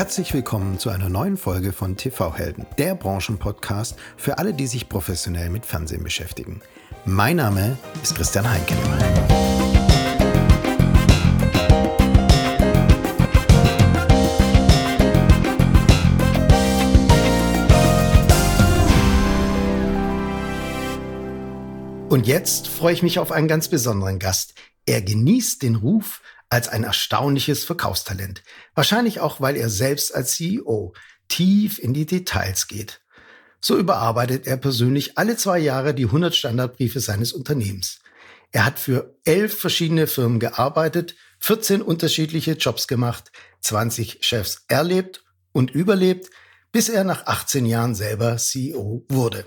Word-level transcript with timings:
Herzlich 0.00 0.32
willkommen 0.32 0.78
zu 0.78 0.88
einer 0.88 1.10
neuen 1.10 1.36
Folge 1.36 1.74
von 1.74 1.94
TV 1.94 2.34
Helden, 2.34 2.64
der 2.78 2.94
Branchenpodcast 2.94 3.98
für 4.16 4.38
alle, 4.38 4.54
die 4.54 4.66
sich 4.66 4.88
professionell 4.88 5.50
mit 5.50 5.66
Fernsehen 5.66 6.02
beschäftigen. 6.02 6.62
Mein 7.04 7.36
Name 7.36 7.76
ist 8.02 8.14
Christian 8.14 8.48
Heinke. 8.50 8.72
Und 22.08 22.26
jetzt 22.26 22.68
freue 22.68 22.94
ich 22.94 23.02
mich 23.02 23.18
auf 23.18 23.32
einen 23.32 23.48
ganz 23.48 23.68
besonderen 23.68 24.18
Gast. 24.18 24.54
Er 24.86 25.02
genießt 25.02 25.62
den 25.62 25.74
Ruf 25.74 26.22
als 26.50 26.68
ein 26.68 26.84
erstaunliches 26.84 27.64
Verkaufstalent. 27.64 28.42
Wahrscheinlich 28.74 29.20
auch, 29.20 29.40
weil 29.40 29.56
er 29.56 29.70
selbst 29.70 30.14
als 30.14 30.34
CEO 30.34 30.92
tief 31.28 31.78
in 31.78 31.94
die 31.94 32.06
Details 32.06 32.66
geht. 32.66 33.00
So 33.60 33.78
überarbeitet 33.78 34.46
er 34.46 34.56
persönlich 34.56 35.16
alle 35.16 35.36
zwei 35.36 35.58
Jahre 35.58 35.94
die 35.94 36.06
100 36.06 36.34
Standardbriefe 36.34 37.00
seines 37.00 37.32
Unternehmens. 37.32 38.00
Er 38.52 38.64
hat 38.64 38.78
für 38.80 39.16
elf 39.24 39.58
verschiedene 39.58 40.06
Firmen 40.06 40.40
gearbeitet, 40.40 41.14
14 41.38 41.82
unterschiedliche 41.82 42.52
Jobs 42.52 42.88
gemacht, 42.88 43.30
20 43.60 44.18
Chefs 44.22 44.64
erlebt 44.66 45.22
und 45.52 45.70
überlebt, 45.70 46.30
bis 46.72 46.88
er 46.88 47.04
nach 47.04 47.26
18 47.26 47.64
Jahren 47.64 47.94
selber 47.94 48.36
CEO 48.38 49.04
wurde. 49.08 49.44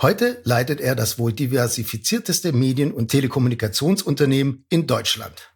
Heute 0.00 0.40
leitet 0.44 0.80
er 0.80 0.94
das 0.94 1.18
wohl 1.18 1.32
diversifizierteste 1.32 2.52
Medien- 2.52 2.92
und 2.92 3.10
Telekommunikationsunternehmen 3.10 4.66
in 4.68 4.86
Deutschland. 4.86 5.55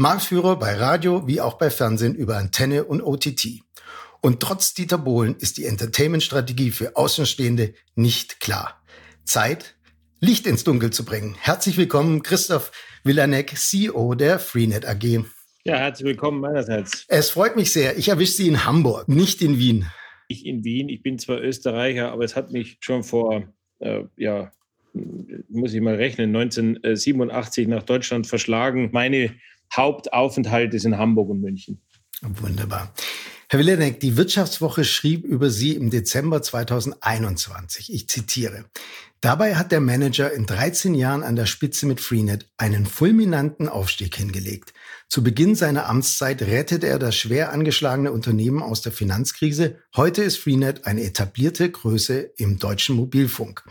Marktführer 0.00 0.56
bei 0.56 0.74
Radio 0.74 1.26
wie 1.26 1.40
auch 1.40 1.54
bei 1.58 1.70
Fernsehen 1.70 2.14
über 2.14 2.36
Antenne 2.36 2.84
und 2.84 3.02
OTT. 3.02 3.62
Und 4.20 4.38
trotz 4.38 4.72
Dieter 4.72 4.96
Bohlen 4.96 5.34
ist 5.34 5.58
die 5.58 5.64
Entertainment-Strategie 5.64 6.70
für 6.70 6.94
Außenstehende 6.94 7.74
nicht 7.96 8.38
klar. 8.38 8.80
Zeit, 9.24 9.74
Licht 10.20 10.46
ins 10.46 10.62
Dunkel 10.62 10.90
zu 10.90 11.04
bringen. 11.04 11.34
Herzlich 11.40 11.76
willkommen, 11.78 12.22
Christoph 12.22 12.70
Willanek, 13.02 13.58
CEO 13.58 14.14
der 14.14 14.38
Freenet 14.38 14.86
AG. 14.86 15.24
Ja, 15.64 15.78
herzlich 15.78 16.06
willkommen 16.06 16.42
meinerseits. 16.42 17.04
Es 17.08 17.30
freut 17.30 17.56
mich 17.56 17.72
sehr. 17.72 17.98
Ich 17.98 18.08
erwische 18.08 18.34
Sie 18.34 18.46
in 18.46 18.64
Hamburg, 18.64 19.08
nicht 19.08 19.42
in 19.42 19.58
Wien. 19.58 19.86
Ich 20.28 20.46
in 20.46 20.62
Wien. 20.62 20.88
Ich 20.88 21.02
bin 21.02 21.18
zwar 21.18 21.40
Österreicher, 21.40 22.12
aber 22.12 22.22
es 22.22 22.36
hat 22.36 22.52
mich 22.52 22.76
schon 22.78 23.02
vor, 23.02 23.52
äh, 23.80 24.04
ja, 24.16 24.52
muss 25.48 25.74
ich 25.74 25.80
mal 25.80 25.96
rechnen, 25.96 26.36
1987 26.36 27.66
nach 27.66 27.82
Deutschland 27.82 28.28
verschlagen. 28.28 28.90
Meine 28.92 29.34
Hauptaufenthalt 29.74 30.74
ist 30.74 30.84
in 30.84 30.98
Hamburg 30.98 31.30
und 31.30 31.40
München. 31.40 31.80
Wunderbar. 32.22 32.92
Herr 33.50 33.60
Willenek, 33.60 33.98
die 34.00 34.18
Wirtschaftswoche 34.18 34.84
schrieb 34.84 35.24
über 35.24 35.48
Sie 35.48 35.74
im 35.74 35.88
Dezember 35.88 36.42
2021. 36.42 37.92
Ich 37.94 38.06
zitiere. 38.06 38.66
Dabei 39.22 39.54
hat 39.54 39.72
der 39.72 39.80
Manager 39.80 40.30
in 40.30 40.44
13 40.44 40.94
Jahren 40.94 41.22
an 41.22 41.34
der 41.34 41.46
Spitze 41.46 41.86
mit 41.86 42.00
Freenet 42.00 42.46
einen 42.58 42.84
fulminanten 42.84 43.68
Aufstieg 43.68 44.14
hingelegt. 44.16 44.74
Zu 45.08 45.24
Beginn 45.24 45.54
seiner 45.54 45.88
Amtszeit 45.88 46.42
rettete 46.42 46.86
er 46.88 46.98
das 46.98 47.16
schwer 47.16 47.50
angeschlagene 47.52 48.12
Unternehmen 48.12 48.62
aus 48.62 48.82
der 48.82 48.92
Finanzkrise. 48.92 49.78
Heute 49.96 50.22
ist 50.22 50.36
Freenet 50.36 50.86
eine 50.86 51.02
etablierte 51.02 51.70
Größe 51.70 52.32
im 52.36 52.58
deutschen 52.58 52.96
Mobilfunk. 52.96 53.64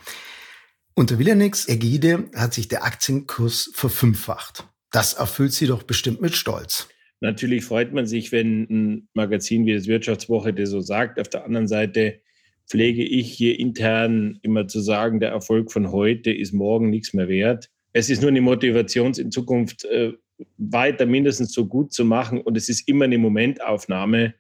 Unter 0.95 1.20
Willeneks 1.20 1.68
Ägide 1.68 2.31
hat 2.34 2.56
sich 2.56 2.68
der 2.68 2.84
Aktienkurs 2.84 3.70
verfünffacht. 3.73 4.68
Das 4.98 5.14
erfüllt 5.14 5.53
Sie 5.53 5.67
doch 5.67 5.84
bestimmt 5.84 6.22
mit 6.22 6.36
Stolz. 6.36 6.90
Natürlich 7.20 7.64
freut 7.64 7.94
man 7.94 8.08
sich, 8.08 8.31
wenn 8.31 8.64
ein 8.64 9.08
Magazin 9.14 9.67
wie 9.67 9.76
das 9.76 9.86
Wirtschaftswoche 9.86 10.56
das 10.56 10.72
so 10.72 10.81
sagt. 10.81 11.20
Auf 11.20 11.28
der 11.28 11.45
anderen 11.45 11.67
Seite 11.67 12.20
pflege 12.67 13.03
ich 13.03 13.31
hier 13.31 13.59
intern 13.59 14.40
immer 14.42 14.68
zu 14.68 14.80
sagen, 14.80 15.20
der 15.20 15.30
Erfolg 15.30 15.72
von 15.72 15.92
heute 15.92 16.31
ist 16.31 16.52
morgen 16.52 16.90
nichts 16.90 17.14
mehr 17.14 17.28
wert. 17.28 17.69
Es 17.94 18.09
ist 18.09 18.24
nur 18.24 18.31
eine 18.31 18.41
Motivation, 18.41 19.13
in 19.13 19.30
Zukunft 19.30 19.85
äh, 19.85 20.13
weiter 20.58 21.06
mindestens 21.06 21.53
so 21.53 21.68
gut 21.68 21.94
zu 21.94 22.03
machen. 22.03 22.41
Und 22.41 22.58
es 22.58 22.68
ist 22.68 22.88
immer 22.88 23.06
eine 23.06 23.19
Momentaufnahme. 23.19 24.34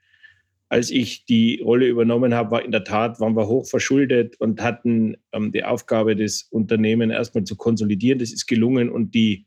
Als 0.69 0.89
ich 0.89 1.25
die 1.25 1.61
Rolle 1.63 1.85
übernommen 1.85 2.33
habe, 2.33 2.49
war 2.49 2.65
in 2.65 2.71
der 2.71 2.83
Tat, 2.83 3.19
waren 3.19 3.35
wir 3.35 3.47
hoch 3.47 3.67
verschuldet 3.67 4.35
und 4.39 4.59
hatten 4.63 5.17
ähm, 5.33 5.51
die 5.51 5.63
Aufgabe, 5.63 6.15
das 6.15 6.47
Unternehmen 6.49 7.11
erstmal 7.11 7.43
zu 7.43 7.55
konsolidieren. 7.55 8.17
Das 8.17 8.33
ist 8.33 8.47
gelungen 8.47 8.89
und 8.89 9.13
die 9.13 9.46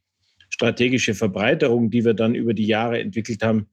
strategische 0.60 1.14
Verbreiterung, 1.14 1.90
die 1.90 2.04
wir 2.04 2.12
dann 2.12 2.34
über 2.34 2.52
die 2.52 2.66
Jahre 2.66 3.00
entwickelt 3.00 3.42
haben, 3.42 3.68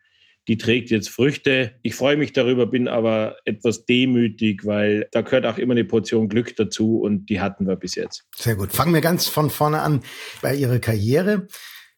die 0.48 0.58
trägt 0.58 0.90
jetzt 0.90 1.10
Früchte. 1.10 1.74
Ich 1.82 1.96
freue 1.96 2.16
mich 2.16 2.32
darüber, 2.32 2.66
bin 2.66 2.88
aber 2.88 3.36
etwas 3.44 3.86
demütig, 3.86 4.66
weil 4.66 5.10
da 5.12 5.20
gehört 5.20 5.46
auch 5.46 5.58
immer 5.58 5.74
eine 5.74 5.84
Portion 5.84 6.30
Glück 6.30 6.56
dazu 6.56 7.02
und 7.02 7.26
die 7.26 7.42
hatten 7.42 7.68
wir 7.68 7.76
bis 7.76 7.96
jetzt. 7.96 8.24
Sehr 8.38 8.56
gut. 8.56 8.72
Fangen 8.72 8.94
wir 8.94 9.02
ganz 9.02 9.28
von 9.28 9.50
vorne 9.50 9.82
an 9.82 10.02
bei 10.42 10.56
Ihrer 10.56 10.80
Karriere. 10.80 11.48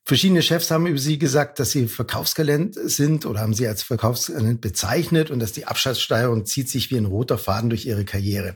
Verschiedene 0.06 0.42
Chefs 0.42 0.72
haben 0.72 0.88
über 0.88 0.98
Sie 0.98 1.20
gesagt, 1.20 1.60
dass 1.60 1.70
Sie 1.70 1.88
Verkaufstalent 1.88 2.74
sind 2.74 3.28
oder 3.28 3.42
haben 3.42 3.54
Sie 3.54 3.68
als 3.68 3.84
Verkaufstalent 3.84 4.60
bezeichnet 4.60 5.30
und 5.30 5.40
dass 5.40 5.52
die 5.52 5.66
Abschlusssteuerung 5.66 6.46
zieht 6.46 6.68
sich 6.68 6.90
wie 6.90 6.98
ein 6.98 7.06
roter 7.06 7.38
Faden 7.38 7.70
durch 7.70 7.86
Ihre 7.86 8.06
Karriere. 8.06 8.56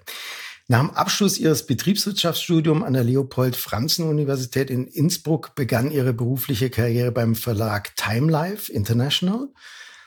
Nach 0.70 0.80
dem 0.80 0.92
Abschluss 0.92 1.38
ihres 1.38 1.66
Betriebswirtschaftsstudiums 1.66 2.84
an 2.84 2.94
der 2.94 3.04
Leopold-Franzen-Universität 3.04 4.70
in 4.70 4.88
Innsbruck 4.88 5.56
begann 5.56 5.92
ihre 5.92 6.14
berufliche 6.14 6.70
Karriere 6.70 7.12
beim 7.12 7.36
Verlag 7.36 7.94
Time 7.98 8.32
Life 8.32 8.72
International. 8.72 9.50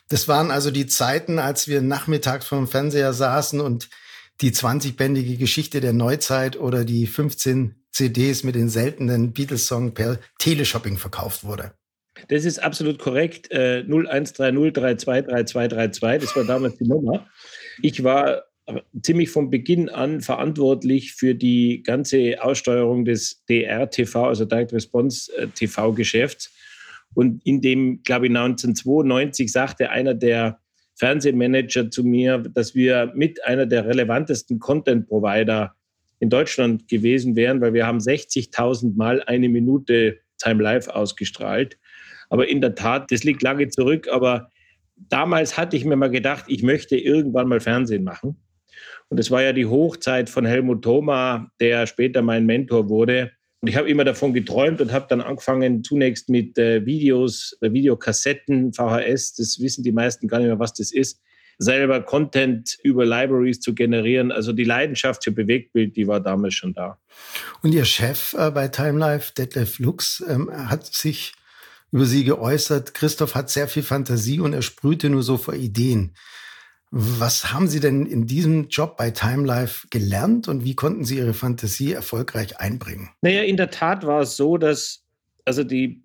Das 0.09 0.29
waren 0.29 0.51
also 0.51 0.71
die 0.71 0.87
Zeiten, 0.87 1.39
als 1.39 1.69
wir 1.69 1.83
nachmittags 1.83 2.47
vom 2.47 2.69
Fernseher 2.69 3.13
saßen 3.13 3.61
und 3.61 3.91
die 4.41 4.53
20-bändige 4.53 5.37
Geschichte 5.37 5.81
der 5.81 5.93
Neuzeit 5.93 6.57
oder 6.57 6.87
die 6.87 7.07
15 7.07 7.75
CDs 7.91 8.43
mit 8.43 8.55
den 8.55 8.71
seltenen 8.71 9.33
Beatles-Songs 9.33 9.93
per 9.95 10.19
Teleshopping 10.39 10.97
verkauft 10.97 11.45
wurde. 11.45 11.73
Das 12.29 12.47
ist 12.47 12.63
absolut 12.63 12.99
korrekt. 12.99 13.51
Äh, 13.51 13.85
0130323232, 13.87 16.19
das 16.19 16.35
war 16.35 16.45
damals 16.45 16.77
die 16.77 16.89
Nummer. 16.89 17.27
Ich 17.83 18.05
war 18.05 18.46
ziemlich 19.03 19.31
von 19.31 19.51
Beginn 19.51 19.89
an 19.89 20.21
verantwortlich 20.21 21.15
für 21.15 21.35
die 21.35 21.83
ganze 21.83 22.43
Aussteuerung 22.43 23.05
des 23.05 23.45
DR-TV, 23.49 24.27
also 24.27 24.45
Direct 24.45 24.73
Response 24.73 25.31
äh, 25.37 25.47
TV-Geschäfts. 25.49 26.53
Und 27.15 27.45
in 27.47 27.61
dem, 27.61 28.03
glaube 28.03 28.27
ich, 28.27 28.31
1992 28.31 29.51
sagte 29.51 29.91
einer 29.91 30.15
der 30.15 30.59
Fernsehmanager 30.97 31.91
zu 31.91 32.05
mir, 32.05 32.39
dass 32.39 32.75
wir 32.75 33.13
mit 33.15 33.45
einer 33.45 33.67
der 33.67 33.87
relevantesten 33.87 34.59
Content-Provider 34.59 35.75
in 36.19 36.31
Deutschland 36.31 36.89
gewesen 36.89 37.37
wären, 37.37 37.61
weil 37.61 37.75
wir 37.75 37.87
haben 37.87 37.99
60.000 37.99 38.97
Mal 38.97 39.23
eine 39.23 39.49
Minute 39.49 40.19
Time 40.39 40.63
Live 40.63 40.89
ausgestrahlt. 40.89 41.79
Aber 42.31 42.49
in 42.49 42.61
der 42.61 42.75
Tat, 42.75 43.11
das 43.11 43.25
liegt 43.25 43.43
lange 43.43 43.69
zurück, 43.69 44.09
aber 44.11 44.51
damals 44.97 45.57
hatte 45.57 45.77
ich 45.77 45.85
mir 45.85 45.97
mal 45.97 46.11
gedacht, 46.11 46.47
ich 46.49 46.63
möchte 46.63 46.97
irgendwann 46.97 47.49
mal 47.49 47.61
Fernsehen 47.61 48.03
machen. 48.03 48.37
Und 49.09 49.19
es 49.19 49.31
war 49.31 49.43
ja 49.43 49.53
die 49.53 49.67
Hochzeit 49.67 50.31
von 50.31 50.45
Helmut 50.45 50.83
Thoma, 50.83 51.51
der 51.61 51.87
später 51.87 52.23
mein 52.23 52.47
Mentor 52.47 52.89
wurde. 52.89 53.33
Und 53.61 53.69
ich 53.69 53.77
habe 53.77 53.89
immer 53.89 54.05
davon 54.05 54.35
geträumt 54.35 54.81
und 54.81 54.93
habe 54.93 55.07
dann 55.09 55.21
angefangen, 55.21 55.83
zunächst 55.83 56.29
mit 56.29 56.59
äh, 56.59 56.85
Videos, 56.85 57.57
äh, 57.61 57.73
Videokassetten, 57.73 58.73
VHS, 58.73 59.35
das 59.35 59.61
wissen 59.61 59.83
die 59.83 59.93
meisten 59.93 60.29
gar 60.29 60.39
nicht 60.39 60.49
mehr, 60.49 60.59
was 60.59 60.75
das 60.75 60.93
ist, 60.93 61.21
selber 61.59 62.03
Content 62.03 62.77
über 62.83 63.07
Libraries 63.07 63.61
zu 63.61 63.75
generieren. 63.75 64.31
Also 64.31 64.53
die 64.53 64.65
Leidenschaft 64.65 65.25
für 65.25 65.33
Bewegtbild, 65.33 65.97
die 65.97 66.07
war 66.07 66.21
damals 66.21 66.55
schon 66.55 66.75
da. 66.75 66.99
Und 67.63 67.73
Ihr 67.73 67.85
Chef 67.85 68.35
äh, 68.35 68.51
bei 68.51 68.69
Time 68.69 68.99
Life, 68.99 69.33
Detlef 69.37 69.79
Lux, 69.79 70.23
ähm, 70.29 70.51
hat 70.51 70.87
sich 70.87 71.35
über 71.93 72.05
Sie 72.05 72.25
geäußert. 72.25 72.95
Christoph 72.95 73.35
hat 73.35 73.49
sehr 73.51 73.69
viel 73.69 73.83
Fantasie 73.83 74.41
und 74.41 74.53
er 74.53 74.63
sprühte 74.63 75.09
nur 75.09 75.23
so 75.23 75.39
vor 75.39 75.55
Ideen. 75.55 76.15
Was 76.99 77.53
haben 77.53 77.69
Sie 77.69 77.81
denn 77.81 78.07
in 78.07 78.27
diesem 78.27 78.69
Job 78.69 78.97
bei 78.97 79.11
Time 79.11 79.47
Life 79.47 79.87
gelernt 79.91 80.49
und 80.49 80.65
wie 80.65 80.75
konnten 80.75 81.05
Sie 81.05 81.19
Ihre 81.19 81.35
Fantasie 81.35 81.93
erfolgreich 81.93 82.59
einbringen? 82.59 83.11
Naja, 83.21 83.43
in 83.43 83.59
der 83.59 83.71
Tat 83.71 84.07
war 84.07 84.23
es 84.23 84.35
so, 84.39 84.57
dass, 84.57 85.05
also 85.45 85.63
die, 85.63 86.01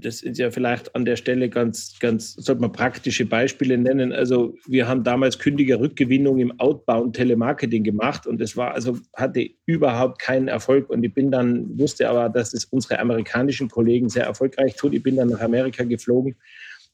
das 0.00 0.22
ist 0.22 0.38
ja 0.38 0.50
vielleicht 0.50 0.96
an 0.96 1.04
der 1.04 1.16
Stelle 1.16 1.50
ganz, 1.50 1.98
ganz, 2.00 2.32
sollte 2.32 2.62
man 2.62 2.72
praktische 2.72 3.26
Beispiele 3.26 3.76
nennen. 3.76 4.10
Also 4.10 4.54
wir 4.66 4.88
haben 4.88 5.04
damals 5.04 5.38
Kündigerrückgewinnung 5.38 6.38
im 6.38 6.58
Outbound 6.60 7.14
Telemarketing 7.14 7.84
gemacht 7.84 8.26
und 8.26 8.40
es 8.40 8.56
war, 8.56 8.72
also 8.72 8.96
hatte 9.14 9.50
überhaupt 9.66 10.18
keinen 10.18 10.48
Erfolg 10.48 10.88
und 10.88 11.04
ich 11.04 11.12
bin 11.12 11.30
dann, 11.30 11.78
wusste 11.78 12.08
aber, 12.08 12.30
dass 12.30 12.54
es 12.54 12.64
unsere 12.64 12.98
amerikanischen 13.00 13.68
Kollegen 13.68 14.08
sehr 14.08 14.24
erfolgreich 14.24 14.76
tun. 14.76 14.94
Ich 14.94 15.02
bin 15.02 15.16
dann 15.16 15.28
nach 15.28 15.40
Amerika 15.40 15.84
geflogen 15.84 16.36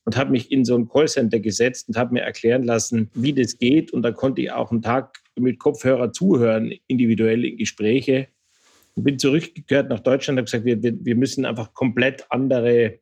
und 0.09 0.17
habe 0.17 0.31
mich 0.31 0.51
in 0.51 0.65
so 0.65 0.75
ein 0.75 0.89
Callcenter 0.89 1.39
gesetzt 1.39 1.87
und 1.87 1.99
habe 1.99 2.15
mir 2.15 2.23
erklären 2.23 2.63
lassen, 2.63 3.11
wie 3.13 3.35
das 3.35 3.59
geht. 3.59 3.93
Und 3.93 4.01
da 4.01 4.11
konnte 4.11 4.41
ich 4.41 4.51
auch 4.51 4.71
einen 4.71 4.81
Tag 4.81 5.19
mit 5.39 5.59
Kopfhörer 5.59 6.13
zuhören, 6.13 6.73
individuell 6.87 7.45
in 7.45 7.59
Gespräche. 7.59 8.29
Und 8.95 9.05
bin 9.05 9.19
zurückgekehrt 9.19 9.91
nach 9.91 10.01
Deutschland 10.01 10.39
und 10.39 10.51
habe 10.51 10.63
gesagt, 10.63 10.65
wir, 10.65 11.05
wir, 11.05 11.15
müssen 11.15 11.45
einfach 11.45 11.75
komplett 11.75 12.25
andere 12.31 13.01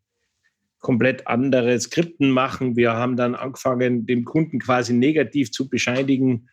komplett 0.80 1.28
andere 1.28 1.78
Skripten 1.78 2.28
machen. 2.28 2.74
Wir 2.74 2.94
haben 2.94 3.16
dann 3.16 3.36
angefangen, 3.36 4.04
den 4.04 4.24
Kunden 4.24 4.58
quasi 4.58 4.92
negativ 4.92 5.52
zu 5.52 5.68
bescheinigen, 5.68 6.48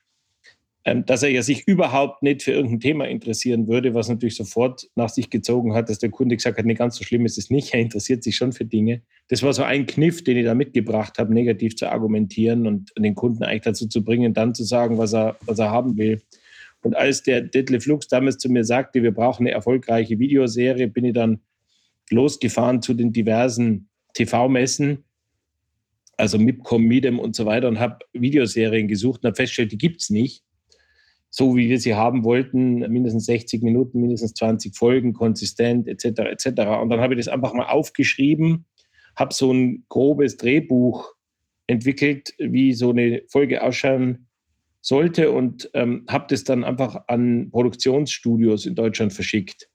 ähm, 0.85 1.03
dass 1.07 1.23
er 1.23 1.29
ja 1.29 1.41
sich 1.41 1.67
überhaupt 1.67 2.21
nicht 2.21 2.44
für 2.44 2.51
irgendein 2.51 2.79
Thema 2.79 3.07
interessieren 3.07 3.67
würde, 3.67 3.95
was 3.95 4.07
natürlich 4.07 4.35
sofort 4.35 4.88
nach 4.94 5.09
sich 5.09 5.31
gezogen 5.31 5.73
hat, 5.73 5.89
dass 5.89 5.97
der 5.97 6.11
Kunde 6.11 6.35
gesagt 6.35 6.59
hat, 6.59 6.65
nee, 6.65 6.75
ganz 6.75 6.97
so 6.97 7.03
schlimm 7.03 7.25
ist 7.25 7.39
es 7.39 7.50
nicht, 7.50 7.73
er 7.73 7.79
interessiert 7.79 8.23
sich 8.23 8.35
schon 8.35 8.53
für 8.53 8.65
Dinge. 8.65 9.01
Das 9.30 9.42
war 9.42 9.54
so 9.54 9.64
ein 9.64 9.86
Kniff, 9.86 10.24
den 10.24 10.38
ich 10.38 10.46
da 10.46 10.54
mitgebracht 10.54 11.18
habe, 11.18 11.34
negativ 11.34 11.75
zu 11.75 11.90
argumentieren 11.90 12.68
und 12.68 12.92
den 12.98 13.16
Kunden 13.16 13.44
eigentlich 13.44 13.62
dazu 13.62 13.88
zu 13.88 14.04
bringen, 14.04 14.34
dann 14.34 14.54
zu 14.54 14.64
sagen, 14.64 14.98
was 14.98 15.14
er, 15.14 15.38
was 15.46 15.60
er 15.60 15.72
haben 15.72 15.98
will. 15.98 16.22
Und 16.81 16.96
als 16.96 17.24
der 17.24 17.42
Detlef 17.42 17.86
Lux 17.86 18.08
damals 18.08 18.38
zu 18.38 18.50
mir 18.50 18.66
sagte, 18.66 19.02
wir 19.02 19.14
brauchen 19.14 19.44
eine 19.44 19.52
erfolgreiche 19.52 20.20
Videoserie, 20.20 20.88
bin 20.88 21.06
ich 21.06 21.14
dann 21.14 21.40
losgefahren 22.10 22.81
zu 22.81 22.94
den 22.94 23.14
diversen 23.14 23.88
TV-Messen, 24.14 25.06
also 26.18 26.38
MIPCOM, 26.38 26.84
MIDEM 26.84 27.20
und 27.20 27.36
so 27.36 27.46
weiter 27.46 27.70
und 27.70 27.80
habe 27.80 28.00
Videoserien 28.12 28.88
gesucht 28.88 29.24
und 29.24 29.28
habe 29.28 29.36
festgestellt, 29.36 29.72
die 29.72 29.78
gibt 29.78 30.02
es 30.02 30.10
nicht 30.10 30.44
so 31.36 31.56
wie 31.56 31.68
wir 31.68 31.80
sie 31.80 31.96
haben 31.96 32.24
wollten, 32.24 32.81
mindestens 32.92 33.25
60 33.25 33.64
Minuten, 33.64 34.00
mindestens 34.00 34.36
20 34.36 34.78
Folgen, 34.78 35.14
konsistent 35.14 35.88
etc. 35.88 36.20
etc. 36.20 36.46
Und 36.80 36.90
dann 36.90 37.00
habe 37.00 37.16
ich 37.16 37.25
das 37.25 37.28
einfach 37.28 37.56
mal 37.56 37.66
aufgeschrieben, 37.66 38.66
habe 39.15 39.33
so 39.33 39.51
ein 39.51 39.86
grobes 39.89 40.38
Drehbuch 40.38 41.13
entwickelt, 41.68 42.33
wie 42.38 42.74
so 42.74 42.89
eine 42.89 43.24
Folge 43.27 43.63
ausschauen 43.63 44.27
sollte 44.81 45.31
und 45.31 45.69
ähm, 45.74 46.06
habe 46.10 46.25
das 46.30 46.44
dann 46.44 46.63
einfach 46.63 47.04
an 47.07 47.50
Produktionsstudios 47.51 48.65
in 48.65 48.75
Deutschland 48.75 49.13
verschickt. 49.13 49.69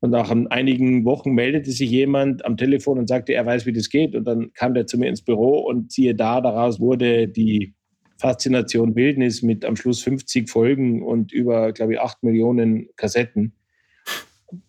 Und 0.00 0.10
nach 0.10 0.30
einigen 0.30 1.04
Wochen 1.04 1.32
meldete 1.32 1.70
sich 1.70 1.90
jemand 1.90 2.44
am 2.46 2.56
Telefon 2.56 2.98
und 2.98 3.06
sagte, 3.06 3.34
er 3.34 3.44
weiß, 3.44 3.66
wie 3.66 3.72
das 3.74 3.90
geht. 3.90 4.14
Und 4.14 4.24
dann 4.24 4.50
kam 4.54 4.72
der 4.72 4.86
zu 4.86 4.96
mir 4.96 5.08
ins 5.08 5.22
Büro 5.22 5.58
und 5.58 5.92
siehe 5.92 6.14
da, 6.14 6.40
daraus 6.40 6.80
wurde 6.80 7.28
die 7.28 7.74
Faszination 8.16 8.96
Wildnis 8.96 9.42
mit 9.42 9.64
am 9.64 9.76
Schluss 9.76 10.02
50 10.02 10.48
Folgen 10.48 11.02
und 11.02 11.32
über, 11.32 11.72
glaube 11.72 11.94
ich, 11.94 12.00
8 12.00 12.22
Millionen 12.22 12.88
Kassetten. 12.96 13.52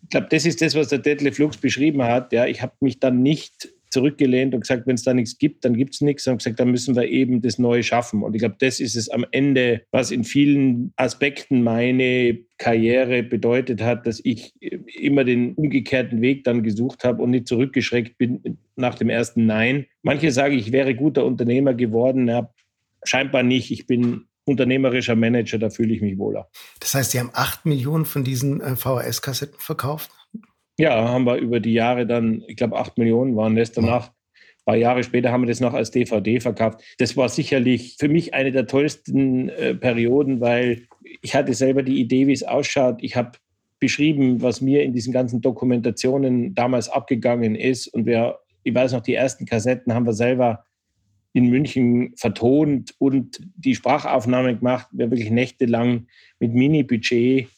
Ich 0.02 0.10
glaube, 0.10 0.26
das 0.30 0.44
ist 0.44 0.60
das, 0.60 0.74
was 0.74 0.88
der 0.88 0.98
Detlef 0.98 1.38
Lux 1.38 1.56
beschrieben 1.56 2.02
hat. 2.02 2.32
Ja, 2.32 2.46
ich 2.46 2.60
habe 2.60 2.74
mich 2.80 3.00
dann 3.00 3.22
nicht 3.22 3.70
zurückgelehnt 3.92 4.54
und 4.54 4.60
gesagt, 4.60 4.86
wenn 4.86 4.94
es 4.94 5.02
da 5.02 5.14
nichts 5.14 5.38
gibt, 5.38 5.64
dann 5.64 5.74
gibt 5.74 5.94
es 5.94 6.00
nichts. 6.00 6.26
Und 6.26 6.38
gesagt, 6.38 6.58
dann 6.58 6.70
müssen 6.70 6.96
wir 6.96 7.08
eben 7.08 7.42
das 7.42 7.58
Neue 7.58 7.82
schaffen. 7.82 8.22
Und 8.22 8.34
ich 8.34 8.40
glaube, 8.40 8.56
das 8.58 8.80
ist 8.80 8.96
es 8.96 9.08
am 9.08 9.24
Ende, 9.30 9.82
was 9.90 10.10
in 10.10 10.24
vielen 10.24 10.92
Aspekten 10.96 11.62
meine 11.62 12.38
Karriere 12.58 13.22
bedeutet 13.22 13.82
hat, 13.82 14.06
dass 14.06 14.20
ich 14.24 14.54
immer 14.60 15.24
den 15.24 15.54
umgekehrten 15.54 16.20
Weg 16.20 16.44
dann 16.44 16.62
gesucht 16.62 17.04
habe 17.04 17.22
und 17.22 17.30
nicht 17.30 17.48
zurückgeschreckt 17.48 18.18
bin 18.18 18.58
nach 18.76 18.94
dem 18.94 19.10
ersten 19.10 19.46
Nein. 19.46 19.86
Manche 20.02 20.32
sagen, 20.32 20.56
ich 20.56 20.72
wäre 20.72 20.94
guter 20.94 21.24
Unternehmer 21.24 21.74
geworden. 21.74 22.28
Ja, 22.28 22.50
scheinbar 23.04 23.42
nicht. 23.42 23.70
Ich 23.70 23.86
bin 23.86 24.26
unternehmerischer 24.44 25.16
Manager, 25.16 25.58
da 25.58 25.70
fühle 25.70 25.94
ich 25.94 26.00
mich 26.00 26.18
wohler. 26.18 26.48
Das 26.80 26.94
heißt, 26.94 27.12
Sie 27.12 27.20
haben 27.20 27.30
acht 27.32 27.64
Millionen 27.64 28.04
von 28.04 28.24
diesen 28.24 28.60
äh, 28.60 28.76
VHS-Kassetten 28.76 29.58
verkauft? 29.58 30.10
Ja, 30.78 31.08
haben 31.08 31.26
wir 31.26 31.36
über 31.36 31.60
die 31.60 31.74
Jahre 31.74 32.06
dann, 32.06 32.42
ich 32.46 32.56
glaube, 32.56 32.76
acht 32.78 32.96
Millionen 32.98 33.36
waren 33.36 33.56
das 33.56 33.72
danach. 33.72 34.08
Ein 34.08 34.64
paar 34.64 34.76
Jahre 34.76 35.02
später 35.02 35.32
haben 35.32 35.42
wir 35.42 35.48
das 35.48 35.60
noch 35.60 35.74
als 35.74 35.90
DVD 35.90 36.40
verkauft. 36.40 36.80
Das 36.98 37.16
war 37.16 37.28
sicherlich 37.28 37.96
für 37.98 38.08
mich 38.08 38.32
eine 38.32 38.52
der 38.52 38.66
tollsten 38.66 39.48
äh, 39.48 39.74
Perioden, 39.74 40.40
weil 40.40 40.86
ich 41.20 41.34
hatte 41.34 41.52
selber 41.52 41.82
die 41.82 42.00
Idee, 42.00 42.26
wie 42.26 42.32
es 42.32 42.42
ausschaut. 42.44 42.98
Ich 43.00 43.16
habe 43.16 43.32
beschrieben, 43.80 44.40
was 44.40 44.60
mir 44.60 44.84
in 44.84 44.92
diesen 44.94 45.12
ganzen 45.12 45.40
Dokumentationen 45.40 46.54
damals 46.54 46.88
abgegangen 46.88 47.56
ist. 47.56 47.88
Und 47.88 48.06
wir, 48.06 48.38
ich 48.62 48.72
weiß 48.72 48.92
noch, 48.92 49.00
die 49.00 49.14
ersten 49.14 49.44
Kassetten 49.44 49.92
haben 49.92 50.06
wir 50.06 50.12
selber 50.12 50.64
in 51.32 51.48
München 51.48 52.14
vertont 52.16 52.94
und 52.98 53.40
die 53.56 53.74
Sprachaufnahme 53.74 54.56
gemacht, 54.56 54.86
wir 54.92 55.10
wirklich 55.10 55.30
nächtelang 55.30 56.06
mit 56.38 56.54
Mini-Budget 56.54 57.48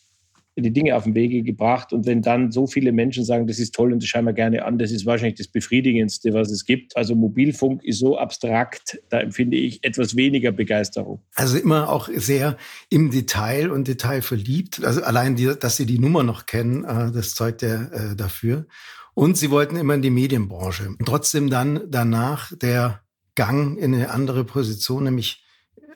die 0.57 0.73
Dinge 0.73 0.95
auf 0.95 1.05
den 1.05 1.15
Wege 1.15 1.43
gebracht. 1.43 1.93
Und 1.93 2.07
wenn 2.07 2.23
dann 2.23 2.53
so 2.53 2.67
viele 2.67 2.93
Menschen 2.93 3.25
sagen, 3.25 3.47
das 3.47 3.59
ist 3.59 3.75
toll 3.75 3.93
und 3.93 4.03
das 4.03 4.09
schauen 4.09 4.25
wir 4.25 4.33
gerne 4.33 4.65
an, 4.65 4.79
das 4.79 4.93
ist 4.93 5.05
wahrscheinlich 5.05 5.39
das 5.39 5.49
Befriedigendste, 5.49 6.33
was 6.33 6.51
es 6.51 6.65
gibt. 6.65 6.97
Also 6.97 7.15
Mobilfunk 7.15 7.83
ist 7.85 7.99
so 7.99 8.17
abstrakt, 8.17 9.01
da 9.09 9.21
empfinde 9.21 9.57
ich 9.57 9.83
etwas 9.83 10.17
weniger 10.17 10.53
Begeisterung. 10.53 11.21
Also 11.35 11.59
immer 11.59 11.91
auch 11.91 12.09
sehr 12.15 12.57
im 12.89 13.11
Detail 13.11 13.71
und 13.71 13.89
Detail 13.89 14.23
verliebt. 14.23 14.85
Also 14.85 15.03
allein, 15.03 15.35
die, 15.35 15.51
dass 15.59 15.77
Sie 15.77 15.87
die 15.87 15.99
Nummer 15.99 16.23
noch 16.23 16.47
kennen, 16.47 16.85
äh, 16.85 17.11
das 17.13 17.35
zeugt 17.35 17.63
ja 17.63 17.83
äh, 17.85 18.17
dafür. 18.17 18.67
Und 19.15 19.37
Sie 19.37 19.51
wollten 19.51 19.77
immer 19.77 19.95
in 19.95 20.03
die 20.03 20.11
Medienbranche. 20.11 20.95
Trotzdem 21.05 21.51
dann 21.51 21.83
danach 21.89 22.53
der 22.57 23.01
Gang 23.35 23.77
in 23.79 23.95
eine 23.95 24.11
andere 24.11 24.45
Position, 24.45 25.05
nämlich 25.05 25.45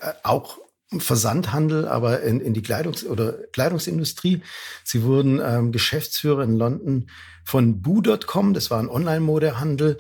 äh, 0.00 0.12
auch 0.24 0.58
Versandhandel, 0.96 1.86
aber 1.86 2.22
in, 2.22 2.40
in 2.40 2.54
die 2.54 2.62
Kleidungs- 2.62 3.06
oder 3.06 3.34
Kleidungsindustrie. 3.52 4.42
Sie 4.84 5.02
wurden 5.02 5.40
ähm, 5.44 5.70
Geschäftsführer 5.70 6.42
in 6.42 6.56
London 6.56 7.10
von 7.44 7.82
Boo.com, 7.82 8.54
das 8.54 8.70
war 8.70 8.78
ein 8.78 8.88
Online-Modehandel, 8.88 9.98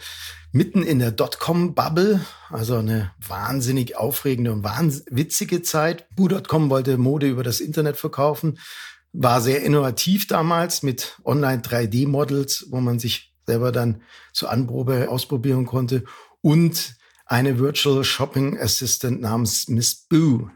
mitten 0.52 0.82
in 0.82 0.98
der 0.98 1.10
Dotcom-Bubble, 1.10 2.20
also 2.48 2.76
eine 2.76 3.12
wahnsinnig 3.26 3.96
aufregende 3.96 4.50
und 4.52 4.64
wahnwitzige 4.64 5.62
Zeit. 5.62 6.06
Boo.com 6.16 6.70
wollte 6.70 6.96
Mode 6.96 7.28
über 7.28 7.42
das 7.42 7.60
Internet 7.60 7.98
verkaufen, 7.98 8.58
war 9.12 9.42
sehr 9.42 9.62
innovativ 9.62 10.26
damals 10.26 10.82
mit 10.82 11.18
Online-3D-Models, 11.24 12.68
wo 12.70 12.80
man 12.80 12.98
sich 12.98 13.34
selber 13.46 13.72
dann 13.72 14.02
zur 14.32 14.50
Anprobe 14.50 15.08
ausprobieren 15.10 15.66
konnte 15.66 16.04
und 16.40 16.97
eine 17.28 17.58
Virtual 17.58 18.02
Shopping 18.02 18.58
Assistant 18.58 19.20
namens 19.20 19.68
Miss 19.68 19.94
Boo. 19.94 20.48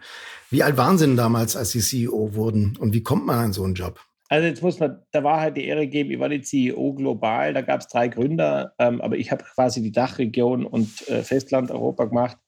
Wie 0.51 0.63
alt 0.63 0.77
waren 0.77 0.99
Sie 0.99 1.07
denn 1.07 1.17
damals, 1.17 1.55
als 1.55 1.71
Sie 1.71 1.81
CEO 1.81 2.35
wurden? 2.35 2.77
Und 2.79 2.93
wie 2.93 3.03
kommt 3.03 3.27
man 3.27 3.39
an 3.39 3.53
so 3.53 3.63
einen 3.63 3.75
Job? 3.75 4.01
Also 4.29 4.47
jetzt 4.47 4.63
muss 4.63 4.81
man 4.81 5.03
der 5.13 5.25
Wahrheit 5.25 5.59
die 5.59 5.67
Ehre 5.67 5.87
geben, 5.87 6.11
ich 6.11 6.19
war 6.19 6.31
die 6.31 6.41
CEO 6.41 6.95
global, 6.95 7.53
da 7.53 7.61
gab 7.61 7.83
es 7.83 7.89
drei 7.89 8.09
Gründer, 8.09 8.73
ähm, 8.79 9.03
aber 9.03 9.19
ich 9.19 9.31
habe 9.31 9.45
quasi 9.45 9.83
die 9.83 9.93
Dachregion 9.93 10.65
und 10.65 11.07
äh, 11.09 11.23
Festland 11.23 11.71
Europa 11.71 12.07
gemacht, 12.07 12.39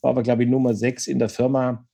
war 0.00 0.10
aber, 0.10 0.24
glaube 0.24 0.42
ich, 0.42 0.50
Nummer 0.50 0.74
sechs 0.74 1.06
in 1.06 1.20
der 1.20 1.28
Firma. 1.28 1.86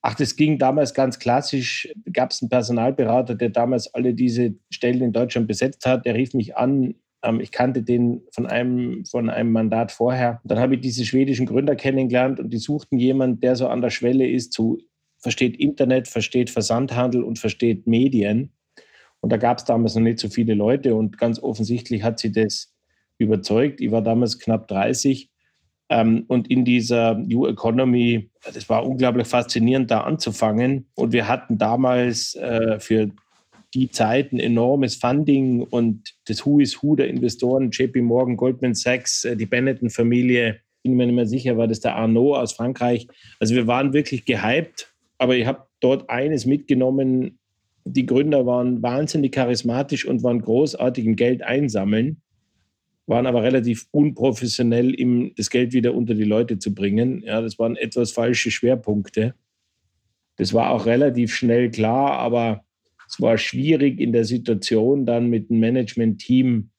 Ach, 0.00 0.14
das 0.14 0.36
ging 0.36 0.58
damals 0.58 0.94
ganz 0.94 1.18
klassisch. 1.18 1.92
Gab 2.12 2.30
es 2.30 2.40
einen 2.40 2.48
Personalberater, 2.48 3.34
der 3.34 3.50
damals 3.50 3.92
alle 3.92 4.14
diese 4.14 4.54
Stellen 4.70 5.02
in 5.02 5.12
Deutschland 5.12 5.48
besetzt 5.48 5.84
hat. 5.84 6.06
Der 6.06 6.14
rief 6.14 6.32
mich 6.32 6.56
an, 6.56 6.94
ähm, 7.22 7.40
ich 7.40 7.50
kannte 7.50 7.82
den 7.82 8.22
von 8.32 8.46
einem, 8.46 9.04
von 9.04 9.30
einem 9.30 9.52
Mandat 9.52 9.92
vorher. 9.92 10.40
Dann 10.44 10.58
habe 10.58 10.76
ich 10.76 10.80
diese 10.80 11.04
schwedischen 11.04 11.46
Gründer 11.46 11.76
kennengelernt 11.76 12.40
und 12.40 12.50
die 12.52 12.58
suchten 12.58 12.98
jemanden, 12.98 13.40
der 13.40 13.56
so 13.56 13.68
an 13.68 13.80
der 13.80 13.90
Schwelle 13.90 14.28
ist, 14.28 14.52
zu, 14.52 14.78
versteht 15.18 15.56
Internet, 15.56 16.08
versteht 16.08 16.50
Versandhandel 16.50 17.22
und 17.22 17.38
versteht 17.38 17.86
Medien. 17.86 18.52
Und 19.20 19.32
da 19.32 19.36
gab 19.36 19.58
es 19.58 19.64
damals 19.64 19.94
noch 19.94 20.02
nicht 20.02 20.20
so 20.20 20.28
viele 20.28 20.54
Leute 20.54 20.94
und 20.94 21.18
ganz 21.18 21.42
offensichtlich 21.42 22.02
hat 22.04 22.20
sie 22.20 22.30
das 22.30 22.72
überzeugt. 23.18 23.80
Ich 23.80 23.90
war 23.90 24.02
damals 24.02 24.38
knapp 24.38 24.68
30 24.68 25.28
ähm, 25.88 26.24
und 26.28 26.50
in 26.50 26.64
dieser 26.64 27.14
New 27.14 27.46
Economy, 27.46 28.30
das 28.44 28.68
war 28.68 28.86
unglaublich 28.86 29.26
faszinierend, 29.26 29.90
da 29.90 30.02
anzufangen. 30.02 30.86
Und 30.94 31.12
wir 31.12 31.26
hatten 31.26 31.58
damals 31.58 32.34
äh, 32.36 32.78
für 32.78 33.10
die 33.74 33.90
Zeit 33.90 34.32
ein 34.32 34.40
enormes 34.40 34.96
Funding 34.96 35.62
und 35.62 36.14
das 36.26 36.44
Who 36.44 36.60
is 36.60 36.82
Who 36.82 36.96
der 36.96 37.08
Investoren, 37.08 37.70
JP 37.70 38.02
Morgan, 38.02 38.36
Goldman 38.36 38.74
Sachs, 38.74 39.24
äh, 39.24 39.36
die 39.36 39.46
Benetton-Familie, 39.46 40.60
bin 40.82 40.94
mir 40.94 41.06
nicht 41.06 41.14
mehr 41.14 41.26
sicher, 41.26 41.56
war 41.56 41.66
das 41.66 41.80
der 41.80 41.96
Arnaud 41.96 42.36
aus 42.36 42.52
Frankreich. 42.54 43.08
Also 43.40 43.54
wir 43.54 43.66
waren 43.66 43.92
wirklich 43.92 44.24
gehypt, 44.24 44.92
aber 45.18 45.36
ich 45.36 45.46
habe 45.46 45.66
dort 45.80 46.08
eines 46.08 46.46
mitgenommen, 46.46 47.38
die 47.84 48.06
Gründer 48.06 48.46
waren 48.46 48.82
wahnsinnig 48.82 49.32
charismatisch 49.32 50.06
und 50.06 50.22
waren 50.22 50.40
großartig 50.40 51.04
im 51.04 51.16
Geld 51.16 51.42
einsammeln, 51.42 52.22
waren 53.06 53.26
aber 53.26 53.42
relativ 53.42 53.86
unprofessionell, 53.90 54.94
im, 54.94 55.32
das 55.36 55.50
Geld 55.50 55.72
wieder 55.72 55.94
unter 55.94 56.14
die 56.14 56.24
Leute 56.24 56.58
zu 56.58 56.74
bringen. 56.74 57.22
Ja, 57.22 57.40
das 57.40 57.58
waren 57.58 57.76
etwas 57.76 58.12
falsche 58.12 58.50
Schwerpunkte. 58.50 59.34
Das 60.36 60.52
war 60.52 60.70
auch 60.70 60.86
relativ 60.86 61.34
schnell 61.34 61.70
klar, 61.70 62.12
aber 62.12 62.64
es 63.08 63.20
war 63.20 63.38
schwierig 63.38 64.00
in 64.00 64.12
der 64.12 64.24
Situation 64.24 65.06
dann 65.06 65.30
mit 65.30 65.50
dem 65.50 65.60
Management-Team 65.60 66.70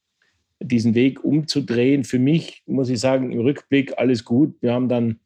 diesen 0.62 0.94
Weg 0.94 1.24
umzudrehen. 1.24 2.04
Für 2.04 2.20
mich 2.20 2.64
muss 2.66 2.90
ich 2.90 3.00
sagen, 3.00 3.32
im 3.32 3.40
Rückblick 3.40 3.98
alles 3.98 4.26
gut. 4.26 4.56
Wir 4.62 4.74
haben 4.74 4.90
dann, 4.90 5.20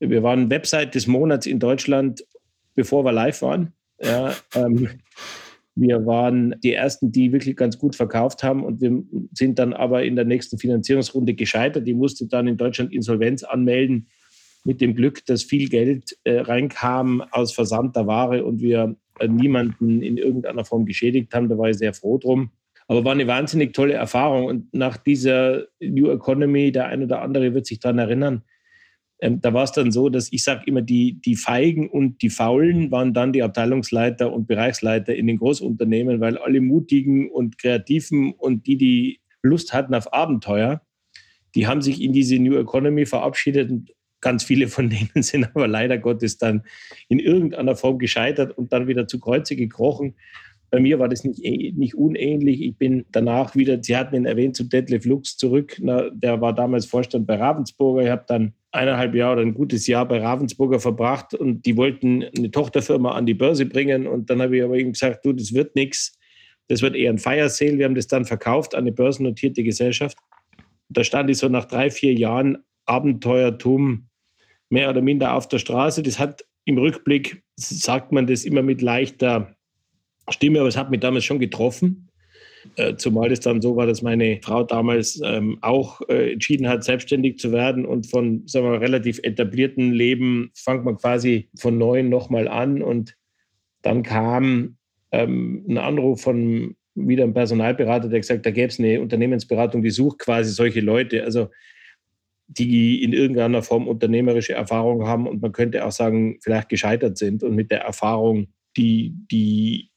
wir 0.00 0.22
waren 0.22 0.50
Website 0.50 0.94
des 0.94 1.06
Monats 1.06 1.46
in 1.46 1.58
Deutschland, 1.58 2.24
bevor 2.74 3.04
wir 3.04 3.12
live 3.12 3.40
waren. 3.42 3.72
Ja, 4.02 4.34
ähm, 4.54 4.88
wir 5.74 6.04
waren 6.06 6.56
die 6.62 6.72
ersten, 6.72 7.12
die 7.12 7.32
wirklich 7.32 7.56
ganz 7.56 7.78
gut 7.78 7.94
verkauft 7.94 8.42
haben 8.42 8.64
und 8.64 8.80
wir 8.80 9.02
sind 9.32 9.58
dann 9.60 9.72
aber 9.72 10.04
in 10.04 10.16
der 10.16 10.24
nächsten 10.24 10.58
Finanzierungsrunde 10.58 11.34
gescheitert. 11.34 11.86
Die 11.86 11.94
musste 11.94 12.26
dann 12.26 12.48
in 12.48 12.56
Deutschland 12.56 12.92
Insolvenz 12.92 13.44
anmelden 13.44 14.08
mit 14.64 14.80
dem 14.80 14.94
Glück, 14.94 15.24
dass 15.26 15.44
viel 15.44 15.68
Geld 15.68 16.18
äh, 16.24 16.40
reinkam 16.40 17.22
aus 17.30 17.52
Versand 17.52 17.94
der 17.94 18.08
Ware 18.08 18.44
und 18.44 18.60
wir 18.60 18.96
niemanden 19.26 20.02
in 20.02 20.16
irgendeiner 20.16 20.64
Form 20.64 20.86
geschädigt 20.86 21.34
haben. 21.34 21.48
Da 21.48 21.58
war 21.58 21.70
ich 21.70 21.78
sehr 21.78 21.94
froh 21.94 22.18
drum. 22.18 22.50
Aber 22.86 23.04
war 23.04 23.12
eine 23.12 23.26
wahnsinnig 23.26 23.74
tolle 23.74 23.94
Erfahrung. 23.94 24.46
Und 24.46 24.72
nach 24.72 24.96
dieser 24.96 25.66
New 25.80 26.10
Economy, 26.10 26.72
der 26.72 26.86
eine 26.86 27.04
oder 27.04 27.22
andere 27.22 27.52
wird 27.54 27.66
sich 27.66 27.80
daran 27.80 27.98
erinnern, 27.98 28.42
ähm, 29.20 29.40
da 29.40 29.52
war 29.52 29.64
es 29.64 29.72
dann 29.72 29.90
so, 29.90 30.08
dass 30.08 30.32
ich 30.32 30.44
sage 30.44 30.62
immer, 30.66 30.82
die, 30.82 31.20
die 31.20 31.36
Feigen 31.36 31.88
und 31.88 32.22
die 32.22 32.30
Faulen 32.30 32.90
waren 32.90 33.12
dann 33.12 33.32
die 33.32 33.42
Abteilungsleiter 33.42 34.32
und 34.32 34.46
Bereichsleiter 34.46 35.14
in 35.14 35.26
den 35.26 35.38
Großunternehmen, 35.38 36.20
weil 36.20 36.38
alle 36.38 36.60
Mutigen 36.60 37.30
und 37.30 37.58
Kreativen 37.58 38.32
und 38.32 38.66
die, 38.66 38.76
die 38.76 39.20
Lust 39.42 39.72
hatten 39.74 39.94
auf 39.94 40.12
Abenteuer, 40.12 40.82
die 41.54 41.66
haben 41.66 41.82
sich 41.82 42.00
in 42.00 42.12
diese 42.12 42.38
New 42.38 42.56
Economy 42.56 43.06
verabschiedet 43.06 43.70
und 43.70 43.90
ganz 44.20 44.44
viele 44.44 44.68
von 44.68 44.90
denen 44.90 45.22
sind 45.22 45.44
aber 45.54 45.68
leider 45.68 45.98
Gottes 45.98 46.38
dann 46.38 46.62
in 47.08 47.18
irgendeiner 47.18 47.76
Form 47.76 47.98
gescheitert 47.98 48.56
und 48.56 48.72
dann 48.72 48.86
wieder 48.86 49.06
zu 49.06 49.20
Kreuze 49.20 49.56
gekrochen. 49.56 50.14
Bei 50.70 50.80
mir 50.80 50.98
war 50.98 51.08
das 51.08 51.24
nicht, 51.24 51.42
nicht 51.42 51.94
unähnlich. 51.94 52.60
Ich 52.60 52.76
bin 52.76 53.06
danach 53.10 53.56
wieder, 53.56 53.82
Sie 53.82 53.96
hatten 53.96 54.14
ihn 54.14 54.26
erwähnt, 54.26 54.54
zu 54.54 54.64
Detlef 54.64 55.06
Lux 55.06 55.38
zurück. 55.38 55.78
Na, 55.80 56.10
der 56.10 56.42
war 56.42 56.54
damals 56.54 56.84
Vorstand 56.84 57.26
bei 57.26 57.36
Ravensburger. 57.36 58.02
Ich 58.02 58.10
habe 58.10 58.24
dann 58.26 58.52
eineinhalb 58.70 59.14
Jahre 59.14 59.34
oder 59.34 59.42
ein 59.42 59.54
gutes 59.54 59.86
Jahr 59.86 60.06
bei 60.06 60.20
Ravensburger 60.20 60.78
verbracht 60.78 61.32
und 61.32 61.64
die 61.64 61.76
wollten 61.78 62.24
eine 62.36 62.50
Tochterfirma 62.50 63.12
an 63.12 63.24
die 63.24 63.34
Börse 63.34 63.64
bringen. 63.64 64.06
Und 64.06 64.28
dann 64.28 64.42
habe 64.42 64.58
ich 64.58 64.62
aber 64.62 64.76
ihm 64.76 64.92
gesagt, 64.92 65.24
du, 65.24 65.32
das 65.32 65.54
wird 65.54 65.74
nichts. 65.74 66.18
Das 66.68 66.82
wird 66.82 66.94
eher 66.94 67.10
ein 67.10 67.18
Fire. 67.18 67.48
Wir 67.48 67.84
haben 67.86 67.94
das 67.94 68.06
dann 68.06 68.26
verkauft 68.26 68.74
an 68.74 68.82
eine 68.82 68.92
börsennotierte 68.92 69.62
Gesellschaft. 69.62 70.18
Da 70.90 71.02
stand 71.02 71.30
ich 71.30 71.38
so 71.38 71.48
nach 71.48 71.64
drei, 71.64 71.90
vier 71.90 72.12
Jahren 72.12 72.58
Abenteuertum 72.88 74.08
mehr 74.70 74.90
oder 74.90 75.00
minder 75.00 75.34
auf 75.34 75.48
der 75.48 75.58
Straße. 75.58 76.02
Das 76.02 76.18
hat 76.18 76.44
im 76.64 76.78
Rückblick, 76.78 77.42
sagt 77.56 78.12
man 78.12 78.26
das 78.26 78.44
immer 78.44 78.62
mit 78.62 78.82
leichter 78.82 79.54
Stimme, 80.28 80.60
aber 80.60 80.68
es 80.68 80.76
hat 80.76 80.90
mich 80.90 81.00
damals 81.00 81.24
schon 81.24 81.38
getroffen. 81.38 82.08
Äh, 82.76 82.96
zumal 82.96 83.32
es 83.32 83.40
dann 83.40 83.62
so 83.62 83.76
war, 83.76 83.86
dass 83.86 84.02
meine 84.02 84.40
Frau 84.42 84.64
damals 84.64 85.20
ähm, 85.24 85.58
auch 85.62 86.00
äh, 86.08 86.32
entschieden 86.32 86.68
hat, 86.68 86.84
selbstständig 86.84 87.38
zu 87.38 87.52
werden 87.52 87.86
und 87.86 88.06
von 88.06 88.42
sagen 88.46 88.66
wir, 88.66 88.80
relativ 88.80 89.20
etablierten 89.22 89.92
Leben 89.92 90.50
fängt 90.54 90.84
man 90.84 90.96
quasi 90.96 91.48
von 91.56 91.78
neuem 91.78 92.08
nochmal 92.08 92.48
an. 92.48 92.82
Und 92.82 93.14
dann 93.82 94.02
kam 94.02 94.76
ähm, 95.12 95.64
ein 95.68 95.78
Anruf 95.78 96.20
von 96.20 96.76
wieder 96.94 97.24
einem 97.24 97.34
Personalberater, 97.34 98.08
der 98.08 98.20
gesagt 98.20 98.38
hat, 98.38 98.46
da 98.46 98.50
gäbe 98.50 98.68
es 98.68 98.78
eine 98.78 99.00
Unternehmensberatung, 99.00 99.82
die 99.82 99.90
sucht 99.90 100.18
quasi 100.18 100.52
solche 100.52 100.80
Leute, 100.80 101.22
also 101.24 101.48
die 102.48 103.02
in 103.02 103.12
irgendeiner 103.12 103.62
Form 103.62 103.86
unternehmerische 103.86 104.54
Erfahrung 104.54 105.06
haben 105.06 105.26
und 105.26 105.42
man 105.42 105.52
könnte 105.52 105.84
auch 105.84 105.92
sagen, 105.92 106.38
vielleicht 106.42 106.68
gescheitert 106.68 107.18
sind 107.18 107.42
und 107.42 107.54
mit 107.54 107.70
der 107.70 107.82
Erfahrung, 107.82 108.48
die, 108.76 109.14
die 109.30 109.90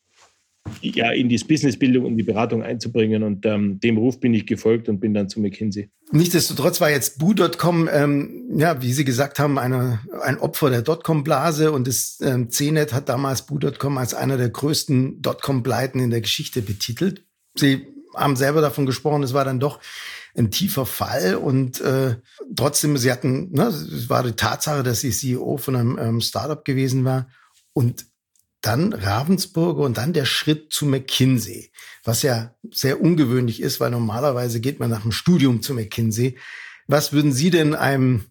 ja, 0.82 1.12
in 1.12 1.30
die 1.30 1.38
Businessbildung 1.38 2.06
und 2.06 2.18
die 2.18 2.24
Beratung 2.24 2.64
einzubringen. 2.64 3.24
Und 3.24 3.46
ähm, 3.46 3.80
dem 3.80 3.98
Ruf 3.98 4.20
bin 4.20 4.34
ich 4.34 4.46
gefolgt 4.46 4.90
und 4.90 5.00
bin 5.00 5.14
dann 5.14 5.30
zu 5.30 5.40
McKinsey. 5.40 5.90
Nichtsdestotrotz 6.12 6.82
war 6.82 6.90
jetzt 6.90 7.20
Boo.com, 7.20 7.90
ähm, 7.92 8.50
ja, 8.56 8.82
wie 8.82 8.94
Sie 8.94 9.06
gesagt 9.06 9.40
haben, 9.40 9.58
eine, 9.58 10.00
ein 10.22 10.38
Opfer 10.38 10.70
der 10.70 10.82
Dotcom-Blase 10.82 11.72
und 11.72 11.88
das 11.88 12.20
ähm, 12.22 12.50
CNET 12.50 12.94
hat 12.94 13.10
damals 13.10 13.46
Boo.com 13.46 13.98
als 13.98 14.14
einer 14.14 14.38
der 14.38 14.50
größten 14.50 15.22
Dotcom-Pleiten 15.22 16.00
in 16.00 16.10
der 16.10 16.22
Geschichte 16.22 16.62
betitelt. 16.62 17.26
Sie 17.56 17.88
haben 18.16 18.36
selber 18.36 18.62
davon 18.62 18.86
gesprochen, 18.86 19.24
es 19.24 19.34
war 19.34 19.46
dann 19.46 19.60
doch 19.60 19.80
ein 20.36 20.52
tiefer 20.52 20.86
Fall 20.86 21.36
und 21.36 21.82
äh, 21.82 22.16
trotzdem, 22.56 22.98
sie 22.98 23.12
hatten, 23.12 23.52
ne, 23.52 23.68
es 23.68 24.10
war 24.10 24.24
die 24.24 24.34
Tatsache, 24.34 24.84
dass 24.84 25.02
sie 25.02 25.12
CEO 25.12 25.58
von 25.58 25.76
einem 25.76 25.98
ähm, 25.98 26.22
Startup 26.22 26.64
gewesen 26.64 27.04
war 27.04 27.28
und 27.74 28.06
dann 28.62 28.94
Ravensburger 28.94 29.82
und 29.82 29.98
dann 29.98 30.14
der 30.14 30.26
Schritt 30.26 30.72
zu 30.72 30.86
McKinsey, 30.86 31.72
was 32.04 32.22
ja 32.22 32.56
sehr 32.72 33.02
ungewöhnlich 33.02 33.62
ist, 33.62 33.80
weil 33.80 33.92
normalerweise 33.92 34.62
geht 34.62 34.80
man 34.80 34.90
nach 34.90 35.02
dem 35.02 35.12
Studium 35.12 35.62
zu 35.62 35.74
McKinsey. 35.74 36.38
Was 36.88 37.12
würden 37.12 37.34
Sie 37.34 37.50
denn 37.50 37.74
einem 37.74 38.26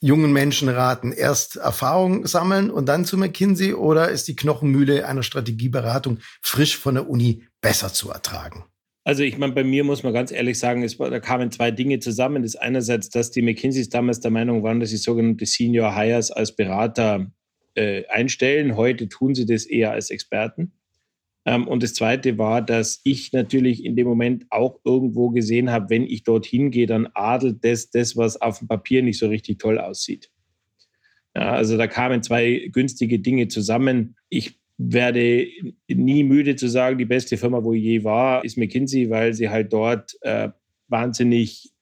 jungen 0.00 0.32
Menschen 0.32 0.68
raten? 0.68 1.12
Erst 1.12 1.56
Erfahrung 1.56 2.26
sammeln 2.26 2.70
und 2.70 2.86
dann 2.86 3.04
zu 3.04 3.16
McKinsey 3.16 3.74
oder 3.74 4.10
ist 4.10 4.28
die 4.28 4.36
Knochenmühle 4.36 5.06
einer 5.06 5.22
Strategieberatung 5.22 6.18
frisch 6.42 6.76
von 6.76 6.94
der 6.96 7.08
Uni 7.08 7.46
besser 7.60 7.92
zu 7.92 8.10
ertragen? 8.10 8.64
Also 9.06 9.22
ich 9.22 9.38
meine, 9.38 9.52
bei 9.52 9.62
mir 9.62 9.84
muss 9.84 10.02
man 10.02 10.12
ganz 10.12 10.32
ehrlich 10.32 10.58
sagen, 10.58 10.82
es, 10.82 10.98
da 10.98 11.20
kamen 11.20 11.52
zwei 11.52 11.70
Dinge 11.70 12.00
zusammen. 12.00 12.42
Das 12.42 12.56
einerseits, 12.56 13.08
dass 13.08 13.30
die 13.30 13.40
McKinseys 13.40 13.88
damals 13.88 14.18
der 14.18 14.32
Meinung 14.32 14.64
waren, 14.64 14.80
dass 14.80 14.90
sie 14.90 14.96
sogenannte 14.96 15.46
Senior 15.46 15.94
Hires 15.94 16.32
als 16.32 16.56
Berater 16.56 17.30
äh, 17.76 18.04
einstellen. 18.08 18.74
Heute 18.74 19.08
tun 19.08 19.36
sie 19.36 19.46
das 19.46 19.64
eher 19.64 19.92
als 19.92 20.10
Experten. 20.10 20.72
Ähm, 21.44 21.68
und 21.68 21.84
das 21.84 21.94
Zweite 21.94 22.36
war, 22.36 22.62
dass 22.62 23.00
ich 23.04 23.32
natürlich 23.32 23.84
in 23.84 23.94
dem 23.94 24.08
Moment 24.08 24.46
auch 24.50 24.80
irgendwo 24.82 25.30
gesehen 25.30 25.70
habe, 25.70 25.88
wenn 25.88 26.02
ich 26.02 26.24
dorthin 26.24 26.72
gehe, 26.72 26.88
dann 26.88 27.06
adelt 27.14 27.64
das, 27.64 27.90
das, 27.90 28.16
was 28.16 28.40
auf 28.40 28.58
dem 28.58 28.66
Papier 28.66 29.04
nicht 29.04 29.20
so 29.20 29.28
richtig 29.28 29.60
toll 29.60 29.78
aussieht. 29.78 30.32
Ja, 31.36 31.52
also 31.52 31.76
da 31.76 31.86
kamen 31.86 32.24
zwei 32.24 32.70
günstige 32.72 33.20
Dinge 33.20 33.46
zusammen. 33.46 34.16
Ich 34.30 34.58
werde 34.78 35.48
nie 35.88 36.24
müde 36.24 36.56
zu 36.56 36.68
sagen, 36.68 36.98
die 36.98 37.06
beste 37.06 37.36
Firma, 37.36 37.64
wo 37.64 37.72
ich 37.72 37.82
je 37.82 38.04
war, 38.04 38.44
ist 38.44 38.58
McKinsey, 38.58 39.08
weil 39.10 39.32
sie 39.32 39.48
halt 39.48 39.72
dort 39.72 40.16
äh, 40.20 40.50
wahnsinnig 40.88 41.72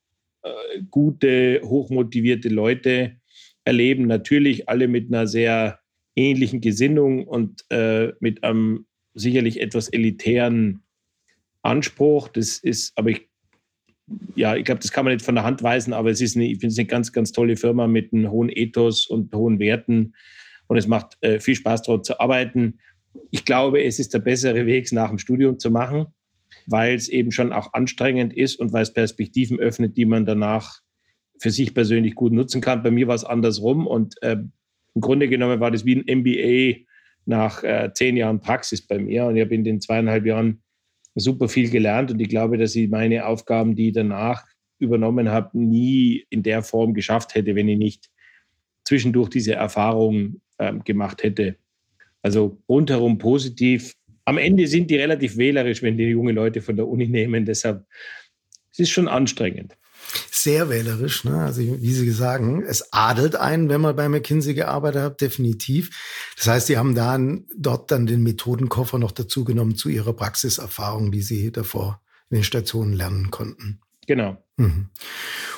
äh, 0.43 0.83
gute, 0.91 1.61
hochmotivierte 1.65 2.49
Leute 2.49 3.17
erleben. 3.65 4.07
Natürlich 4.07 4.69
alle 4.69 4.89
mit 4.89 5.09
einer 5.09 5.27
sehr 5.27 5.81
ähnlichen 6.17 6.61
Gesinnung 6.61 7.27
und 7.27 7.65
äh, 7.71 8.13
mit 8.21 8.45
einem 8.45 8.87
sicherlich 9.15 9.61
etwas 9.61 9.89
elitären 9.89 10.83
Anspruch. 11.63 12.29
Das 12.29 12.59
ist, 12.59 12.97
aber 12.97 13.11
ich, 13.11 13.29
ja, 14.37 14.55
ich 14.55 14.65
glaube, 14.65 14.81
das 14.81 14.93
kann 14.93 15.05
man 15.05 15.15
nicht 15.15 15.25
von 15.25 15.35
der 15.35 15.45
Hand 15.45 15.63
weisen, 15.63 15.93
aber 15.93 16.11
es 16.11 16.21
ist 16.21 16.37
eine, 16.37 16.47
ich 16.47 16.59
finde 16.59 16.69
es 16.69 16.79
eine 16.79 16.87
ganz, 16.87 17.13
ganz 17.13 17.33
tolle 17.33 17.57
Firma 17.57 17.87
mit 17.87 18.13
einem 18.13 18.31
hohen 18.31 18.51
Ethos 18.51 19.07
und 19.07 19.35
hohen 19.35 19.59
Werten. 19.59 20.15
Und 20.67 20.77
es 20.77 20.87
macht 20.87 21.17
äh, 21.21 21.41
viel 21.41 21.55
Spaß, 21.55 21.83
dort 21.83 22.07
zu 22.07 22.21
arbeiten. 22.21 22.79
Ich 23.31 23.45
glaube, 23.45 23.83
es 23.83 23.99
ist 23.99 24.15
der 24.15 24.19
bessere 24.19 24.67
Weg, 24.67 24.85
es 24.85 24.93
nach 24.93 25.09
dem 25.09 25.19
Studium 25.19 25.59
zu 25.59 25.71
machen, 25.71 26.07
weil 26.67 26.95
es 26.95 27.09
eben 27.09 27.31
schon 27.33 27.53
auch 27.53 27.73
anstrengend 27.73 28.33
ist 28.33 28.57
und 28.57 28.73
weil 28.73 28.83
es 28.83 28.93
Perspektiven 28.93 29.59
öffnet, 29.59 29.97
die 29.97 30.05
man 30.05 30.25
danach 30.25 30.81
für 31.39 31.51
sich 31.51 31.75
persönlich 31.75 32.15
gut 32.15 32.33
nutzen 32.33 32.61
kann. 32.61 32.83
Bei 32.83 32.91
mir 32.91 33.07
war 33.07 33.15
es 33.15 33.25
andersrum 33.25 33.87
und 33.87 34.15
äh, 34.23 34.37
im 34.95 35.01
Grunde 35.01 35.29
genommen 35.29 35.61
war 35.61 35.71
das 35.71 35.85
wie 35.85 35.97
ein 35.97 36.21
MBA 36.21 36.85
nach 37.27 37.63
äh, 37.63 37.91
zehn 37.93 38.17
Jahren 38.17 38.41
Praxis 38.41 38.87
bei 38.87 38.99
mir. 38.99 39.27
Und 39.27 39.37
ich 39.37 39.43
habe 39.43 39.55
in 39.55 39.65
den 39.65 39.81
zweieinhalb 39.81 40.27
Jahren 40.27 40.63
super 41.15 41.49
viel 41.49 41.71
gelernt. 41.71 42.11
Und 42.11 42.21
ich 42.21 42.29
glaube, 42.29 42.59
dass 42.59 42.75
ich 42.77 42.89
meine 42.89 43.27
Aufgaben, 43.27 43.75
die 43.75 43.89
ich 43.89 43.95
danach 43.95 44.45
übernommen 44.79 45.31
habe, 45.31 45.59
nie 45.59 46.25
in 46.31 46.43
der 46.43 46.63
Form 46.63 46.95
geschafft 46.95 47.35
hätte, 47.35 47.55
wenn 47.55 47.69
ich 47.69 47.79
nicht 47.79 48.11
zwischendurch 48.85 49.31
diese 49.31 49.55
Erfahrung 49.55 50.41
ähm, 50.69 50.85
gemacht 50.85 51.23
hätte. 51.23 51.57
Also 52.23 52.59
rundherum 52.69 53.19
positiv. 53.19 53.95
Am 54.25 54.39
Ende 54.39 54.67
sind 54.67 54.91
die 54.91 54.97
relativ 54.97 55.37
wählerisch, 55.37 55.83
wenn 55.83 55.99
die 55.99 56.05
junge 56.05 56.33
Leute 56.33 56.63
von 56.63 56.77
der 56.77 56.89
Uni 56.89 57.07
nehmen. 57.07 57.45
Deshalb 57.45 57.85
es 58.73 58.79
ist 58.81 58.91
schon 58.91 59.07
anstrengend 59.09 59.77
sehr 60.45 60.69
wählerisch. 60.69 61.25
Ne? 61.25 61.41
Also 61.41 61.63
wie 61.63 61.93
Sie 61.93 62.11
sagen, 62.11 62.63
es 62.63 62.93
adelt 62.93 63.37
einen, 63.37 63.69
wenn 63.69 63.81
man 63.81 63.97
bei 63.97 64.09
McKinsey 64.09 64.55
gearbeitet 64.55 65.03
hat, 65.03 65.21
definitiv. 65.21 66.35
Das 66.37 66.47
heißt, 66.47 66.67
Sie 66.67 66.77
haben 66.77 66.95
dann 66.95 67.47
dort 67.57 67.91
dann 67.91 68.07
den 68.07 68.23
Methodenkoffer 68.23 68.99
noch 68.99 69.13
dazu 69.13 69.45
genommen 69.45 69.77
zu 69.77 69.89
Ihrer 69.89 70.13
Praxiserfahrung, 70.13 71.13
die 71.13 71.23
Sie 71.23 71.51
davor 71.51 72.03
in 72.31 72.37
den 72.37 72.45
Stationen 72.45 72.93
lernen 72.93 73.31
konnten. 73.31 73.81
Genau. 74.07 74.37
Mhm. 74.57 74.91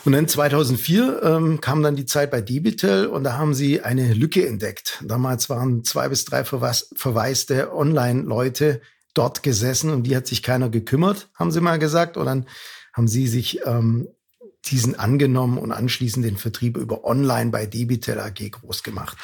Und 0.04 0.12
dann 0.12 0.28
2004 0.28 1.22
ähm, 1.22 1.60
kam 1.60 1.82
dann 1.82 1.96
die 1.96 2.06
Zeit 2.06 2.30
bei 2.30 2.40
Debitel 2.40 3.06
und 3.06 3.24
da 3.24 3.36
haben 3.36 3.54
sie 3.54 3.82
eine 3.82 4.14
Lücke 4.14 4.46
entdeckt. 4.46 5.02
Damals 5.04 5.50
waren 5.50 5.82
zwei 5.84 6.08
bis 6.08 6.24
drei 6.24 6.44
verwaiste 6.44 7.74
Online-Leute 7.74 8.80
dort 9.14 9.42
gesessen 9.42 9.90
und 9.90 10.04
die 10.04 10.16
hat 10.16 10.26
sich 10.26 10.42
keiner 10.42 10.68
gekümmert, 10.68 11.28
haben 11.34 11.50
sie 11.50 11.60
mal 11.60 11.78
gesagt. 11.78 12.16
Und 12.16 12.26
dann 12.26 12.46
haben 12.92 13.08
sie 13.08 13.26
sich 13.26 13.60
ähm, 13.66 14.08
diesen 14.66 14.98
angenommen 14.98 15.58
und 15.58 15.72
anschließend 15.72 16.24
den 16.24 16.36
Vertrieb 16.36 16.76
über 16.76 17.04
Online 17.04 17.50
bei 17.50 17.66
Debitel 17.66 18.18
AG 18.18 18.50
groß 18.50 18.82
gemacht. 18.82 19.16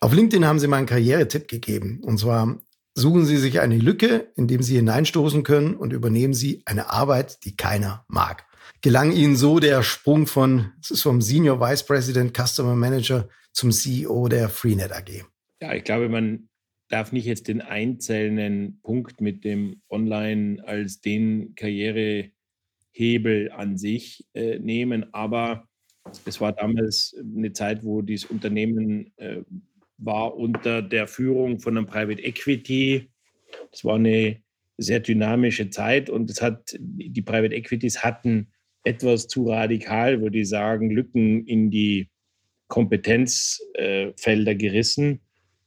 Auf 0.00 0.12
LinkedIn 0.12 0.46
haben 0.46 0.58
sie 0.58 0.66
mal 0.66 0.78
einen 0.78 0.86
Karrieretipp 0.86 1.48
gegeben. 1.48 2.00
Und 2.02 2.18
zwar 2.18 2.58
suchen 2.94 3.24
Sie 3.24 3.36
sich 3.36 3.60
eine 3.60 3.78
Lücke, 3.78 4.32
in 4.36 4.46
dem 4.46 4.62
Sie 4.62 4.76
hineinstoßen 4.76 5.42
können 5.42 5.74
und 5.74 5.92
übernehmen 5.92 6.34
Sie 6.34 6.62
eine 6.64 6.90
Arbeit, 6.90 7.44
die 7.44 7.56
keiner 7.56 8.04
mag. 8.08 8.46
Gelang 8.80 9.12
Ihnen 9.12 9.36
so 9.36 9.58
der 9.58 9.82
Sprung 9.82 10.26
von, 10.26 10.72
vom 10.82 11.20
Senior 11.20 11.60
Vice 11.60 11.84
President 11.84 12.36
Customer 12.36 12.74
Manager 12.74 13.28
zum 13.52 13.72
CEO 13.72 14.28
der 14.28 14.48
Freenet 14.48 14.92
AG? 14.92 15.24
Ja, 15.60 15.74
ich 15.74 15.84
glaube, 15.84 16.08
man 16.08 16.48
darf 16.88 17.12
nicht 17.12 17.24
jetzt 17.24 17.48
den 17.48 17.60
einzelnen 17.60 18.80
Punkt 18.82 19.20
mit 19.20 19.44
dem 19.44 19.82
Online 19.88 20.62
als 20.66 21.00
den 21.00 21.54
Karriere 21.54 22.30
Hebel 22.92 23.50
an 23.50 23.76
sich 23.76 24.26
äh, 24.34 24.58
nehmen. 24.58 25.12
Aber 25.12 25.68
es 26.24 26.40
war 26.40 26.52
damals 26.52 27.16
eine 27.18 27.52
Zeit, 27.52 27.84
wo 27.84 28.02
dieses 28.02 28.30
Unternehmen 28.30 29.12
äh, 29.16 29.42
war 30.04 30.36
unter 30.36 30.82
der 30.82 31.06
Führung 31.06 31.60
von 31.60 31.76
einem 31.76 31.86
Private 31.86 32.22
Equity. 32.22 33.10
Es 33.72 33.84
war 33.84 33.96
eine 33.96 34.42
sehr 34.76 35.00
dynamische 35.00 35.70
Zeit 35.70 36.10
und 36.10 36.30
es 36.30 36.42
hat, 36.42 36.76
die 36.78 37.22
Private 37.22 37.54
Equities 37.54 38.02
hatten 38.02 38.48
etwas 38.84 39.28
zu 39.28 39.48
radikal, 39.48 40.20
würde 40.20 40.40
ich 40.40 40.48
sagen, 40.48 40.90
Lücken 40.90 41.46
in 41.46 41.70
die 41.70 42.10
Kompetenzfelder 42.68 44.50
äh, 44.50 44.56
gerissen. 44.56 45.20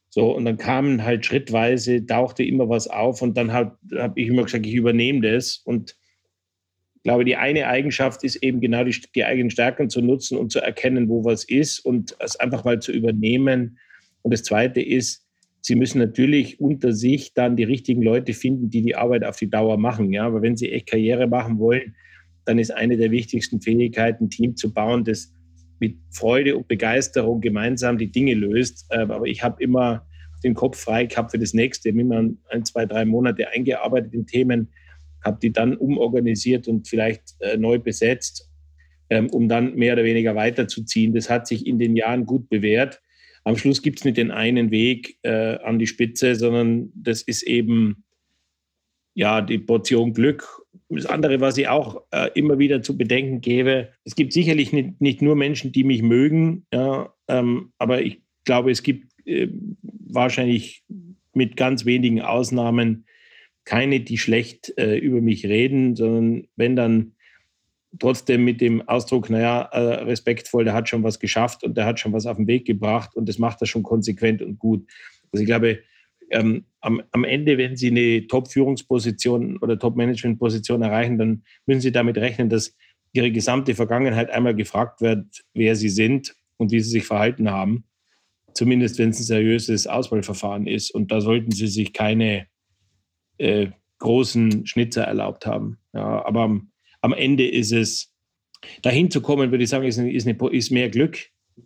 So, 0.10 0.36
und 0.36 0.46
dann 0.46 0.58
kamen 0.58 1.03
halt 1.03 1.25
schrittweise, 1.25 2.06
tauchte 2.06 2.44
immer 2.44 2.70
was 2.70 2.88
auf 2.88 3.22
und 3.22 3.38
dann 3.38 3.53
habe 3.53 3.77
hab 3.96 4.17
ich 4.17 4.27
immer 4.27 4.44
gesagt, 4.44 4.65
ich 4.65 4.74
übernehme 4.74 5.22
das. 5.22 5.62
Und 5.63 5.96
ich 6.96 7.03
glaube, 7.03 7.25
die 7.25 7.36
eine 7.36 7.67
Eigenschaft 7.67 8.24
ist 8.24 8.38
eben 8.38 8.60
genau 8.60 8.84
die, 8.84 9.00
die 9.15 9.25
eigenen 9.25 9.50
Stärken 9.50 9.89
zu 9.89 10.01
nutzen 10.01 10.38
und 10.38 10.51
zu 10.51 10.60
erkennen, 10.60 11.10
wo 11.10 11.24
was 11.24 11.44
ist 11.44 11.79
und 11.79 12.15
es 12.20 12.36
einfach 12.36 12.63
mal 12.63 12.79
zu 12.79 12.91
übernehmen. 12.91 13.77
Und 14.22 14.34
das 14.34 14.44
zweite 14.44 14.82
ist, 14.82 15.28
Sie 15.62 15.76
müssen 15.76 16.00
natürlich 16.00 16.62
unter 16.62 16.94
sich 16.94 17.34
dann 17.34 17.58
die 17.58 17.66
richtigen 17.66 18.02
Leute 18.02 18.34
finden, 18.34 18.70
die 18.70 18.82
die 18.82 18.96
Arbeit 18.96 19.26
auf 19.26 19.36
die 19.36 19.50
Dauer 19.50 19.78
machen. 19.78 20.14
Ja, 20.14 20.26
aber 20.26 20.42
wenn 20.42 20.56
Sie 20.56 20.72
echt 20.72 20.88
Karriere 20.88 21.28
machen 21.28 21.60
wollen, 21.60 21.94
dann 22.46 22.58
ist 22.58 22.72
eine 22.72 22.96
der 22.96 23.12
wichtigsten 23.12 23.60
Fähigkeiten, 23.60 24.26
ein 24.26 24.30
Team 24.30 24.56
zu 24.56 24.74
bauen, 24.74 25.04
das 25.04 25.34
mit 25.80 25.98
Freude 26.12 26.56
und 26.56 26.70
Begeisterung 26.70 27.42
gemeinsam 27.42 27.98
die 27.98 28.10
Dinge 28.10 28.34
löst. 28.34 28.88
Ähm, 28.92 29.12
aber 29.12 29.26
ich 29.26 29.44
habe 29.44 29.62
immer 29.62 30.08
den 30.44 30.54
Kopf 30.54 30.78
frei 30.78 31.06
gehabt 31.06 31.32
für 31.32 31.40
das 31.40 31.54
nächste. 31.54 31.90
Habe 31.90 32.00
immer 32.00 32.30
ein, 32.50 32.66
zwei, 32.66 32.86
drei 32.86 33.04
Monate 33.04 33.50
eingearbeitet 33.50 34.14
in 34.14 34.26
Themen, 34.26 34.70
habe 35.24 35.40
die 35.42 35.52
dann 35.52 35.76
umorganisiert 35.76 36.68
und 36.70 36.88
vielleicht 36.88 37.36
äh, 37.42 37.58
neu 37.58 37.80
besetzt, 37.80 38.50
ähm, 39.10 39.28
um 39.32 39.50
dann 39.50 39.76
mehr 39.76 39.94
oder 39.94 40.06
weniger 40.06 40.36
weiterzuziehen. 40.36 41.14
Das 41.14 41.30
hat 41.30 41.48
sich 41.48 41.68
in 41.68 41.78
den 41.78 41.96
Jahren 41.96 42.26
gut 42.26 42.48
bewährt 42.50 43.02
am 43.48 43.56
Schluss 43.56 43.82
gibt 43.82 44.00
es 44.00 44.06
nicht 44.06 44.18
den 44.18 44.30
einen 44.30 44.72
Weg 44.72 45.20
äh, 45.24 45.58
an 45.60 45.80
die 45.80 45.88
Spitze, 45.88 46.36
sondern 46.36 46.92
das 46.94 47.22
ist 47.22 47.44
eben 47.44 48.04
ja 49.13 49.39
die 49.39 49.58
Portion 49.58 50.12
Glück. 50.12 50.46
Das 50.89 51.06
andere, 51.06 51.39
was 51.39 51.58
ich 51.58 51.70
auch 51.70 52.04
äh, 52.12 52.30
immer 52.36 52.60
wieder 52.60 52.82
zu 52.82 52.98
bedenken 52.98 53.39
gebe, 53.39 53.94
es 54.04 54.16
gibt 54.16 54.34
sicherlich 54.34 54.74
nicht, 54.74 55.00
nicht 55.00 55.22
nur 55.22 55.38
Menschen, 55.38 55.72
die 55.72 55.86
mich 55.86 56.01
mögen, 56.01 56.66
ja, 56.74 57.13
ähm, 57.30 57.72
aber 57.77 58.01
ich 58.01 58.22
glaube, 58.44 58.70
es 58.70 58.84
gibt 58.84 59.13
äh, 59.25 59.48
wahrscheinlich 59.82 60.84
mit 61.34 61.56
ganz 61.56 61.86
wenigen 61.86 62.22
Ausnahmen 62.22 63.06
keine, 63.63 64.01
die 64.01 64.18
schlecht 64.18 64.77
äh, 64.77 64.98
über 64.98 65.22
mich 65.22 65.46
reden, 65.46 65.96
sondern 65.96 66.48
wenn 66.58 66.75
dann 66.75 67.13
trotzdem 68.00 68.44
mit 68.44 68.62
dem 68.62 68.88
Ausdruck, 68.88 69.29
naja, 69.29 69.62
äh, 69.72 70.03
respektvoll, 70.03 70.65
der 70.65 70.74
hat 70.74 70.89
schon 70.89 71.03
was 71.03 71.20
geschafft 71.20 71.63
und 71.63 71.77
der 71.77 71.86
hat 71.86 72.00
schon 72.00 72.13
was 72.13 72.25
auf 72.25 72.38
den 72.38 72.48
Weg 72.48 72.65
gebracht 72.65 73.15
und 73.15 73.27
das 73.27 73.39
macht 73.39 73.62
er 73.62 73.67
schon 73.67 73.84
konsequent 73.84 74.41
und 74.41 74.60
gut. 74.60 74.86
Also 75.32 75.41
ich 75.41 75.48
glaube, 75.48 75.79
ähm, 76.29 76.65
am, 76.82 77.01
am, 77.12 77.24
Ende, 77.24 77.58
wenn 77.58 77.77
Sie 77.77 77.88
eine 77.88 78.27
Top-Führungsposition 78.27 79.58
oder 79.58 79.79
Top-Management-Position 79.79 80.82
erreichen, 80.82 81.17
dann 81.17 81.44
müssen 81.65 81.82
Sie 81.82 81.91
damit 81.91 82.17
rechnen, 82.17 82.50
dass 82.50 82.75
Ihre 83.13 83.32
gesamte 83.32 83.75
Vergangenheit 83.75 84.29
einmal 84.29 84.56
gefragt 84.56 85.01
wird, 85.01 85.25
wer 85.53 85.75
Sie 85.75 85.89
sind 85.89 86.36
und 86.58 86.72
wie 86.72 86.82
Sie 86.82 86.89
sich 86.89 87.06
verhalten 87.06 87.50
haben. 87.50 87.86
Zumindest 88.53 89.00
wenn 89.00 89.10
es 89.10 89.20
ein 89.20 89.24
seriöses 89.24 89.88
Auswahlverfahren 89.88 90.67
ist. 90.67 90.91
Und 90.91 91.12
da 91.12 91.22
sollten 91.22 91.51
Sie 91.51 91.67
sich 91.67 91.94
keine 91.94 92.48
äh, 93.38 93.67
großen 94.00 94.65
Schnitzer 94.65 95.03
erlaubt 95.03 95.46
haben. 95.46 95.77
Ja, 95.94 96.25
aber 96.25 96.41
am 96.41 96.72
Ende 97.13 97.48
ist 97.48 97.72
es, 97.72 98.13
dahin 98.82 99.12
zu 99.12 99.22
kommen, 99.22 99.51
würde 99.51 99.63
ich 99.63 99.70
sagen, 99.70 99.86
ist, 99.86 99.98
ist, 99.98 100.27
eine, 100.27 100.38
ist 100.51 100.72
mehr 100.72 100.89
Glück. 100.89 101.18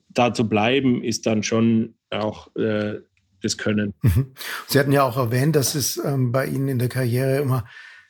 Da 0.10 0.34
zu 0.34 0.48
bleiben, 0.48 1.04
ist 1.04 1.26
dann 1.26 1.44
schon 1.44 1.96
auch 2.10 2.54
äh, 2.56 3.00
das 3.42 3.58
Können. 3.58 3.94
Mhm. 4.02 4.34
Sie 4.68 4.80
hatten 4.80 4.92
ja 4.92 5.04
auch 5.04 5.18
erwähnt, 5.18 5.56
dass 5.56 5.76
es 5.76 5.98
ähm, 5.98 6.32
bei 6.32 6.46
Ihnen 6.46 6.68
in 6.68 6.80
der 6.80 6.90
Karriere 6.90 7.38
immer 7.38 7.66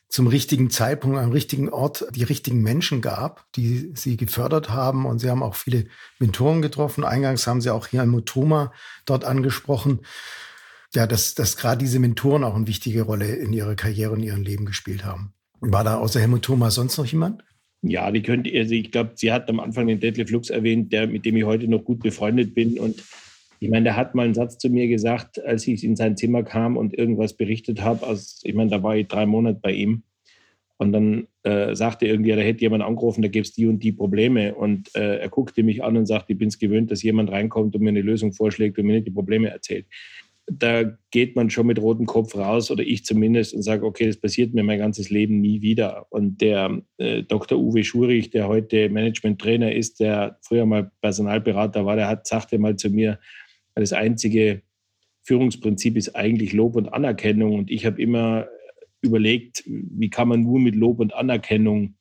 zum 0.10 0.28
richtigen 0.28 0.70
Zeitpunkt, 0.70 1.18
am 1.18 1.32
richtigen 1.32 1.70
Ort 1.70 2.06
die 2.14 2.24
richtigen 2.24 2.62
Menschen 2.62 3.02
gab, 3.02 3.46
die 3.54 3.94
Sie 3.96 4.18
gefördert 4.18 4.70
haben. 4.70 5.06
Und 5.06 5.20
Sie 5.20 5.30
haben 5.30 5.42
auch 5.42 5.56
viele 5.56 5.86
Mentoren 6.20 6.62
getroffen. 6.62 7.06
Eingangs 7.06 7.48
haben 7.48 7.62
Sie 7.62 7.70
auch 7.70 7.88
hier 7.88 8.02
ein 8.02 8.10
Motoma 8.10 8.74
dort 9.06 9.24
angesprochen. 9.24 10.02
Ja, 10.94 11.08
dass, 11.08 11.34
dass 11.34 11.56
gerade 11.56 11.78
diese 11.78 12.00
Mentoren 12.00 12.44
auch 12.44 12.56
eine 12.56 12.68
wichtige 12.68 13.04
Rolle 13.04 13.28
in 13.28 13.54
Ihrer 13.54 13.76
Karriere 13.76 14.12
und 14.12 14.22
Ihrem 14.22 14.42
Leben 14.42 14.66
gespielt 14.66 15.06
haben. 15.06 15.34
War 15.62 15.84
da 15.84 16.00
außer 16.00 16.20
Helmut 16.20 16.42
Thomas 16.42 16.76
sonst 16.76 16.98
noch 16.98 17.06
jemand? 17.06 17.44
Ja, 17.84 18.12
die 18.12 18.22
könnte, 18.22 18.52
also 18.54 18.74
ich 18.74 18.92
glaube, 18.92 19.12
sie 19.16 19.32
hat 19.32 19.48
am 19.50 19.60
Anfang 19.60 19.88
den 19.88 20.00
Detlef 20.00 20.30
Lux 20.32 20.50
erwähnt, 20.50 20.92
der, 20.92 21.08
mit 21.08 21.24
dem 21.24 21.38
ich 21.38 21.44
heute 21.44 21.68
noch 21.68 21.84
gut 21.84 22.02
befreundet 22.02 22.54
bin. 22.54 22.80
Und 22.80 23.04
ich 23.60 23.70
meine, 23.70 23.86
der 23.86 23.96
hat 23.96 24.16
mal 24.16 24.24
einen 24.24 24.34
Satz 24.34 24.58
zu 24.58 24.70
mir 24.70 24.88
gesagt, 24.88 25.44
als 25.44 25.68
ich 25.68 25.84
in 25.84 25.96
sein 25.96 26.18
Zimmer 26.18 26.44
kam 26.44 26.78
und 26.78 26.96
irgendwas 26.96 27.34
berichtet 27.34 27.82
habe. 27.82 28.06
Also, 28.06 28.42
ich 28.44 28.54
meine, 28.54 28.72
da 28.72 28.84
war 28.84 28.96
ich 28.96 29.08
drei 29.08 29.26
Monate 29.26 29.60
bei 29.62 29.72
ihm. 29.72 30.04
Und 30.78 30.94
dann 30.94 31.28
äh, 31.44 31.76
sagte 31.76 32.08
irgendwie, 32.08 32.32
da 32.32 32.38
hätte 32.38 32.62
jemand 32.62 32.84
angerufen, 32.84 33.22
da 33.22 33.28
gäbe 33.28 33.44
es 33.44 33.54
die 33.54 33.68
und 33.68 33.84
die 33.84 33.92
Probleme. 33.92 34.56
Und 34.56 34.96
äh, 34.96 35.18
er 35.18 35.30
guckte 35.30 35.62
mich 35.62 35.84
an 35.84 35.96
und 35.96 36.08
sagte, 36.08 36.34
ich 36.34 36.40
bin 36.40 36.48
es 36.48 36.58
gewöhnt, 36.58 36.90
dass 36.90 37.04
jemand 37.04 37.32
reinkommt 37.32 37.76
und 37.76 37.82
mir 37.82 37.90
eine 37.90 38.02
Lösung 38.02 38.34
vorschlägt 38.34 38.80
und 38.80 38.88
mir 38.88 38.94
nicht 38.94 39.08
die 39.08 39.12
Probleme 39.12 39.50
erzählt 39.50 39.86
da 40.60 40.84
geht 41.12 41.36
man 41.36 41.50
schon 41.50 41.68
mit 41.68 41.80
rotem 41.80 42.06
Kopf 42.06 42.36
raus 42.36 42.72
oder 42.72 42.84
ich 42.84 43.06
zumindest 43.06 43.54
und 43.54 43.62
sage, 43.62 43.86
okay, 43.86 44.08
das 44.08 44.18
passiert 44.18 44.54
mir 44.54 44.64
mein 44.64 44.80
ganzes 44.80 45.10
Leben 45.10 45.40
nie 45.40 45.62
wieder. 45.62 46.08
Und 46.10 46.42
der 46.42 46.82
äh, 46.98 47.24
Dr. 47.24 47.58
Uwe 47.58 47.84
Schurich, 47.86 48.32
der 48.32 48.50
heute 48.50 48.90
Management-Trainer 48.90 49.74
ist, 49.74 50.02
der 50.02 50.40
früher 50.42 50.66
mal 50.66 50.92
Personalberater 51.02 51.86
war, 51.86 51.96
der 51.96 52.10
hat, 52.10 52.28
sagte 52.28 52.60
mal 52.60 52.76
zu 52.76 52.90
mir, 52.90 53.20
das 53.76 53.94
einzige 53.94 54.62
Führungsprinzip 55.24 55.96
ist 55.96 56.16
eigentlich 56.16 56.52
Lob 56.52 56.76
und 56.76 56.94
Anerkennung. 56.94 57.56
Und 57.56 57.72
ich 57.72 57.86
habe 57.86 58.02
immer 58.02 58.48
überlegt, 59.02 59.64
wie 59.66 60.10
kann 60.10 60.28
man 60.28 60.42
nur 60.42 60.60
mit 60.60 60.76
Lob 60.76 61.00
und 61.00 61.14
Anerkennung 61.14 61.96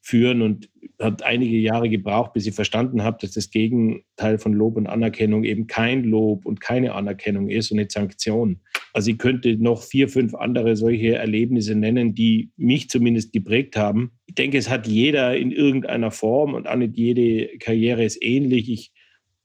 führen 0.00 0.42
und 0.42 0.68
hat 0.98 1.22
einige 1.22 1.56
Jahre 1.56 1.88
gebraucht, 1.88 2.32
bis 2.32 2.46
ich 2.46 2.54
verstanden 2.54 3.02
habe, 3.02 3.18
dass 3.20 3.32
das 3.32 3.50
Gegenteil 3.50 4.38
von 4.38 4.52
Lob 4.52 4.76
und 4.76 4.86
Anerkennung 4.86 5.44
eben 5.44 5.66
kein 5.66 6.04
Lob 6.04 6.44
und 6.44 6.60
keine 6.60 6.94
Anerkennung 6.94 7.48
ist 7.48 7.70
und 7.70 7.78
eine 7.78 7.88
Sanktion. 7.90 8.60
Also 8.92 9.10
ich 9.10 9.18
könnte 9.18 9.56
noch 9.56 9.82
vier, 9.82 10.08
fünf 10.08 10.34
andere 10.34 10.76
solche 10.76 11.14
Erlebnisse 11.14 11.74
nennen, 11.74 12.14
die 12.14 12.50
mich 12.56 12.88
zumindest 12.88 13.32
geprägt 13.32 13.76
haben. 13.76 14.12
Ich 14.26 14.34
denke, 14.34 14.58
es 14.58 14.68
hat 14.68 14.86
jeder 14.86 15.36
in 15.36 15.52
irgendeiner 15.52 16.10
Form 16.10 16.54
und 16.54 16.68
auch 16.68 16.76
nicht 16.76 16.96
jede 16.96 17.58
Karriere 17.58 18.04
ist 18.04 18.22
ähnlich. 18.22 18.70
Ich 18.70 18.92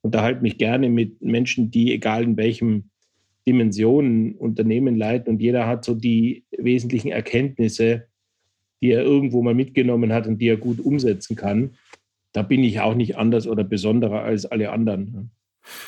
unterhalte 0.02 0.42
mich 0.42 0.58
gerne 0.58 0.90
mit 0.90 1.22
Menschen, 1.22 1.72
die, 1.72 1.94
egal 1.94 2.24
in 2.24 2.38
welchem 2.38 2.90
Dimensionen 3.48 4.36
Unternehmen 4.36 4.96
leiten 4.96 5.30
und 5.30 5.42
jeder 5.42 5.68
hat 5.68 5.86
so 5.86 5.94
die 5.94 6.46
wesentlichen 6.58 7.12
Erkenntnisse, 7.12 8.08
die 8.82 8.92
er 8.92 9.04
irgendwo 9.04 9.42
mal 9.42 9.54
mitgenommen 9.54 10.14
hat 10.14 10.28
und 10.28 10.40
die 10.40 10.48
er 10.48 10.58
gut 10.58 10.80
umsetzen 10.80 11.36
kann. 11.36 11.76
Da 12.34 12.42
bin 12.42 12.64
ich 12.64 12.82
auch 12.82 12.96
nicht 12.96 13.18
anders 13.18 13.48
oder 13.48 13.64
besonderer 13.64 14.24
als 14.24 14.46
alle 14.46 14.72
anderen. 14.72 15.32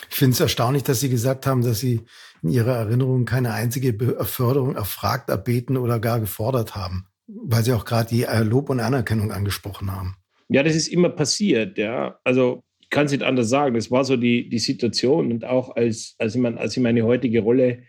Ich 0.10 0.15
finde 0.15 0.34
es 0.34 0.39
erstaunlich, 0.39 0.84
dass 0.84 1.00
Sie 1.00 1.10
gesagt 1.10 1.45
haben, 1.45 1.62
dass 1.62 1.80
Sie 1.80 2.02
in 2.41 2.50
Ihrer 2.50 2.76
Erinnerung 2.76 3.26
keine 3.26 3.54
einzige 3.54 3.93
Beförderung 3.93 4.76
erfragt, 4.76 5.30
erbeten 5.30 5.78
oder 5.78 6.00
gar 6.00 6.19
gefordert 6.19 6.76
haben, 6.76 7.08
weil 7.28 7.63
Sie 7.63 7.73
auch 7.73 7.86
gerade 7.86 8.10
die 8.10 8.23
äh, 8.23 8.43
Lob 8.43 8.69
und 8.69 8.80
Anerkennung 8.80 9.32
angesprochen 9.32 9.91
haben. 9.91 10.15
Ja, 10.50 10.63
das 10.63 10.76
ist 10.76 10.88
immer 10.88 11.10
passiert, 11.10 11.78
ja. 11.78 12.19
Also 12.23 12.63
ich 12.80 12.89
kann 12.89 13.06
es 13.06 13.12
nicht 13.12 13.23
anders 13.23 13.50
sagen. 13.50 13.76
Das 13.76 13.91
war 13.91 14.06
so 14.06 14.15
die, 14.15 14.50
die 14.50 14.60
Situation 14.60 15.32
und 15.32 15.45
auch 15.45 15.76
als, 15.76 16.15
als, 16.19 16.36
ich, 16.36 16.41
mein, 16.41 16.58
als 16.58 16.78
ich 16.78 16.82
meine 16.82 17.04
heutige 17.04 17.41
Rolle 17.41 17.84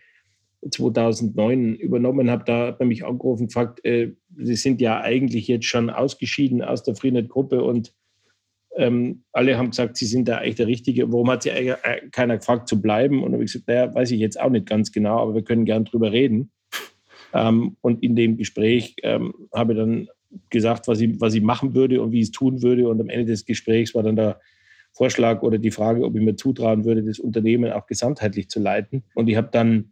2009 0.69 1.75
übernommen 1.75 2.29
habe, 2.29 2.43
da 2.45 2.67
hat 2.67 2.79
man 2.79 2.89
mich 2.89 3.05
angerufen 3.05 3.43
und 3.43 3.47
gefragt, 3.47 3.83
äh, 3.85 4.11
Sie 4.37 4.55
sind 4.55 4.81
ja 4.81 5.01
eigentlich 5.01 5.47
jetzt 5.47 5.65
schon 5.65 5.89
ausgeschieden 5.89 6.61
aus 6.61 6.83
der 6.83 6.95
Freenet-Gruppe 6.95 7.63
und 7.63 7.93
ähm, 8.75 9.23
alle 9.31 9.57
haben 9.57 9.71
gesagt, 9.71 9.97
Sie 9.97 10.05
sind 10.05 10.27
da 10.27 10.37
eigentlich 10.37 10.55
der 10.55 10.67
Richtige. 10.67 11.11
Warum 11.11 11.29
hat 11.29 11.43
Sie 11.43 11.51
eigentlich 11.51 11.75
äh, 11.83 12.09
keiner 12.11 12.37
gefragt 12.37 12.67
zu 12.67 12.81
bleiben? 12.81 13.23
Und 13.23 13.33
habe 13.33 13.43
ich 13.43 13.51
gesagt, 13.51 13.67
naja, 13.67 13.93
weiß 13.93 14.11
ich 14.11 14.19
jetzt 14.19 14.39
auch 14.39 14.49
nicht 14.49 14.67
ganz 14.67 14.91
genau, 14.91 15.19
aber 15.19 15.35
wir 15.35 15.43
können 15.43 15.65
gern 15.65 15.85
drüber 15.85 16.11
reden. 16.11 16.51
Ähm, 17.33 17.77
und 17.81 18.03
in 18.03 18.15
dem 18.15 18.37
Gespräch 18.37 18.95
ähm, 19.03 19.33
habe 19.53 19.73
ich 19.73 19.79
dann 19.79 20.07
gesagt, 20.49 20.87
was 20.87 21.01
ich, 21.01 21.19
was 21.19 21.33
ich 21.33 21.41
machen 21.41 21.75
würde 21.75 22.01
und 22.01 22.11
wie 22.11 22.19
ich 22.19 22.27
es 22.27 22.31
tun 22.31 22.61
würde. 22.61 22.87
Und 22.87 22.99
am 23.01 23.09
Ende 23.09 23.25
des 23.25 23.45
Gesprächs 23.45 23.93
war 23.95 24.03
dann 24.03 24.15
der 24.15 24.39
Vorschlag 24.93 25.41
oder 25.43 25.57
die 25.57 25.71
Frage, 25.71 26.03
ob 26.03 26.15
ich 26.15 26.21
mir 26.21 26.35
zutrauen 26.35 26.85
würde, 26.85 27.03
das 27.03 27.19
Unternehmen 27.19 27.71
auch 27.71 27.85
gesamtheitlich 27.85 28.49
zu 28.49 28.59
leiten. 28.59 29.03
Und 29.13 29.27
ich 29.27 29.35
habe 29.35 29.49
dann 29.51 29.91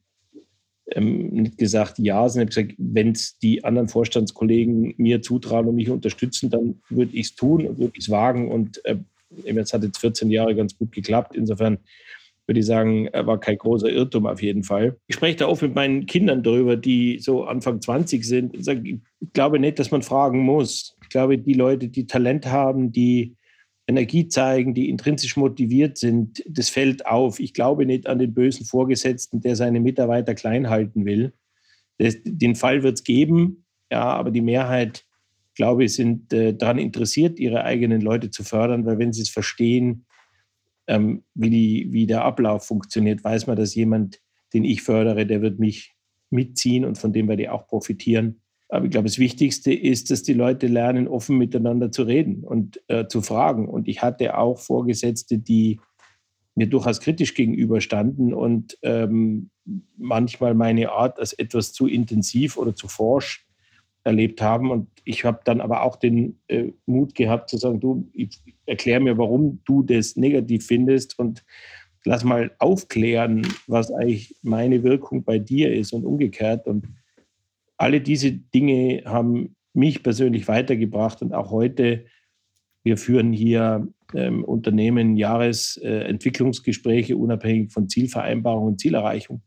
ähm, 0.92 1.30
nicht 1.30 1.58
gesagt 1.58 2.00
ja, 2.00 2.28
sondern 2.30 2.48
gesagt, 2.48 2.74
wenn 2.78 3.12
es 3.12 3.38
die 3.40 3.64
anderen 3.64 3.90
Vorstandskollegen 3.90 4.94
mir 4.98 5.22
zutrauen 5.22 5.68
und 5.68 5.76
mich 5.76 5.90
unterstützen, 5.90 6.50
dann 6.50 6.82
würde 6.90 7.16
ich 7.16 7.28
es 7.28 7.36
tun 7.36 7.66
und 7.66 7.78
würde 7.78 7.94
ich 7.96 8.06
es 8.06 8.10
wagen. 8.10 8.50
Und 8.50 8.84
äh, 8.86 8.98
jetzt 9.46 9.74
hat 9.74 9.84
jetzt 9.84 10.00
14 10.00 10.30
Jahre 10.30 10.56
ganz 10.56 10.78
gut 10.78 10.92
geklappt. 10.92 11.36
Insofern 11.36 11.80
würde 12.48 12.62
ich 12.62 12.66
sagen, 12.66 13.10
war 13.14 13.40
kein 13.40 13.58
großer 13.58 13.90
Irrtum 13.90 14.26
auf 14.26 14.42
jeden 14.42 14.64
Fall. 14.64 14.96
Ich 15.08 15.16
spreche 15.16 15.38
da 15.38 15.48
oft 15.48 15.62
mit 15.62 15.76
meinen 15.76 16.06
Kindern 16.06 16.44
darüber, 16.44 16.78
die 16.78 17.20
so 17.20 17.44
Anfang 17.44 17.82
20 17.82 18.24
sind. 18.24 18.56
Ich, 18.56 18.64
sage, 18.64 18.82
ich 18.88 19.34
glaube 19.34 19.60
nicht, 19.60 19.80
dass 19.80 19.92
man 19.92 20.02
fragen 20.02 20.40
muss. 20.40 20.96
Ich 21.04 21.10
glaube, 21.10 21.38
die 21.38 21.54
Leute, 21.54 21.90
die 21.90 22.08
Talent 22.08 22.46
haben, 22.48 22.94
die 22.94 23.36
Energie 23.88 24.28
zeigen, 24.28 24.74
die 24.74 24.90
intrinsisch 24.90 25.38
motiviert 25.38 25.98
sind, 25.98 26.44
das 26.48 26.70
fällt 26.70 27.06
auf. 27.06 27.40
Ich 27.40 27.54
glaube 27.54 27.86
nicht 27.86 28.08
an 28.08 28.20
den 28.20 28.34
bösen 28.34 28.66
Vorgesetzten, 28.66 29.40
der 29.40 29.56
seine 29.56 29.80
Mitarbeiter 29.80 30.36
klein 30.36 30.70
halten 30.70 31.06
will. 31.06 31.34
Das, 31.98 32.16
den 32.24 32.56
Fall 32.56 32.84
wird 32.84 32.96
es 32.96 33.04
geben, 33.04 33.66
ja, 33.90 34.04
aber 34.04 34.30
die 34.32 34.42
Mehrheit, 34.42 35.06
glaube 35.56 35.86
ich, 35.86 35.96
sind 35.96 36.34
äh, 36.34 36.54
daran 36.54 36.78
interessiert, 36.78 37.40
ihre 37.40 37.64
eigenen 37.64 38.02
Leute 38.02 38.30
zu 38.30 38.44
fördern, 38.44 38.86
weil 38.86 39.00
wenn 39.00 39.14
sie 39.14 39.22
es 39.22 39.30
verstehen, 39.30 40.06
ähm, 40.88 41.24
wie, 41.34 41.50
die, 41.50 41.88
wie 41.92 42.08
der 42.08 42.26
Ablauf 42.26 42.66
funktioniert, 42.66 43.24
weiß 43.24 43.48
man, 43.48 43.56
dass 43.56 43.74
jemand, 43.74 44.22
den 44.54 44.66
ich 44.66 44.82
fördere, 44.82 45.26
der 45.26 45.42
wird 45.42 45.60
mich 45.60 45.96
mitziehen 46.30 46.84
und 46.84 46.98
von 46.98 47.14
dem 47.14 47.30
werde 47.30 47.44
ich 47.44 47.50
auch 47.50 47.68
profitieren. 47.68 48.42
Aber 48.70 48.86
ich 48.86 48.92
glaube, 48.92 49.08
das 49.08 49.20
Wichtigste 49.20 49.74
ist, 49.74 50.12
dass 50.12 50.24
die 50.24 50.34
Leute 50.34 50.68
lernen, 50.68 51.08
offen 51.08 51.38
miteinander 51.38 51.92
zu 51.92 52.04
reden 52.04 52.44
und 52.44 52.82
äh, 52.88 53.08
zu 53.08 53.22
fragen. 53.22 53.68
Und 53.68 53.88
ich 53.88 54.02
hatte 54.02 54.38
auch 54.38 54.60
Vorgesetzte, 54.60 55.38
die 55.38 55.80
mir 56.56 56.68
durchaus 56.68 57.00
kritisch 57.00 57.34
gegenüberstanden 57.34 58.34
und 58.34 58.78
ähm, 58.82 59.52
manchmal 59.96 60.54
meine 60.56 60.92
Art 60.92 61.20
als 61.20 61.34
etwas 61.34 61.72
zu 61.72 61.88
intensiv 61.88 62.58
oder 62.58 62.76
zu 62.76 62.88
forsch 62.88 63.46
erlebt 64.04 64.42
haben. 64.42 64.72
Und 64.72 64.88
ich 65.06 65.24
habe 65.24 65.40
dann 65.46 65.62
aber 65.62 65.84
auch 65.84 65.98
den 65.98 66.40
äh, 66.48 66.72
Mut 66.86 67.14
gehabt 67.14 67.50
zu 67.50 67.58
sagen, 67.58 67.80
du, 67.80 68.10
erklär 68.66 69.00
mir, 69.00 69.18
warum 69.18 69.62
du 69.66 69.84
das 69.84 70.16
negativ 70.16 70.66
findest 70.66 71.20
und 71.20 71.46
lass 72.06 72.24
mal 72.24 72.52
aufklären, 72.58 73.46
was 73.68 73.92
eigentlich 73.92 74.36
meine 74.42 74.82
Wirkung 74.84 75.24
bei 75.24 75.40
dir 75.40 75.74
ist 75.74 75.94
und 75.94 76.06
umgekehrt. 76.06 76.66
Und 76.66 76.88
alle 77.78 78.02
diese 78.02 78.32
Dinge 78.32 79.04
haben 79.06 79.56
mich 79.74 80.04
persönlich 80.04 80.48
weitergebracht 80.48 81.22
und 81.22 81.34
auch 81.34 81.52
heute, 81.52 82.06
wir 82.84 82.98
führen 82.98 83.32
hier 83.32 83.88
ähm, 84.14 84.44
Unternehmen 84.44 85.16
Jahresentwicklungsgespräche 85.18 87.14
äh, 87.14 87.16
unabhängig 87.16 87.72
von 87.72 87.88
Zielvereinbarung 87.88 88.66
und 88.66 88.80
Zielerreichung. 88.80 89.42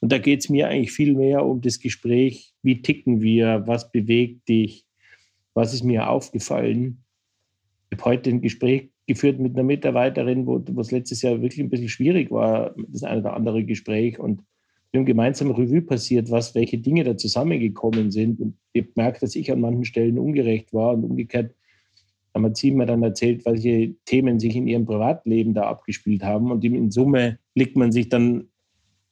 Und 0.00 0.12
da 0.12 0.18
geht 0.18 0.40
es 0.40 0.48
mir 0.48 0.68
eigentlich 0.68 0.92
viel 0.92 1.14
mehr 1.14 1.44
um 1.44 1.60
das 1.60 1.78
Gespräch, 1.78 2.54
wie 2.62 2.82
ticken 2.82 3.20
wir, 3.20 3.64
was 3.66 3.90
bewegt 3.90 4.48
dich, 4.48 4.84
was 5.54 5.74
ist 5.74 5.84
mir 5.84 6.08
aufgefallen. 6.08 7.04
Ich 7.90 7.98
habe 7.98 8.10
heute 8.10 8.30
ein 8.30 8.40
Gespräch 8.40 8.90
geführt 9.06 9.38
mit 9.38 9.54
einer 9.54 9.64
Mitarbeiterin, 9.64 10.46
wo 10.46 10.58
es 10.80 10.90
letztes 10.90 11.22
Jahr 11.22 11.40
wirklich 11.42 11.60
ein 11.60 11.70
bisschen 11.70 11.88
schwierig 11.88 12.30
war, 12.30 12.74
das 12.88 13.02
eine 13.02 13.20
oder 13.20 13.34
andere 13.34 13.64
Gespräch. 13.64 14.18
Und 14.18 14.42
wir 14.92 14.98
haben 14.98 15.06
gemeinsam 15.06 15.50
Revue 15.50 15.80
passiert, 15.80 16.30
was, 16.30 16.54
welche 16.54 16.76
Dinge 16.78 17.02
da 17.02 17.16
zusammengekommen 17.16 18.10
sind. 18.10 18.40
Und 18.40 18.58
ich 18.74 18.84
habe 18.98 19.18
dass 19.18 19.34
ich 19.34 19.50
an 19.50 19.60
manchen 19.60 19.86
Stellen 19.86 20.18
ungerecht 20.18 20.72
war 20.74 20.92
und 20.92 21.04
umgekehrt 21.04 21.54
haben 22.34 22.54
sie 22.54 22.70
mir 22.70 22.86
dann 22.86 23.02
erzählt, 23.02 23.44
welche 23.44 23.94
Themen 24.04 24.38
sich 24.38 24.54
in 24.54 24.66
ihrem 24.66 24.86
Privatleben 24.86 25.54
da 25.54 25.64
abgespielt 25.64 26.22
haben. 26.22 26.50
Und 26.50 26.64
in 26.64 26.90
Summe 26.90 27.38
liegt 27.54 27.76
man 27.76 27.92
sich 27.92 28.08
dann 28.08 28.48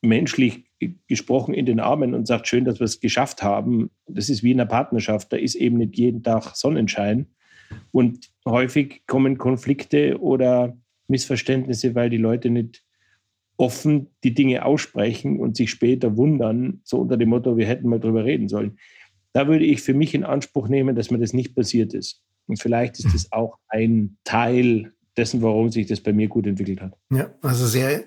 menschlich 0.02 0.64
gesprochen 1.08 1.54
in 1.54 1.66
den 1.66 1.80
Armen 1.80 2.14
und 2.14 2.26
sagt, 2.26 2.48
schön, 2.48 2.64
dass 2.64 2.78
wir 2.78 2.84
es 2.84 3.00
geschafft 3.00 3.42
haben. 3.42 3.90
Das 4.06 4.28
ist 4.28 4.42
wie 4.42 4.52
in 4.52 4.60
einer 4.60 4.68
Partnerschaft, 4.68 5.32
da 5.32 5.36
ist 5.36 5.54
eben 5.54 5.76
nicht 5.76 5.96
jeden 5.98 6.22
Tag 6.22 6.56
Sonnenschein. 6.56 7.26
Und 7.92 8.30
häufig 8.46 9.02
kommen 9.06 9.38
Konflikte 9.38 10.18
oder 10.20 10.76
Missverständnisse, 11.08 11.94
weil 11.94 12.08
die 12.08 12.16
Leute 12.16 12.50
nicht 12.50 12.82
offen 13.60 14.08
die 14.24 14.32
Dinge 14.32 14.64
aussprechen 14.64 15.38
und 15.38 15.54
sich 15.54 15.70
später 15.70 16.16
wundern, 16.16 16.80
so 16.82 16.98
unter 16.98 17.18
dem 17.18 17.28
Motto, 17.28 17.58
wir 17.58 17.66
hätten 17.66 17.90
mal 17.90 18.00
drüber 18.00 18.24
reden 18.24 18.48
sollen. 18.48 18.78
Da 19.34 19.48
würde 19.48 19.66
ich 19.66 19.82
für 19.82 19.92
mich 19.92 20.14
in 20.14 20.24
Anspruch 20.24 20.68
nehmen, 20.68 20.96
dass 20.96 21.10
mir 21.10 21.18
das 21.18 21.34
nicht 21.34 21.54
passiert 21.54 21.92
ist. 21.92 22.22
Und 22.46 22.58
vielleicht 22.58 22.98
ist 22.98 23.14
das 23.14 23.30
auch 23.32 23.58
ein 23.68 24.16
Teil 24.24 24.94
dessen, 25.16 25.42
warum 25.42 25.70
sich 25.70 25.86
das 25.86 26.00
bei 26.00 26.14
mir 26.14 26.28
gut 26.28 26.46
entwickelt 26.46 26.80
hat. 26.80 26.96
Ja, 27.12 27.34
also 27.42 27.66
sehr 27.66 28.04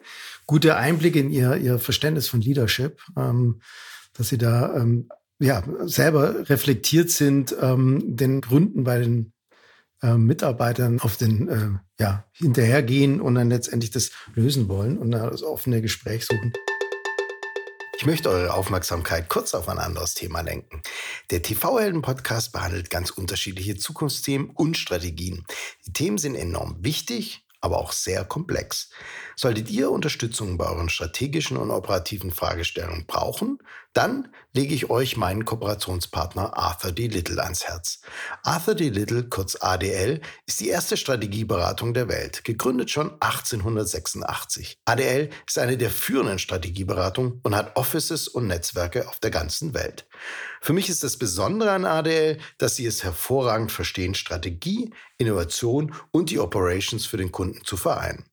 gute 0.47 0.75
Einblicke 0.75 1.19
in 1.19 1.29
Ihr, 1.29 1.55
Ihr 1.57 1.77
Verständnis 1.77 2.27
von 2.27 2.41
Leadership, 2.41 2.99
ähm, 3.15 3.61
dass 4.13 4.29
Sie 4.29 4.39
da 4.39 4.75
ähm, 4.75 5.07
ja, 5.39 5.63
selber 5.81 6.49
reflektiert 6.49 7.11
sind, 7.11 7.55
ähm, 7.61 8.01
den 8.07 8.41
Gründen 8.41 8.83
bei 8.83 8.99
den 8.99 9.32
äh, 10.03 10.15
Mitarbeitern 10.15 10.99
auf 10.99 11.17
den 11.17 11.47
äh, 11.47 12.03
ja, 12.03 12.25
hinterhergehen 12.33 13.21
und 13.21 13.35
dann 13.35 13.49
letztendlich 13.49 13.89
das 13.89 14.11
lösen 14.35 14.67
wollen 14.67 14.97
und 14.97 15.11
das 15.11 15.41
offene 15.43 15.81
Gespräch 15.81 16.25
suchen. 16.25 16.53
Ich 17.97 18.05
möchte 18.05 18.29
eure 18.29 18.53
Aufmerksamkeit 18.53 19.29
kurz 19.29 19.53
auf 19.53 19.69
ein 19.69 19.77
anderes 19.77 20.13
Thema 20.13 20.41
lenken. 20.41 20.81
Der 21.31 21.41
TV-Helden-Podcast 21.41 22.51
behandelt 22.51 22.89
ganz 22.89 23.11
unterschiedliche 23.11 23.77
Zukunftsthemen 23.77 24.49
und 24.49 24.77
Strategien. 24.77 25.45
Die 25.85 25.93
Themen 25.93 26.17
sind 26.17 26.35
enorm 26.35 26.83
wichtig 26.83 27.42
aber 27.63 27.79
auch 27.79 27.93
sehr 27.93 28.25
komplex. 28.25 28.89
Solltet 29.37 29.69
ihr 29.69 29.89
Unterstützung 29.89 30.57
bei 30.57 30.65
euren 30.65 30.89
strategischen 30.89 31.55
und 31.55 31.71
operativen 31.71 32.31
Fragestellungen 32.31 33.05
brauchen, 33.07 33.57
dann 33.93 34.27
lege 34.51 34.75
ich 34.75 34.89
euch 34.89 35.15
meinen 35.17 35.45
Kooperationspartner 35.45 36.57
Arthur 36.57 36.91
D. 36.91 37.07
Little 37.07 37.41
ans 37.41 37.63
Herz. 37.63 38.01
Arthur 38.43 38.75
D. 38.75 38.89
Little, 38.89 39.29
kurz 39.29 39.55
ADL, 39.55 40.19
ist 40.45 40.59
die 40.59 40.67
erste 40.67 40.97
Strategieberatung 40.97 41.93
der 41.93 42.09
Welt, 42.09 42.43
gegründet 42.43 42.91
schon 42.91 43.11
1886. 43.21 44.79
ADL 44.83 45.29
ist 45.47 45.57
eine 45.57 45.77
der 45.77 45.89
führenden 45.89 46.39
Strategieberatungen 46.39 47.39
und 47.43 47.55
hat 47.55 47.77
Offices 47.77 48.27
und 48.27 48.47
Netzwerke 48.47 49.07
auf 49.07 49.19
der 49.19 49.31
ganzen 49.31 49.73
Welt. 49.73 50.05
Für 50.63 50.71
mich 50.71 50.87
ist 50.87 51.03
das 51.03 51.17
Besondere 51.17 51.71
an 51.71 51.83
ADL, 51.83 52.37
dass 52.57 52.77
sie 52.77 52.85
es 52.85 53.03
hervorragend 53.03 53.69
verstehen, 53.69 54.15
Strategie, 54.15 54.93
Innovation 55.17 55.93
und 56.11 56.29
die 56.29 56.39
Operations 56.39 57.05
für 57.05 57.17
den 57.17 57.33
Kunden 57.33 57.65
zu 57.65 57.75
vereinen. 57.75 58.23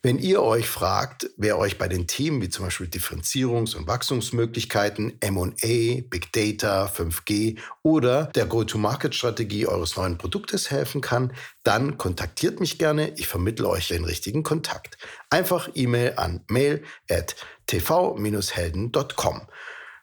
Wenn 0.00 0.20
ihr 0.20 0.40
euch 0.40 0.68
fragt, 0.68 1.28
wer 1.36 1.58
euch 1.58 1.76
bei 1.76 1.88
den 1.88 2.06
Themen 2.06 2.40
wie 2.40 2.48
zum 2.48 2.66
Beispiel 2.66 2.86
Differenzierungs- 2.86 3.74
und 3.74 3.88
Wachstumsmöglichkeiten, 3.88 5.18
MA, 5.28 6.02
Big 6.08 6.32
Data, 6.32 6.86
5G 6.86 7.58
oder 7.82 8.26
der 8.26 8.46
Go-to-Market-Strategie 8.46 9.66
eures 9.66 9.96
neuen 9.96 10.16
Produktes 10.16 10.70
helfen 10.70 11.00
kann, 11.00 11.32
dann 11.64 11.98
kontaktiert 11.98 12.60
mich 12.60 12.78
gerne. 12.78 13.14
Ich 13.16 13.26
vermittle 13.26 13.68
euch 13.68 13.88
den 13.88 14.04
richtigen 14.04 14.44
Kontakt. 14.44 14.96
Einfach 15.28 15.68
E-Mail 15.74 16.12
an 16.18 16.44
mail 16.46 16.84
at 17.10 17.34
tv-helden.com. 17.66 19.48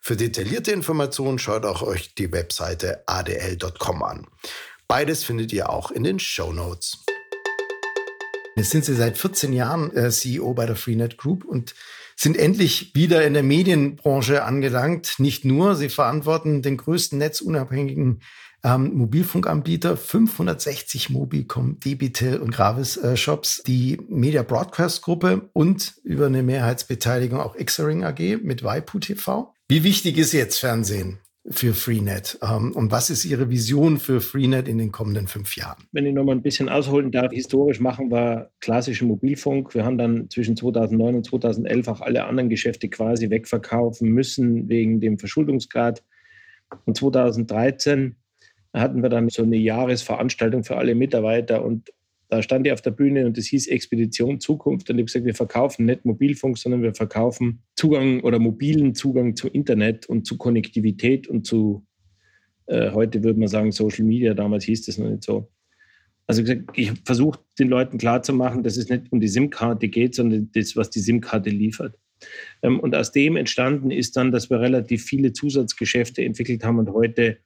Für 0.08 0.16
detaillierte 0.16 0.72
Informationen 0.72 1.40
schaut 1.40 1.66
auch 1.66 1.82
euch 1.82 2.14
die 2.14 2.32
Webseite 2.32 3.02
adl.com 3.08 4.04
an. 4.04 4.28
Beides 4.88 5.24
findet 5.24 5.52
ihr 5.52 5.72
auch 5.72 5.90
in 5.90 6.04
den 6.04 6.20
Show 6.20 6.54
Notes. 6.54 7.04
Jetzt 8.56 8.70
sind 8.70 8.86
Sie 8.86 8.94
seit 8.94 9.18
14 9.18 9.52
Jahren 9.52 9.92
äh, 9.98 10.12
CEO 10.12 10.54
bei 10.54 10.68
der 10.68 10.76
Freenet 10.76 11.18
Group 11.18 11.44
und 11.44 11.74
sind 12.16 12.38
endlich 12.38 12.94
wieder 12.94 13.26
in 13.26 13.34
der 13.34 13.42
Medienbranche 13.42 14.44
angelangt. 14.44 15.16
Nicht 15.18 15.44
nur, 15.44 15.76
Sie 15.76 15.90
verantworten 15.90 16.62
den 16.62 16.78
größten 16.78 17.18
netzunabhängigen 17.18 18.22
ähm, 18.64 18.94
Mobilfunkanbieter, 18.94 19.98
560 19.98 21.10
Mobicom, 21.10 21.80
Debitel 21.80 22.38
und 22.38 22.52
Gravis 22.52 22.98
äh, 22.98 23.18
Shops, 23.18 23.64
die 23.66 24.00
Media 24.08 24.44
Broadcast 24.44 25.02
Gruppe 25.02 25.50
und 25.54 25.96
über 26.04 26.28
eine 26.28 26.44
Mehrheitsbeteiligung 26.44 27.40
auch 27.40 27.56
Xering 27.56 28.04
AG 28.04 28.38
mit 28.44 28.64
Waipu 28.64 29.00
TV. 29.00 29.55
Wie 29.68 29.84
wichtig 29.84 30.18
ist 30.18 30.34
jetzt 30.34 30.60
Fernsehen? 30.60 31.20
für 31.48 31.74
Freenet? 31.74 32.40
Ähm, 32.42 32.72
und 32.74 32.92
was 32.92 33.10
ist 33.10 33.26
Ihre 33.26 33.50
Vision 33.50 33.98
für 33.98 34.22
Freenet 34.22 34.68
in 34.68 34.78
den 34.78 34.92
kommenden 34.92 35.28
fünf 35.28 35.56
Jahren? 35.56 35.84
Wenn 35.92 36.06
ich 36.06 36.14
noch 36.14 36.24
mal 36.24 36.34
ein 36.34 36.42
bisschen 36.42 36.70
ausholen 36.70 37.12
darf, 37.12 37.32
historisch 37.32 37.80
machen 37.80 38.12
wir 38.12 38.52
klassischen 38.60 39.08
Mobilfunk. 39.08 39.76
Wir 39.76 39.86
haben 39.86 39.98
dann 39.98 40.30
zwischen 40.30 40.58
2009 40.58 41.16
und 41.16 41.26
2011 41.26 41.88
auch 41.88 42.02
alle 42.02 42.26
anderen 42.26 42.50
Geschäfte 42.50 42.90
quasi 42.90 43.30
wegverkaufen 43.30 44.10
müssen 44.10 44.70
wegen 44.70 45.00
dem 45.00 45.20
Verschuldungsgrad. 45.20 46.04
Und 46.86 46.98
2013 46.98 48.16
hatten 48.74 49.04
wir 49.04 49.10
dann 49.10 49.30
so 49.30 49.44
eine 49.44 49.58
Jahresveranstaltung 49.58 50.64
für 50.64 50.78
alle 50.78 50.96
Mitarbeiter 50.96 51.64
und 51.64 51.92
da 52.36 52.42
stand 52.42 52.68
ich 52.68 52.74
auf 52.74 52.82
der 52.82 52.92
Bühne 52.92 53.26
und 53.26 53.38
es 53.38 53.48
hieß 53.48 53.68
Expedition 53.68 54.40
Zukunft. 54.40 54.90
Und 54.90 54.98
ich 54.98 55.02
habe 55.02 55.06
gesagt, 55.06 55.26
wir 55.26 55.36
verkaufen 55.36 55.86
nicht 55.86 56.06
Mobilfunk, 56.06 56.58
sondern 56.58 56.82
wir 56.82 56.94
verkaufen 56.94 57.64
Zugang 57.76 58.22
oder 58.22 58.40
mobilen 58.40 58.96
Zugang 58.96 59.36
zu 59.36 59.48
Internet 59.48 60.06
und 60.08 60.26
zu 60.26 60.38
Konnektivität 60.38 61.28
und 61.28 61.46
zu, 61.46 61.86
äh, 62.68 62.92
heute 62.92 63.24
würde 63.24 63.40
man 63.40 63.48
sagen, 63.48 63.72
Social 63.72 64.06
Media. 64.06 64.34
Damals 64.34 64.66
hieß 64.66 64.86
das 64.86 64.98
noch 64.98 65.10
nicht 65.10 65.24
so. 65.24 65.52
Also 66.28 66.44
ich 66.74 66.92
versuche 67.06 67.40
den 67.60 67.70
Leuten 67.70 67.98
klarzumachen, 67.98 68.64
dass 68.64 68.78
es 68.78 68.90
nicht 68.90 69.12
um 69.12 69.20
die 69.20 69.28
SIM-Karte 69.28 69.88
geht, 69.88 70.16
sondern 70.16 70.50
das, 70.54 70.76
was 70.76 70.90
die 70.90 71.00
SIM-Karte 71.00 71.50
liefert. 71.50 71.98
Ähm, 72.62 72.80
und 72.80 72.96
aus 72.96 73.12
dem 73.12 73.36
entstanden 73.36 73.92
ist 73.92 74.18
dann, 74.18 74.32
dass 74.32 74.50
wir 74.50 74.60
relativ 74.60 75.04
viele 75.04 75.34
Zusatzgeschäfte 75.34 76.24
entwickelt 76.24 76.64
haben 76.64 76.80
und 76.80 76.90
heute 76.90 77.38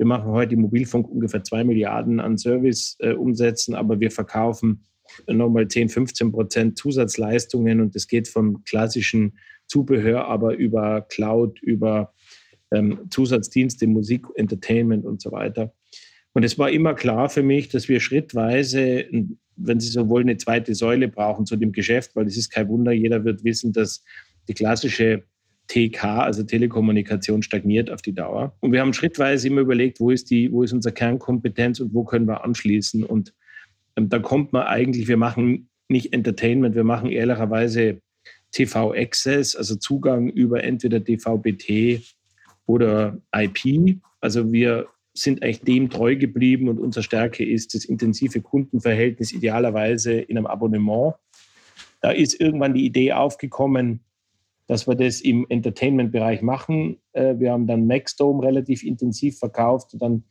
wir 0.00 0.06
machen 0.06 0.32
heute 0.32 0.54
im 0.54 0.62
Mobilfunk 0.62 1.10
ungefähr 1.10 1.44
zwei 1.44 1.62
Milliarden 1.62 2.20
an 2.20 2.38
Serviceumsätzen, 2.38 3.74
äh, 3.74 3.76
aber 3.76 4.00
wir 4.00 4.10
verkaufen 4.10 4.86
nochmal 5.26 5.68
10, 5.68 5.90
15 5.90 6.32
Prozent 6.32 6.78
Zusatzleistungen 6.78 7.82
und 7.82 7.94
das 7.94 8.08
geht 8.08 8.26
vom 8.26 8.64
klassischen 8.64 9.36
Zubehör, 9.66 10.24
aber 10.24 10.56
über 10.56 11.02
Cloud, 11.02 11.60
über 11.60 12.14
ähm, 12.70 13.08
Zusatzdienste, 13.10 13.86
Musik, 13.86 14.24
Entertainment 14.36 15.04
und 15.04 15.20
so 15.20 15.32
weiter. 15.32 15.74
Und 16.32 16.44
es 16.44 16.58
war 16.58 16.70
immer 16.70 16.94
klar 16.94 17.28
für 17.28 17.42
mich, 17.42 17.68
dass 17.68 17.90
wir 17.90 18.00
schrittweise, 18.00 19.04
wenn 19.56 19.80
Sie 19.80 19.90
so 19.90 20.08
wollen, 20.08 20.30
eine 20.30 20.38
zweite 20.38 20.74
Säule 20.74 21.08
brauchen 21.08 21.44
zu 21.44 21.56
dem 21.56 21.72
Geschäft, 21.72 22.16
weil 22.16 22.26
es 22.26 22.38
ist 22.38 22.48
kein 22.48 22.70
Wunder, 22.70 22.92
jeder 22.92 23.26
wird 23.26 23.44
wissen, 23.44 23.74
dass 23.74 24.02
die 24.48 24.54
klassische 24.54 25.24
TK, 25.70 26.04
also 26.04 26.42
Telekommunikation, 26.42 27.42
stagniert 27.42 27.90
auf 27.90 28.02
die 28.02 28.12
Dauer. 28.12 28.56
Und 28.60 28.72
wir 28.72 28.80
haben 28.80 28.92
schrittweise 28.92 29.46
immer 29.46 29.60
überlegt, 29.60 30.00
wo 30.00 30.10
ist, 30.10 30.30
die, 30.30 30.50
wo 30.50 30.64
ist 30.64 30.72
unsere 30.72 30.92
Kernkompetenz 30.92 31.78
und 31.78 31.94
wo 31.94 32.02
können 32.02 32.26
wir 32.26 32.44
anschließen. 32.44 33.04
Und 33.04 33.32
ähm, 33.96 34.08
da 34.08 34.18
kommt 34.18 34.52
man 34.52 34.64
eigentlich, 34.64 35.06
wir 35.06 35.16
machen 35.16 35.68
nicht 35.88 36.12
Entertainment, 36.12 36.74
wir 36.74 36.84
machen 36.84 37.10
ehrlicherweise 37.10 38.00
TV 38.50 38.92
Access, 38.94 39.54
also 39.54 39.76
Zugang 39.76 40.28
über 40.28 40.64
entweder 40.64 40.98
DVB-T 40.98 42.02
oder 42.66 43.20
IP. 43.32 44.00
Also 44.20 44.52
wir 44.52 44.88
sind 45.14 45.42
eigentlich 45.42 45.60
dem 45.60 45.88
treu 45.88 46.16
geblieben 46.16 46.68
und 46.68 46.80
unsere 46.80 47.04
Stärke 47.04 47.44
ist 47.44 47.74
das 47.74 47.84
intensive 47.84 48.40
Kundenverhältnis 48.40 49.32
idealerweise 49.32 50.14
in 50.14 50.36
einem 50.36 50.46
Abonnement. 50.46 51.14
Da 52.00 52.10
ist 52.10 52.40
irgendwann 52.40 52.74
die 52.74 52.86
Idee 52.86 53.12
aufgekommen, 53.12 54.00
dass 54.70 54.86
wir 54.86 54.94
das 54.94 55.20
im 55.20 55.46
Entertainment-Bereich 55.48 56.42
machen. 56.42 56.98
Äh, 57.12 57.40
wir 57.40 57.50
haben 57.50 57.66
dann 57.66 57.88
Maxdome 57.88 58.40
relativ 58.40 58.84
intensiv 58.84 59.36
verkauft 59.36 59.94
und 59.94 60.00
dann, 60.00 60.22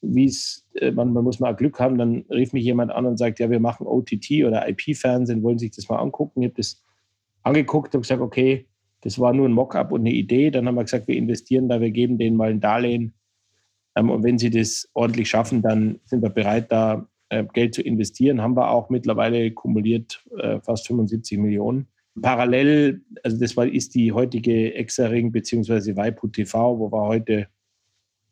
wie 0.00 0.24
es, 0.24 0.66
äh, 0.74 0.90
man, 0.90 1.12
man 1.12 1.22
muss 1.22 1.38
mal 1.38 1.54
Glück 1.54 1.78
haben, 1.78 1.96
dann 1.96 2.24
rief 2.28 2.52
mich 2.52 2.64
jemand 2.64 2.90
an 2.90 3.06
und 3.06 3.18
sagt, 3.18 3.38
ja, 3.38 3.48
wir 3.50 3.60
machen 3.60 3.86
OTT 3.86 4.44
oder 4.44 4.68
IP-Fernsehen, 4.68 5.44
wollen 5.44 5.60
Sie 5.60 5.66
sich 5.66 5.76
das 5.76 5.88
mal 5.88 6.00
angucken? 6.00 6.42
Ich 6.42 6.48
habe 6.48 6.56
das 6.56 6.82
angeguckt 7.44 7.94
und 7.94 8.00
gesagt, 8.00 8.20
okay, 8.20 8.66
das 9.02 9.20
war 9.20 9.32
nur 9.32 9.48
ein 9.48 9.52
Mockup 9.52 9.92
und 9.92 10.00
eine 10.00 10.12
Idee. 10.12 10.50
Dann 10.50 10.66
haben 10.66 10.74
wir 10.74 10.82
gesagt, 10.82 11.06
wir 11.06 11.14
investieren 11.14 11.68
da, 11.68 11.80
wir 11.80 11.92
geben 11.92 12.18
denen 12.18 12.36
mal 12.36 12.50
ein 12.50 12.60
Darlehen. 12.60 13.14
Ähm, 13.94 14.10
und 14.10 14.24
wenn 14.24 14.38
sie 14.38 14.50
das 14.50 14.90
ordentlich 14.94 15.30
schaffen, 15.30 15.62
dann 15.62 16.00
sind 16.04 16.20
wir 16.20 16.30
bereit, 16.30 16.72
da 16.72 17.06
äh, 17.28 17.44
Geld 17.52 17.76
zu 17.76 17.82
investieren. 17.82 18.42
Haben 18.42 18.56
wir 18.56 18.72
auch 18.72 18.90
mittlerweile 18.90 19.52
kumuliert 19.52 20.24
fast 20.64 20.88
75 20.88 21.38
Millionen. 21.38 21.86
Parallel, 22.20 23.02
also 23.22 23.38
das 23.38 23.56
war, 23.56 23.66
ist 23.66 23.94
die 23.94 24.12
heutige 24.12 24.74
Exaring 24.74 25.32
bzw. 25.32 25.96
Waipu 25.96 26.28
TV, 26.28 26.78
wo 26.78 26.90
wir 26.90 27.06
heute 27.06 27.48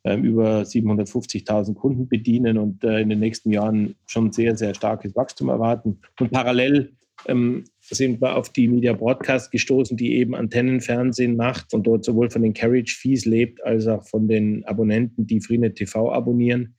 ähm, 0.05 0.25
über 0.25 0.63
750.000 0.63 1.75
Kunden 1.75 2.09
bedienen 2.09 2.59
und 2.59 2.85
äh, 2.85 3.01
in 3.01 3.09
den 3.09 3.19
nächsten 3.19 3.51
Jahren 3.51 3.97
schon 4.07 4.33
sehr, 4.33 4.57
sehr 4.57 4.75
starkes 4.75 5.17
Wachstum 5.17 5.49
erwarten. 5.49 5.99
Und 6.21 6.31
parallel 6.31 6.93
ähm, 7.27 7.65
sind 7.81 8.21
wir 8.21 8.37
auf 8.37 8.51
die 8.53 8.69
Media 8.69 8.93
Broadcast 8.93 9.51
gestoßen, 9.51 9.97
die 9.97 10.15
eben 10.17 10.35
Antennenfernsehen 10.35 11.37
macht 11.37 11.75
und 11.75 11.87
dort 11.87 12.05
sowohl 12.05 12.31
von 12.31 12.43
den 12.43 12.55
Carriage 12.55 12.97
Fees 12.97 13.25
lebt, 13.25 13.65
als 13.65 13.87
auch 13.87 14.07
von 14.07 14.29
den 14.29 14.65
Abonnenten, 14.67 15.27
die 15.27 15.41
Freenet 15.41 15.77
TV 15.77 16.13
abonnieren. 16.13 16.77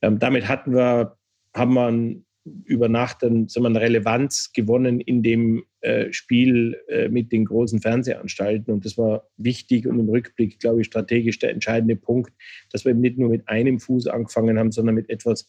Ähm, 0.00 0.18
damit 0.18 0.48
hatten 0.48 0.74
wir, 0.74 1.16
haben 1.54 1.74
wir 1.74 2.22
über 2.44 2.88
Nacht 2.88 3.22
dann 3.22 3.48
so 3.48 3.64
eine 3.64 3.80
Relevanz 3.80 4.52
gewonnen 4.52 5.00
in 5.00 5.22
dem 5.22 5.64
äh, 5.80 6.12
Spiel 6.12 6.76
äh, 6.88 7.08
mit 7.08 7.30
den 7.30 7.44
großen 7.44 7.80
Fernsehanstalten. 7.80 8.72
Und 8.72 8.84
das 8.84 8.98
war 8.98 9.28
wichtig 9.36 9.86
und 9.86 10.00
im 10.00 10.08
Rückblick, 10.08 10.58
glaube 10.58 10.80
ich, 10.80 10.88
strategisch 10.88 11.38
der 11.38 11.50
entscheidende 11.50 11.96
Punkt, 11.96 12.32
dass 12.72 12.84
wir 12.84 12.90
eben 12.90 13.00
nicht 13.00 13.18
nur 13.18 13.30
mit 13.30 13.48
einem 13.48 13.78
Fuß 13.78 14.08
angefangen 14.08 14.58
haben, 14.58 14.72
sondern 14.72 14.96
mit 14.96 15.08
etwas, 15.08 15.46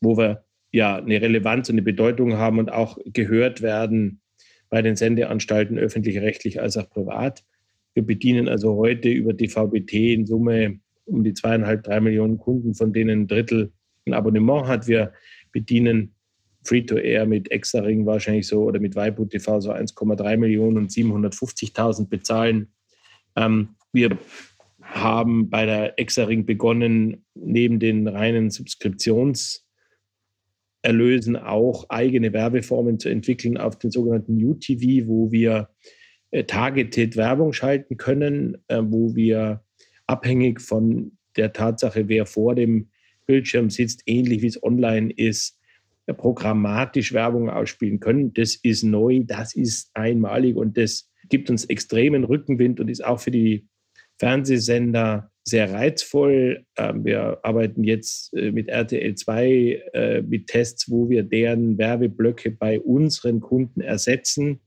wo 0.00 0.16
wir 0.16 0.44
ja 0.72 0.96
eine 0.96 1.20
Relevanz 1.20 1.68
und 1.68 1.74
eine 1.74 1.82
Bedeutung 1.82 2.34
haben 2.34 2.58
und 2.58 2.72
auch 2.72 2.98
gehört 3.04 3.60
werden 3.60 4.20
bei 4.70 4.82
den 4.82 4.96
Sendeanstalten 4.96 5.78
öffentlich-rechtlich 5.78 6.60
als 6.60 6.76
auch 6.76 6.88
privat. 6.88 7.44
Wir 7.92 8.04
bedienen 8.04 8.48
also 8.48 8.76
heute 8.76 9.08
über 9.08 9.32
DVB-T 9.32 10.14
in 10.14 10.26
Summe 10.26 10.80
um 11.04 11.24
die 11.24 11.34
zweieinhalb, 11.34 11.82
drei 11.82 12.00
Millionen 12.00 12.38
Kunden, 12.38 12.74
von 12.74 12.92
denen 12.92 13.22
ein 13.22 13.26
Drittel 13.26 13.72
ein 14.06 14.14
Abonnement 14.14 14.68
hat. 14.68 14.86
Wir 14.86 15.12
bedienen 15.52 16.14
Free-to-Air 16.62 17.26
mit 17.26 17.50
Exaring 17.50 18.06
wahrscheinlich 18.06 18.46
so 18.46 18.64
oder 18.64 18.80
mit 18.80 18.94
Waipu 18.94 19.24
TV 19.24 19.60
so 19.60 19.72
1,3 19.72 20.36
Millionen 20.36 20.76
und 20.76 20.90
750.000 20.90 22.08
bezahlen. 22.08 22.68
Ähm, 23.36 23.70
wir 23.92 24.18
haben 24.82 25.48
bei 25.50 25.66
der 25.66 25.98
Exaring 25.98 26.44
begonnen, 26.46 27.24
neben 27.34 27.78
den 27.78 28.06
reinen 28.08 28.50
Subskriptions- 28.50 29.60
Erlösen 30.82 31.36
auch 31.36 31.84
eigene 31.90 32.32
Werbeformen 32.32 32.98
zu 32.98 33.10
entwickeln 33.10 33.58
auf 33.58 33.78
den 33.78 33.90
sogenannten 33.90 34.42
UTV, 34.42 35.06
wo 35.06 35.30
wir 35.30 35.68
äh, 36.30 36.44
targeted 36.44 37.16
Werbung 37.16 37.52
schalten 37.52 37.96
können, 37.96 38.56
äh, 38.68 38.80
wo 38.82 39.14
wir 39.14 39.62
abhängig 40.06 40.60
von 40.60 41.12
der 41.36 41.52
Tatsache, 41.52 42.08
wer 42.08 42.24
vor 42.24 42.54
dem 42.54 42.88
Bildschirm 43.26 43.70
sitzt, 43.70 44.02
ähnlich 44.06 44.42
wie 44.42 44.46
es 44.46 44.62
online 44.62 45.12
ist, 45.12 45.59
programmatisch 46.06 47.12
Werbung 47.12 47.50
ausspielen 47.50 48.00
können. 48.00 48.32
Das 48.34 48.56
ist 48.56 48.82
neu, 48.82 49.20
das 49.24 49.54
ist 49.54 49.90
einmalig 49.94 50.56
und 50.56 50.76
das 50.76 51.10
gibt 51.28 51.50
uns 51.50 51.64
extremen 51.66 52.24
Rückenwind 52.24 52.80
und 52.80 52.88
ist 52.88 53.04
auch 53.04 53.20
für 53.20 53.30
die 53.30 53.68
Fernsehsender 54.18 55.30
sehr 55.44 55.72
reizvoll. 55.72 56.66
Ähm, 56.76 57.04
wir 57.04 57.38
arbeiten 57.42 57.84
jetzt 57.84 58.34
äh, 58.34 58.52
mit 58.52 58.68
RTL 58.68 59.14
2 59.14 59.82
äh, 59.92 60.22
mit 60.22 60.48
Tests, 60.48 60.90
wo 60.90 61.08
wir 61.08 61.22
deren 61.22 61.78
Werbeblöcke 61.78 62.50
bei 62.50 62.80
unseren 62.80 63.40
Kunden 63.40 63.80
ersetzen 63.80 64.60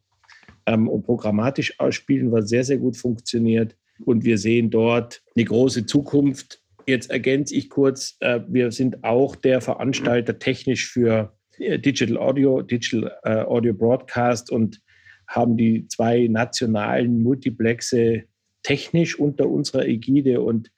ähm, 0.65 0.87
und 0.87 1.03
programmatisch 1.03 1.79
ausspielen, 1.79 2.31
was 2.31 2.49
sehr, 2.49 2.63
sehr 2.63 2.77
gut 2.77 2.97
funktioniert. 2.97 3.75
Und 4.03 4.23
wir 4.25 4.37
sehen 4.37 4.71
dort 4.71 5.21
eine 5.35 5.45
große 5.45 5.85
Zukunft. 5.85 6.62
Jetzt 6.85 7.09
ergänze 7.09 7.55
ich 7.55 7.69
kurz, 7.69 8.17
äh, 8.19 8.41
wir 8.47 8.71
sind 8.71 9.03
auch 9.03 9.35
der 9.35 9.61
Veranstalter 9.61 10.39
technisch 10.39 10.89
für 10.89 11.33
Digital 11.59 12.17
Audio, 12.17 12.61
Digital 12.61 13.45
Audio 13.45 13.73
Broadcast 13.73 14.51
und 14.51 14.81
haben 15.27 15.55
die 15.57 15.87
zwei 15.87 16.27
nationalen 16.27 17.21
Multiplexe 17.21 18.23
technisch 18.63 19.19
unter 19.19 19.47
unserer 19.47 19.85
Ägide. 19.85 20.41
Und 20.41 20.71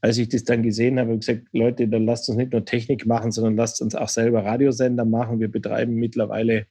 als 0.00 0.18
ich 0.18 0.28
das 0.28 0.44
dann 0.44 0.62
gesehen 0.62 0.98
habe, 0.98 1.10
habe 1.10 1.14
ich 1.14 1.26
gesagt, 1.26 1.48
Leute, 1.52 1.88
dann 1.88 2.04
lasst 2.04 2.28
uns 2.28 2.36
nicht 2.36 2.52
nur 2.52 2.64
Technik 2.64 3.06
machen, 3.06 3.30
sondern 3.32 3.56
lasst 3.56 3.80
uns 3.80 3.94
auch 3.94 4.08
selber 4.08 4.44
Radiosender 4.44 5.04
machen. 5.04 5.40
Wir 5.40 5.48
betreiben 5.48 5.94
mittlerweile 5.94 6.66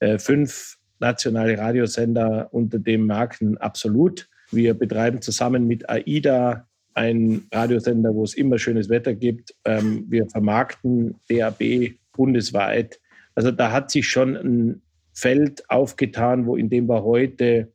äh, 0.00 0.18
fünf 0.18 0.76
nationale 0.98 1.58
Radiosender 1.58 2.48
unter 2.52 2.78
dem 2.78 3.06
Marken 3.06 3.56
Absolut. 3.58 4.28
Wir 4.50 4.74
betreiben 4.74 5.22
zusammen 5.22 5.66
mit 5.66 5.88
AIDA 5.88 6.68
einen 6.96 7.46
Radiosender, 7.52 8.14
wo 8.14 8.24
es 8.24 8.34
immer 8.34 8.58
schönes 8.58 8.88
Wetter 8.88 9.14
gibt. 9.14 9.54
Ähm, 9.64 10.06
wir 10.08 10.26
vermarkten 10.28 11.16
DAB 11.28 11.92
bundesweit. 12.12 12.98
Also 13.34 13.50
da 13.50 13.70
hat 13.70 13.90
sich 13.90 14.08
schon 14.08 14.34
ein 14.34 14.82
Feld 15.12 15.68
aufgetan, 15.68 16.46
wo 16.46 16.56
in 16.56 16.70
dem 16.70 16.88
wir 16.88 17.04
heute 17.04 17.72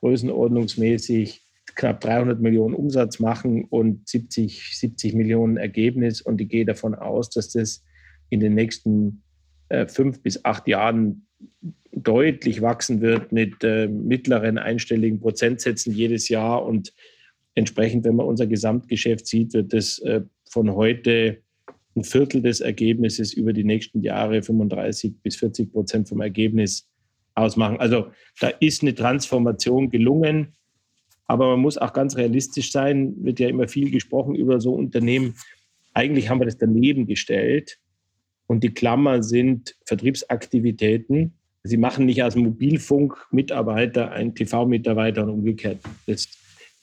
größenordnungsmäßig 0.00 1.42
knapp 1.76 2.00
300 2.00 2.40
Millionen 2.40 2.74
Umsatz 2.74 3.20
machen 3.20 3.64
und 3.64 4.08
70, 4.08 4.76
70 4.76 5.14
Millionen 5.14 5.58
Ergebnis. 5.58 6.20
Und 6.20 6.40
ich 6.40 6.48
gehe 6.48 6.64
davon 6.64 6.94
aus, 6.94 7.30
dass 7.30 7.50
das 7.52 7.84
in 8.30 8.40
den 8.40 8.54
nächsten 8.54 9.22
äh, 9.68 9.86
fünf 9.86 10.22
bis 10.22 10.44
acht 10.44 10.66
Jahren 10.66 11.28
deutlich 11.92 12.62
wachsen 12.62 13.00
wird 13.00 13.30
mit 13.30 13.62
äh, 13.62 13.86
mittleren 13.86 14.58
einstelligen 14.58 15.20
Prozentsätzen 15.20 15.92
jedes 15.92 16.28
Jahr. 16.28 16.64
Und 16.64 16.92
entsprechend, 17.56 18.04
wenn 18.04 18.14
man 18.14 18.26
unser 18.26 18.46
Gesamtgeschäft 18.46 19.26
sieht, 19.26 19.52
wird 19.54 19.72
das 19.72 19.98
äh, 20.00 20.20
von 20.48 20.74
heute 20.74 21.42
ein 21.96 22.04
Viertel 22.04 22.42
des 22.42 22.60
Ergebnisses 22.60 23.32
über 23.32 23.52
die 23.52 23.64
nächsten 23.64 24.02
Jahre 24.02 24.42
35 24.42 25.14
bis 25.22 25.36
40 25.36 25.72
Prozent 25.72 26.08
vom 26.08 26.20
Ergebnis 26.20 26.88
ausmachen. 27.34 27.80
Also 27.80 28.08
da 28.38 28.48
ist 28.48 28.82
eine 28.82 28.94
Transformation 28.94 29.90
gelungen. 29.90 30.52
Aber 31.26 31.48
man 31.48 31.60
muss 31.60 31.76
auch 31.76 31.92
ganz 31.92 32.16
realistisch 32.16 32.70
sein, 32.70 33.14
wird 33.24 33.40
ja 33.40 33.48
immer 33.48 33.66
viel 33.66 33.90
gesprochen 33.90 34.36
über 34.36 34.60
so 34.60 34.74
Unternehmen. 34.74 35.34
Eigentlich 35.92 36.28
haben 36.28 36.40
wir 36.40 36.44
das 36.44 36.58
daneben 36.58 37.06
gestellt 37.06 37.78
und 38.46 38.62
die 38.62 38.72
Klammer 38.72 39.22
sind 39.22 39.74
Vertriebsaktivitäten. 39.86 41.32
Sie 41.64 41.78
machen 41.78 42.06
nicht 42.06 42.22
als 42.22 42.36
Mobilfunkmitarbeiter 42.36 44.12
einen 44.12 44.36
TV-Mitarbeiter 44.36 45.24
und 45.24 45.30
umgekehrt. 45.30 45.78
Das 46.06 46.28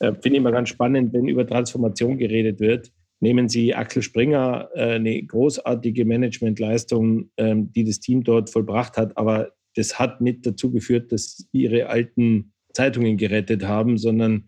äh, 0.03 0.11
finde 0.15 0.31
ich 0.31 0.37
immer 0.37 0.51
ganz 0.51 0.67
spannend, 0.67 1.13
wenn 1.13 1.29
über 1.29 1.47
Transformation 1.47 2.17
geredet 2.17 2.59
wird. 2.59 2.91
Nehmen 3.21 3.47
Sie 3.47 3.73
Axel 3.73 4.01
Springer, 4.01 4.69
äh, 4.75 4.95
eine 4.95 5.23
großartige 5.23 6.03
Managementleistung, 6.03 7.29
äh, 7.37 7.55
die 7.55 7.85
das 7.85 8.01
Team 8.01 8.23
dort 8.23 8.49
vollbracht 8.49 8.97
hat, 8.97 9.17
aber 9.17 9.53
das 9.75 9.97
hat 9.97 10.19
nicht 10.19 10.45
dazu 10.45 10.71
geführt, 10.71 11.13
dass 11.13 11.47
ihre 11.53 11.87
alten 11.87 12.51
Zeitungen 12.73 13.15
gerettet 13.15 13.63
haben, 13.63 13.97
sondern 13.97 14.47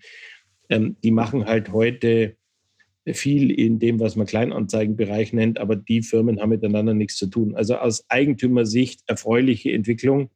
ähm, 0.70 0.98
die 1.04 1.12
machen 1.12 1.46
halt 1.46 1.72
heute 1.72 2.36
viel 3.08 3.50
in 3.50 3.80
dem, 3.80 4.00
was 4.00 4.18
man 4.18 4.28
Kleinanzeigenbereich 4.28 5.32
nennt, 5.32 5.60
aber 5.60 5.78
die 5.78 6.02
Firmen 6.02 6.42
haben 6.42 6.50
miteinander 6.50 6.94
nichts 6.94 7.16
zu 7.16 7.28
tun. 7.28 7.56
Also 7.56 7.76
aus 7.78 8.04
Eigentümersicht 8.10 9.04
erfreuliche 9.08 9.72
Entwicklung, 9.72 10.32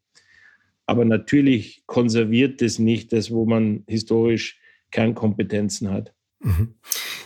aber 0.85 1.03
natürlich 1.03 1.83
konserviert 1.87 2.61
es 2.61 2.79
nicht 2.79 3.11
das, 3.11 3.31
wo 3.31 3.45
man 3.45 3.83
historisch 3.87 4.59
Kernkompetenzen 4.91 5.91
hat. 5.91 6.13
Mhm. 6.39 6.75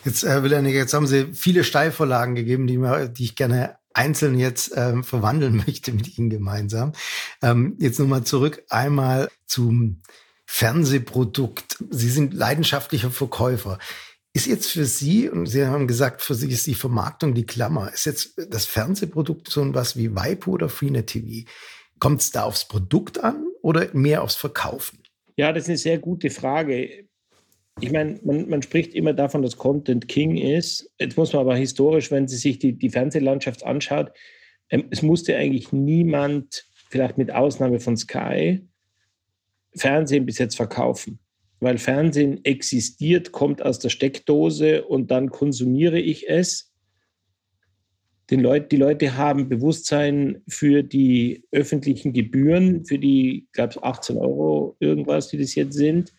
Jetzt, 0.06 0.24
äh, 0.24 0.44
Will 0.44 0.52
jetzt 0.68 0.94
haben 0.94 1.08
Sie 1.08 1.34
viele 1.34 1.64
Steilvorlagen 1.64 2.36
gegeben, 2.36 2.68
die, 2.68 2.78
mir, 2.78 3.08
die 3.08 3.24
ich 3.24 3.36
gerne 3.36 3.78
einzeln 3.94 4.38
jetzt 4.38 4.74
ähm, 4.76 5.04
verwandeln 5.04 5.56
möchte 5.68 5.92
mit 5.92 6.18
Ihnen 6.18 6.30
gemeinsam. 6.30 6.94
Ähm, 7.42 7.76
jetzt 7.80 8.00
nochmal 8.00 8.24
zurück 8.24 8.64
einmal 8.70 9.30
zum 9.46 10.02
Fernsehprodukt. 10.46 11.78
Sie 11.90 12.10
sind 12.10 12.34
leidenschaftlicher 12.34 13.12
Verkäufer. 13.12 13.80
Ist 14.34 14.48
jetzt 14.48 14.72
für 14.72 14.86
Sie, 14.86 15.30
und 15.30 15.46
Sie 15.46 15.66
haben 15.66 15.88
gesagt, 15.88 16.22
für 16.22 16.34
Sie 16.34 16.50
ist 16.50 16.66
die 16.66 16.76
Vermarktung 16.76 17.36
die 17.36 17.46
Klammer, 17.46 17.94
ist 17.94 18.06
jetzt 18.06 18.34
das 18.50 18.66
Fernsehprodukt 18.66 19.48
so 19.48 19.74
was 19.76 19.96
wie 19.96 20.16
Waipu 20.16 20.54
oder 20.54 20.70
Freenet 20.70 21.08
TV? 21.08 21.48
Kommt 22.00 22.22
es 22.22 22.32
da 22.32 22.44
aufs 22.44 22.68
Produkt 22.68 23.24
an 23.24 23.46
oder 23.62 23.88
mehr 23.94 24.24
aufs 24.24 24.36
Verkaufen? 24.36 25.04
Ja, 25.38 25.54
das 25.54 25.64
ist 25.64 25.70
eine 25.70 25.78
sehr 25.78 26.00
gute 26.00 26.32
Frage. 26.32 27.08
Ich 27.82 27.92
meine, 27.92 28.20
man, 28.24 28.50
man, 28.50 28.62
spricht 28.62 28.94
immer 28.94 29.14
davon, 29.14 29.42
dass 29.42 29.58
Content 29.58 30.08
King 30.08 30.38
ist. 30.38 30.92
Jetzt 31.00 31.18
muss 31.18 31.34
man 31.34 31.42
aber 31.42 31.56
historisch, 31.56 32.12
wenn 32.12 32.28
Sie 32.28 32.38
sich 32.38 32.60
die, 32.60 32.74
die 32.74 32.90
Fernsehlandschaft 32.90 33.66
anschaut, 33.66 34.12
ähm, 34.70 34.86
es 34.92 35.02
musste 35.02 35.36
eigentlich 35.36 35.72
niemand, 35.72 36.66
vielleicht 36.90 37.18
mit 37.18 37.32
Ausnahme 37.32 37.80
von 37.80 37.98
Sky, 37.98 38.68
Fernsehen 39.76 40.26
bis 40.26 40.38
jetzt 40.38 40.56
verkaufen. 40.56 41.20
Weil 41.60 41.78
Fernsehen 41.78 42.44
existiert, 42.46 43.32
kommt 43.32 43.64
aus 43.64 43.80
der 43.80 43.90
Steckdose 43.90 44.86
und 44.86 45.10
dann 45.10 45.30
konsumiere 45.30 46.00
ich 46.00 46.30
es. 46.30 46.74
Den 48.30 48.42
Leut, 48.42 48.72
die 48.72 48.78
Leute 48.78 49.18
haben 49.18 49.50
Bewusstsein 49.50 50.44
für 50.48 50.84
die 50.84 51.46
öffentlichen 51.52 52.14
Gebühren, 52.14 52.86
für 52.86 53.00
die, 53.00 53.48
glaube 53.52 53.74
ich, 53.76 53.84
18 53.84 54.18
Euro 54.18 54.76
irgendwas, 54.80 55.30
die 55.30 55.38
das 55.38 55.56
jetzt 55.56 55.74
sind, 55.76 56.14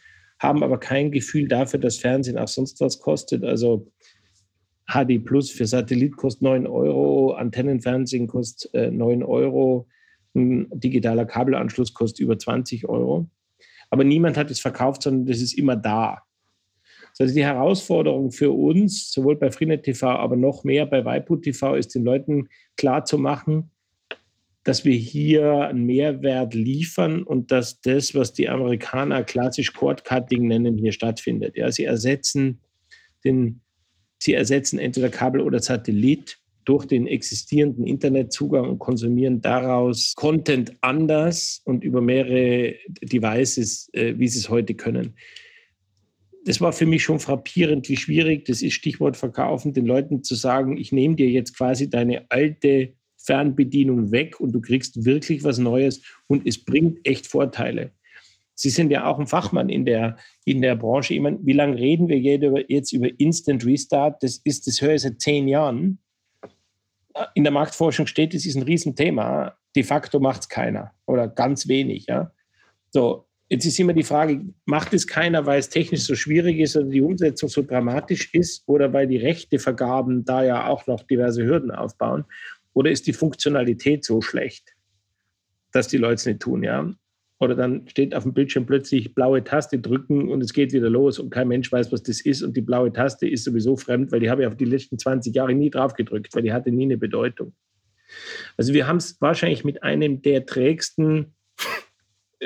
haben 0.45 0.63
aber 0.63 0.79
kein 0.79 1.11
Gefühl 1.11 1.49
dafür, 1.49 1.81
dass 1.81 1.99
Fernsehen 1.99 2.39
auch 2.39 2.49
sonst 2.49 2.81
was 2.81 3.01
kostet. 3.01 3.45
Also 3.45 3.91
HD 4.87 5.25
Plus 5.25 5.51
für 5.51 5.67
Satellit 5.67 6.17
kostet 6.17 6.43
9 6.43 6.67
Euro, 6.67 7.33
Antennenfernsehen 7.33 8.27
kostet 8.27 8.75
äh, 8.75 8.91
9 8.91 9.23
Euro, 9.23 9.89
ein 10.35 10.69
digitaler 10.71 11.25
Kabelanschluss 11.25 11.95
kostet 11.95 12.21
über 12.21 12.39
20 12.39 12.89
Euro. 12.89 13.29
Aber 13.91 14.05
niemand 14.05 14.37
hat 14.37 14.51
es 14.51 14.61
verkauft, 14.61 15.03
sondern 15.03 15.27
das 15.27 15.41
ist 15.41 15.57
immer 15.57 15.77
da. 15.77 16.23
Also 17.19 17.33
die 17.33 17.45
Herausforderung 17.45 18.33
für 18.33 18.51
uns, 18.51 19.13
sowohl 19.13 19.37
bei 19.37 19.51
Freenet 19.53 19.85
TV, 19.85 20.09
aber 20.09 20.37
noch 20.37 20.65
mehr 20.65 20.85
bei 20.85 21.05
Waipu 21.05 21.37
TV, 21.37 21.77
ist 21.77 21.95
den 21.95 22.05
Leuten 22.05 22.49
klarzumachen, 22.77 23.71
dass 24.65 24.85
wir 24.85 24.97
hier 24.97 25.61
einen 25.61 25.85
Mehrwert 25.85 26.55
liefern 26.55 27.23
und 27.23 27.53
dass 27.53 27.81
das, 27.81 28.15
was 28.15 28.33
die 28.33 28.49
Amerikaner 28.49 29.23
klassisch 29.23 29.73
Cord-Cutting 29.73 30.49
nennen, 30.49 30.79
hier 30.79 30.93
stattfindet. 30.93 31.57
Ja, 31.57 31.71
sie 31.71 31.85
ersetzen 31.85 32.61
den 33.25 33.61
Sie 34.25 34.33
ersetzen 34.33 34.79
entweder 34.79 35.11
Kabel 35.11 35.43
oder 35.43 35.61
Satellit 35.61 36.39
durch 36.65 36.87
den 36.87 37.07
existierenden 37.07 37.87
Internetzugang 37.87 38.71
und 38.71 38.79
konsumieren 38.79 39.43
daraus 39.43 40.15
Content 40.17 40.73
anders 40.81 41.61
und 41.67 41.85
über 41.85 42.01
mehrere 42.01 42.75
Devices, 43.03 43.91
äh, 43.93 44.15
wie 44.17 44.29
sie 44.29 44.39
es 44.39 44.49
heute 44.49 44.75
können. 44.75 45.15
Das 46.47 46.63
war 46.63 46.73
für 46.73 46.87
mich 46.87 47.03
schon 47.03 47.21
frappierend, 47.21 47.89
wie 47.91 47.99
schwierig 47.99 48.47
das 48.47 48.63
ist, 48.63 48.73
Stichwort 48.73 49.19
Verkaufen, 49.19 49.75
den 49.75 49.85
Leuten 49.85 50.23
zu 50.23 50.35
sagen, 50.35 50.79
ich 50.79 50.91
nehme 50.91 51.17
dir 51.17 51.29
jetzt 51.29 51.55
quasi 51.55 51.91
deine 51.91 52.25
alte 52.31 52.95
Fernbedienung 53.25 54.13
weg 54.13 54.39
und 54.41 54.53
du 54.53 54.61
kriegst 54.61 55.05
wirklich 55.05 55.45
was 55.45 55.59
Neues 55.59 56.03
und 56.27 56.47
es 56.47 56.63
bringt 56.63 57.07
echt 57.07 57.27
Vorteile. 57.27 57.91
Sie 58.55 58.71
sind 58.71 58.91
ja 58.91 59.07
auch 59.07 59.19
ein 59.19 59.27
Fachmann 59.27 59.69
in 59.69 59.85
der, 59.85 60.17
in 60.45 60.63
der 60.63 60.77
Branche. 60.77 61.15
Ich 61.15 61.21
meine, 61.21 61.39
wie 61.43 61.53
lange 61.53 61.77
reden 61.77 62.09
wir 62.09 62.19
jetzt 62.19 62.93
über 62.93 63.09
Instant 63.19 63.65
Restart? 63.67 64.23
Das 64.23 64.39
ist, 64.45 64.67
das 64.67 64.81
höre 64.81 64.95
ich 64.95 65.03
seit 65.03 65.21
zehn 65.21 65.49
Jahren. 65.49 65.99
In 67.35 67.45
der 67.45 67.53
Marktforschung 67.53 68.07
steht, 68.07 68.35
es 68.35 68.47
ist 68.47 68.55
ein 68.55 68.63
Riesenthema. 68.63 69.57
De 69.75 69.83
facto 69.83 70.21
macht 70.21 70.43
es 70.43 70.49
keiner 70.49 70.93
oder 71.07 71.27
ganz 71.27 71.67
wenig. 71.67 72.07
Ja? 72.07 72.31
So, 72.91 73.27
jetzt 73.49 73.67
ist 73.67 73.79
immer 73.79 73.93
die 73.93 74.05
Frage, 74.05 74.41
macht 74.67 74.95
es 74.95 75.07
keiner, 75.07 75.47
weil 75.47 75.59
es 75.59 75.69
technisch 75.69 76.03
so 76.03 76.15
schwierig 76.15 76.59
ist 76.59 76.77
oder 76.77 76.87
die 76.87 77.03
Umsetzung 77.03 77.49
so 77.49 77.63
dramatisch 77.63 78.33
ist 78.35 78.63
oder 78.67 78.93
weil 78.93 79.09
die 79.09 79.17
Rechtevergaben 79.17 80.25
da 80.25 80.45
ja 80.45 80.69
auch 80.69 80.87
noch 80.87 81.03
diverse 81.03 81.45
Hürden 81.45 81.71
aufbauen? 81.73 82.25
Oder 82.75 82.91
ist 82.91 83.07
die 83.07 83.13
Funktionalität 83.13 84.05
so 84.05 84.21
schlecht, 84.21 84.75
dass 85.73 85.89
die 85.89 85.97
Leute 85.97 86.15
es 86.15 86.27
nicht 86.27 86.41
tun? 86.41 86.63
Ja? 86.63 86.93
Oder 87.41 87.55
dann 87.55 87.89
steht 87.89 88.15
auf 88.15 88.23
dem 88.23 88.35
Bildschirm 88.35 88.67
plötzlich 88.67 89.15
blaue 89.15 89.43
Taste 89.43 89.79
drücken 89.79 90.29
und 90.29 90.43
es 90.43 90.53
geht 90.53 90.73
wieder 90.73 90.91
los 90.91 91.19
und 91.19 91.31
kein 91.31 91.49
Mensch 91.49 91.71
weiß, 91.71 91.91
was 91.93 92.03
das 92.03 92.21
ist. 92.21 92.43
Und 92.43 92.57
die 92.57 92.63
blaue 92.63 92.93
Taste 92.93 93.29
ist 93.29 93.45
sowieso 93.45 93.77
fremd, 93.77 94.13
weil 94.13 94.21
die 94.21 94.31
habe 94.31 94.43
ich 94.43 94.49
auf 94.49 94.57
die 94.57 94.65
letzten 94.65 94.99
20 94.99 95.35
Jahre 95.35 95.55
nie 95.55 95.71
drauf 95.71 95.95
gedrückt, 95.95 96.35
weil 96.35 96.43
die 96.43 96.53
hatte 96.53 96.71
nie 96.71 96.85
eine 96.85 96.99
Bedeutung. 96.99 97.55
Also 98.57 98.73
wir 98.73 98.87
haben 98.87 98.99
es 98.99 99.21
wahrscheinlich 99.21 99.65
mit 99.65 99.83
einem 99.83 100.23
der 100.23 100.47
trägsten 100.47 101.35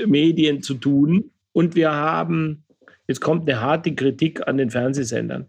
Medien 0.07 0.63
zu 0.63 0.75
tun. 0.75 1.31
Und 1.53 1.75
wir 1.75 1.93
haben, 1.93 2.65
jetzt 3.07 3.21
kommt 3.21 3.49
eine 3.49 3.61
harte 3.61 3.95
Kritik 3.95 4.47
an 4.47 4.57
den 4.57 4.71
Fernsehsendern. 4.71 5.49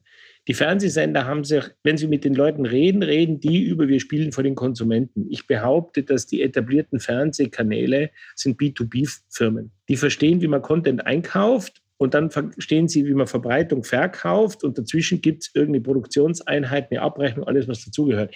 Die 0.49 0.55
Fernsehsender 0.55 1.25
haben 1.25 1.43
sich, 1.43 1.63
wenn 1.83 1.97
sie 1.97 2.07
mit 2.07 2.25
den 2.25 2.33
Leuten 2.33 2.65
reden, 2.65 3.03
reden 3.03 3.39
die 3.39 3.61
über, 3.61 3.87
wir 3.87 3.99
spielen 3.99 4.31
vor 4.31 4.43
den 4.43 4.55
Konsumenten. 4.55 5.27
Ich 5.29 5.45
behaupte, 5.45 6.01
dass 6.01 6.25
die 6.25 6.41
etablierten 6.41 6.99
Fernsehkanäle 6.99 8.09
sind 8.33 8.59
B2B-Firmen. 8.59 9.69
Die 9.89 9.95
verstehen, 9.95 10.41
wie 10.41 10.47
man 10.47 10.63
Content 10.63 11.05
einkauft 11.05 11.83
und 11.97 12.15
dann 12.15 12.31
verstehen 12.31 12.87
sie, 12.87 13.05
wie 13.05 13.13
man 13.13 13.27
Verbreitung 13.27 13.83
verkauft 13.83 14.63
und 14.63 14.75
dazwischen 14.75 15.21
gibt 15.21 15.43
es 15.43 15.51
irgendeine 15.53 15.83
Produktionseinheit, 15.83 16.89
eine 16.89 17.03
Abrechnung, 17.03 17.45
alles, 17.45 17.67
was 17.67 17.85
dazugehört. 17.85 18.33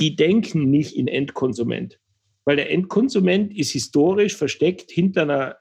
Die 0.00 0.16
denken 0.16 0.68
nicht 0.70 0.96
in 0.96 1.06
Endkonsument, 1.06 2.00
weil 2.44 2.56
der 2.56 2.68
Endkonsument 2.72 3.56
ist 3.56 3.70
historisch 3.70 4.36
versteckt 4.36 4.90
hinter 4.90 5.22
einer, 5.22 5.56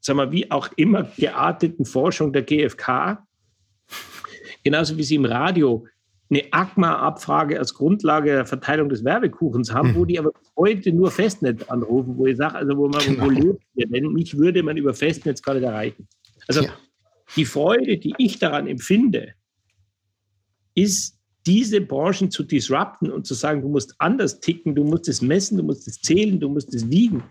sagen 0.00 0.18
wir, 0.18 0.32
wie 0.32 0.50
auch 0.50 0.70
immer 0.76 1.12
gearteten 1.18 1.84
Forschung 1.84 2.32
der 2.32 2.44
GfK 2.44 3.27
Genauso 4.68 4.98
wie 4.98 5.02
Sie 5.02 5.14
im 5.14 5.24
Radio 5.24 5.86
eine 6.28 6.42
ACMA-Abfrage 6.52 7.58
als 7.58 7.72
Grundlage 7.72 8.32
der 8.32 8.44
Verteilung 8.44 8.90
des 8.90 9.02
Werbekuchens 9.02 9.72
haben, 9.72 9.92
mhm. 9.92 9.94
wo 9.94 10.04
die 10.04 10.18
aber 10.18 10.30
heute 10.58 10.92
nur 10.92 11.10
Festnetz 11.10 11.62
anrufen, 11.70 12.18
wo 12.18 12.26
ich 12.26 12.36
sage, 12.36 12.56
also 12.56 12.76
wo 12.76 12.86
man 12.86 13.02
genau. 13.02 13.24
wo 13.24 13.30
lebt 13.30 13.62
denn 13.76 14.12
mich 14.12 14.36
würde 14.36 14.62
man 14.62 14.76
über 14.76 14.92
Festnetz 14.92 15.40
gar 15.40 15.54
nicht 15.54 15.62
erreichen. 15.62 16.06
Also 16.48 16.64
ja. 16.64 16.70
die 17.34 17.46
Freude, 17.46 17.96
die 17.96 18.12
ich 18.18 18.38
daran 18.38 18.66
empfinde, 18.66 19.32
ist, 20.74 21.18
diese 21.46 21.80
Branchen 21.80 22.30
zu 22.30 22.42
disrupten 22.42 23.10
und 23.10 23.26
zu 23.26 23.32
sagen, 23.32 23.62
du 23.62 23.70
musst 23.70 23.94
anders 23.96 24.38
ticken, 24.40 24.74
du 24.74 24.84
musst 24.84 25.08
es 25.08 25.22
messen, 25.22 25.56
du 25.56 25.64
musst 25.64 25.88
es 25.88 25.98
zählen, 26.02 26.38
du 26.38 26.50
musst 26.50 26.74
es 26.74 26.90
wiegen. 26.90 27.22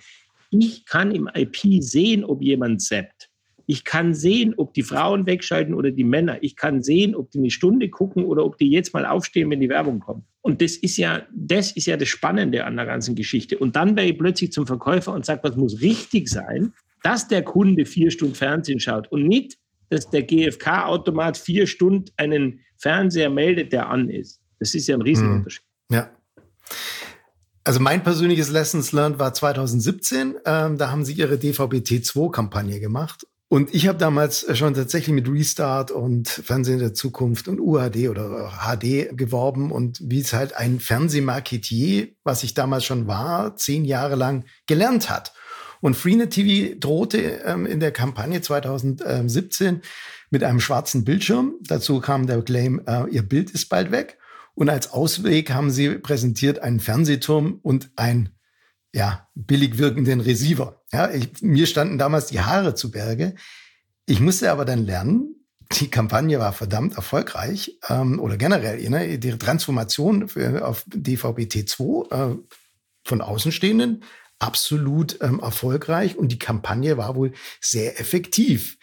Ich 0.49 0.87
kann 0.87 1.11
im 1.11 1.29
IP 1.35 1.83
sehen, 1.83 2.23
ob 2.23 2.41
jemand 2.41 2.81
zappt. 2.81 3.26
Ich 3.69 3.83
kann 3.83 4.13
sehen, 4.13 4.53
ob 4.55 4.73
die 4.73 4.81
Frauen 4.81 5.25
wegschalten 5.25 5.73
oder 5.73 5.91
die 5.91 6.05
Männer. 6.05 6.37
Ich 6.41 6.55
kann 6.55 6.81
sehen, 6.81 7.13
ob 7.15 7.29
die 7.31 7.39
eine 7.39 7.51
Stunde 7.51 7.89
gucken 7.89 8.23
oder 8.23 8.45
ob 8.45 8.57
die 8.57 8.71
jetzt 8.71 8.93
mal 8.93 9.05
aufstehen, 9.05 9.49
wenn 9.49 9.59
die 9.59 9.67
Werbung 9.67 9.99
kommt. 9.99 10.23
Und 10.41 10.61
das 10.61 10.77
ist 10.77 10.95
ja, 10.95 11.27
das 11.35 11.73
ist 11.73 11.85
ja 11.85 11.97
das 11.97 12.07
Spannende 12.07 12.63
an 12.63 12.77
der 12.77 12.85
ganzen 12.85 13.13
Geschichte. 13.13 13.57
Und 13.57 13.75
dann 13.75 13.97
wäre 13.97 14.07
ich 14.07 14.17
plötzlich 14.17 14.53
zum 14.53 14.65
Verkäufer 14.65 15.13
und 15.13 15.25
sage, 15.25 15.41
was 15.43 15.57
muss 15.57 15.81
richtig 15.81 16.29
sein, 16.29 16.73
dass 17.03 17.27
der 17.27 17.43
Kunde 17.43 17.85
vier 17.85 18.09
Stunden 18.09 18.35
Fernsehen 18.35 18.79
schaut 18.79 19.11
und 19.11 19.27
nicht, 19.27 19.57
dass 19.89 20.09
der 20.09 20.23
GfK-Automat 20.23 21.37
vier 21.37 21.67
Stunden 21.67 22.05
einen 22.15 22.61
Fernseher 22.77 23.29
meldet, 23.29 23.73
der 23.73 23.89
an 23.89 24.09
ist. 24.09 24.39
Das 24.59 24.73
ist 24.75 24.87
ja 24.87 24.95
ein 24.95 25.01
Riesenunterschied. 25.01 25.63
Hm. 25.91 25.97
Ja. 25.97 26.09
Also 27.65 27.81
mein 27.81 28.01
persönliches 28.01 28.49
Lessons 28.49 28.93
Learned 28.93 29.19
war 29.19 29.33
2017. 29.33 30.35
Ähm, 30.45 30.77
da 30.77 30.89
haben 30.89 31.03
sie 31.03 31.13
ihre 31.13 31.35
DVB-T2-Kampagne 31.35 32.79
gemacht. 32.79 33.27
Und 33.49 33.73
ich 33.73 33.87
habe 33.87 33.97
damals 33.97 34.45
schon 34.57 34.73
tatsächlich 34.73 35.15
mit 35.15 35.29
Restart 35.29 35.91
und 35.91 36.27
Fernsehen 36.27 36.79
der 36.79 36.93
Zukunft 36.93 37.47
und 37.47 37.61
UHD 37.61 38.09
oder 38.09 38.51
HD 38.65 39.15
geworben 39.17 39.71
und 39.71 39.99
wie 40.03 40.19
es 40.19 40.33
halt 40.33 40.53
ein 40.53 40.81
Fernsehmarketier, 40.81 42.09
was 42.23 42.43
ich 42.43 42.55
damals 42.55 42.83
schon 42.83 43.07
war, 43.07 43.55
zehn 43.55 43.85
Jahre 43.85 44.15
lang 44.15 44.43
gelernt 44.65 45.09
hat. 45.09 45.33
Und 45.79 45.95
Freenet 45.95 46.31
TV 46.31 46.75
drohte 46.77 47.19
ähm, 47.45 47.65
in 47.65 47.79
der 47.79 47.91
Kampagne 47.91 48.41
2017 48.41 49.81
mit 50.29 50.43
einem 50.43 50.59
schwarzen 50.59 51.05
Bildschirm. 51.05 51.55
Dazu 51.61 52.01
kam 52.01 52.27
der 52.27 52.41
Claim, 52.41 52.81
äh, 52.85 53.09
ihr 53.09 53.21
Bild 53.21 53.51
ist 53.51 53.69
bald 53.69 53.91
weg. 53.91 54.17
Und 54.55 54.69
als 54.69 54.91
Ausweg 54.91 55.51
haben 55.51 55.69
sie 55.71 55.99
präsentiert 55.99 56.59
einen 56.59 56.79
Fernsehturm 56.79 57.59
und 57.61 57.91
ein 57.95 58.29
ja, 58.93 59.27
billig 59.35 59.77
wirkenden 59.77 60.19
Receiver. 60.19 60.76
Ja, 60.93 61.11
ich, 61.11 61.41
mir 61.41 61.67
standen 61.67 61.97
damals 61.97 62.27
die 62.27 62.41
Haare 62.41 62.75
zu 62.75 62.91
Berge. 62.91 63.35
Ich 64.05 64.19
musste 64.19 64.51
aber 64.51 64.65
dann 64.65 64.85
lernen, 64.85 65.35
die 65.73 65.89
Kampagne 65.89 66.39
war 66.39 66.53
verdammt 66.53 66.95
erfolgreich 66.95 67.77
ähm, 67.89 68.19
oder 68.19 68.37
generell 68.37 68.89
ne, 68.89 69.19
die 69.19 69.37
Transformation 69.37 70.29
für, 70.29 70.65
auf 70.65 70.85
DVB-T2 70.87 72.11
äh, 72.11 72.37
von 73.03 73.21
Außenstehenden 73.21 74.03
absolut 74.39 75.19
ähm, 75.21 75.39
erfolgreich 75.39 76.17
und 76.17 76.31
die 76.31 76.39
Kampagne 76.39 76.97
war 76.97 77.15
wohl 77.15 77.33
sehr 77.59 77.99
effektiv. 77.99 78.77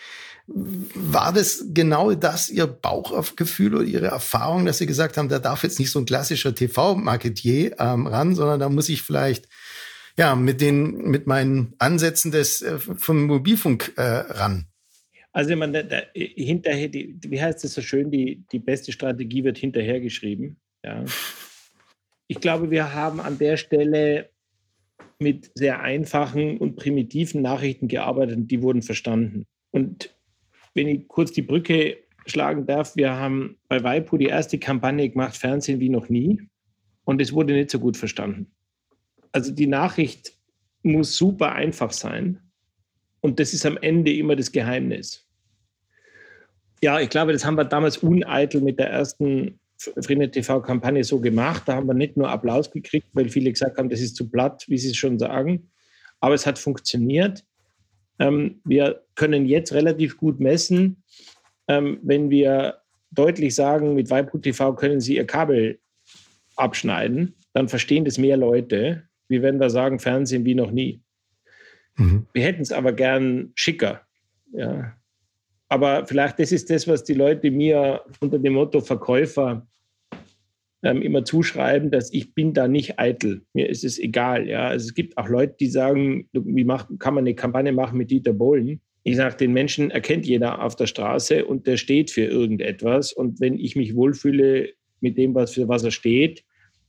War 0.47 1.33
das 1.33 1.65
genau 1.69 2.13
das 2.13 2.51
Ihr 2.51 2.67
Bauchgefühl 2.67 3.77
oder 3.77 3.85
Ihre 3.85 4.09
Erfahrung, 4.09 4.67
dass 4.67 4.77
Sie 4.77 4.87
gesagt 4.87 5.17
haben, 5.17 5.31
da 5.31 5.39
darf 5.39 5.63
jetzt 5.63 5.79
nicht 5.79 5.91
so 5.91 6.01
ein 6.01 6.05
klassischer 6.05 6.55
TV-Marketier 6.55 7.81
ähm, 7.81 8.07
ran, 8.07 8.35
sondern 8.35 8.61
da 8.61 8.69
muss 8.69 8.91
ich 8.91 9.01
vielleicht 9.01 9.49
ja, 10.17 10.35
mit 10.35 10.61
den, 10.61 11.11
mit 11.11 11.27
meinen 11.27 11.75
Ansätzen 11.79 12.31
des, 12.31 12.63
äh, 12.63 12.79
vom 12.79 13.25
Mobilfunk 13.25 13.93
äh, 13.97 14.03
ran. 14.03 14.67
Also 15.33 15.57
man, 15.57 15.75
hinterher, 16.15 16.89
die, 16.89 17.19
wie 17.27 17.43
heißt 17.43 17.65
es 17.65 17.75
so 17.75 17.83
schön, 17.83 18.11
die, 18.11 18.45
die 18.53 18.61
beste 18.61 18.93
Strategie 18.93 19.43
wird 19.43 19.59
hinterher 19.59 20.01
geschrieben. 20.01 20.59
Ja. 20.85 21.05
Ich 22.29 22.41
glaube, 22.41 22.71
wir 22.71 22.95
haben 22.95 23.21
an 23.21 23.39
der 23.39 23.57
Stelle 23.57 24.31
mit 25.19 25.51
sehr 25.55 25.81
einfachen 25.81 26.59
und 26.59 26.77
primitiven 26.77 27.43
Nachrichten 27.43 27.89
gearbeitet 27.89 28.37
und 28.37 28.49
die 28.49 28.63
wurden 28.63 28.83
verstanden. 28.83 29.45
Und 29.73 30.15
wenn 30.75 30.87
ich 30.87 31.09
kurz 31.09 31.33
die 31.33 31.43
Brücke 31.43 31.97
schlagen 32.27 32.67
darf, 32.67 32.95
wir 32.95 33.15
haben 33.15 33.59
bei 33.69 33.83
Waipu 33.83 34.17
die 34.17 34.27
erste 34.27 34.59
Kampagne 34.59 35.09
gemacht, 35.09 35.37
Fernsehen 35.37 35.81
wie 35.81 35.89
noch 35.89 36.09
nie. 36.09 36.43
Und 37.05 37.21
es 37.21 37.33
wurde 37.33 37.53
nicht 37.53 37.71
so 37.71 37.81
gut 37.81 37.97
verstanden. 37.97 38.54
Also 39.35 39.51
die 39.51 39.67
Nachricht 39.67 40.33
muss 40.85 41.17
super 41.17 41.53
einfach 41.53 41.93
sein. 41.93 42.41
Und 43.21 43.41
das 43.41 43.53
ist 43.53 43.67
am 43.67 43.77
Ende 43.79 44.13
immer 44.15 44.37
das 44.37 44.53
Geheimnis. 44.53 45.27
Ja, 46.81 47.01
ich 47.01 47.09
glaube, 47.09 47.33
das 47.33 47.45
haben 47.45 47.57
wir 47.57 47.65
damals 47.65 47.99
uneitel 47.99 48.61
mit 48.61 48.79
der 48.79 48.91
ersten 48.91 49.59
Freenet 49.77 50.35
TV-Kampagne 50.35 51.03
so 51.03 51.19
gemacht. 51.21 51.65
Da 51.67 51.75
haben 51.75 51.89
wir 51.89 51.95
nicht 51.95 52.17
nur 52.17 52.29
Applaus 52.29 52.71
gekriegt, 52.71 53.09
weil 53.13 53.29
viele 53.29 53.51
gesagt 53.51 53.77
haben, 53.77 53.89
das 53.89 54.01
ist 54.01 54.15
zu 54.15 54.31
platt, 54.31 54.65
wie 54.69 54.79
sie 54.79 54.91
es 54.91 54.97
schon 54.97 55.19
sagen. 55.19 55.69
Aber 56.21 56.35
es 56.35 56.47
hat 56.47 56.59
funktioniert. 56.59 57.43
Ähm, 58.21 58.61
wir 58.65 59.03
können 59.17 59.47
jetzt 59.47 59.73
relativ 59.73 60.17
gut 60.17 60.39
messen, 60.39 61.03
ähm, 61.67 61.99
wenn 62.03 62.31
wir 62.31 62.79
deutlich 63.11 63.57
sagen, 63.57 63.95
mit 63.95 64.11
Waipu 64.11 64.39
TV 64.39 64.75
können 64.75 65.01
Sie 65.01 65.17
Ihr 65.17 65.27
Kabel 65.27 65.81
abschneiden, 66.55 67.35
dann 67.53 67.69
verstehen 67.69 68.05
das 68.05 68.19
mehr 68.19 68.37
Leute, 68.37 69.09
wie 69.29 69.43
wenn 69.43 69.59
wir 69.59 69.71
sagen, 69.71 69.99
Fernsehen 69.99 70.45
wie 70.45 70.55
noch 70.55 70.71
nie. 70.71 71.03
Mhm. 71.97 72.27
Wir 72.33 72.45
hätten 72.45 72.63
es 72.63 72.73
aber 72.73 72.93
gern 72.93 73.53
schicker. 73.55 74.03
Ja. 74.53 74.95
Aber 75.69 76.07
vielleicht 76.07 76.39
das 76.39 76.53
ist 76.53 76.71
das, 76.71 76.87
was 76.87 77.05
die 77.05 77.15
Leute 77.15 77.51
mir 77.51 78.03
unter 78.21 78.39
dem 78.39 78.55
Motto 78.55 78.81
Verkäufer 78.81 79.67
ähm, 80.83 81.03
immer 81.03 81.25
zuschreiben, 81.25 81.91
dass 81.91 82.13
ich 82.13 82.35
bin 82.35 82.53
da 82.53 82.69
nicht 82.69 82.99
eitel. 82.99 83.43
Mir 83.55 83.69
ist 83.69 83.85
es 83.85 83.99
egal. 83.99 84.47
Ja. 84.49 84.69
Also 84.69 84.87
es 84.87 84.95
gibt 84.95 85.17
auch 85.17 85.29
Leute, 85.29 85.57
die 85.59 85.69
sagen, 85.69 86.29
wie 86.33 86.65
macht, 86.65 86.89
kann 86.99 87.15
man 87.15 87.25
eine 87.25 87.35
Kampagne 87.35 87.73
machen 87.73 87.99
mit 87.99 88.11
Dieter 88.11 88.35
Bohlen? 88.35 88.81
Ich 89.03 89.17
sage, 89.17 89.37
den 89.37 89.53
Menschen 89.53 89.91
erkennt 89.91 90.27
jeder 90.27 90.63
auf 90.63 90.77
der 90.77 90.87
Straße 90.87 91.45
und 91.45 91.67
der 91.67 91.77
steht 91.77 92.11
für 92.11 92.25
irgendetwas. 92.25 93.13
Und 93.13 93.41
wenn 93.41 93.59
ich 93.59 93.77
mich 93.77 93.95
wohlfühle 93.95 94.71
mit 95.01 95.19
dem, 95.19 95.35
was 95.35 95.53
für 95.55 95.69
was 95.69 95.85
er 95.85 95.91
steht, 95.91 96.45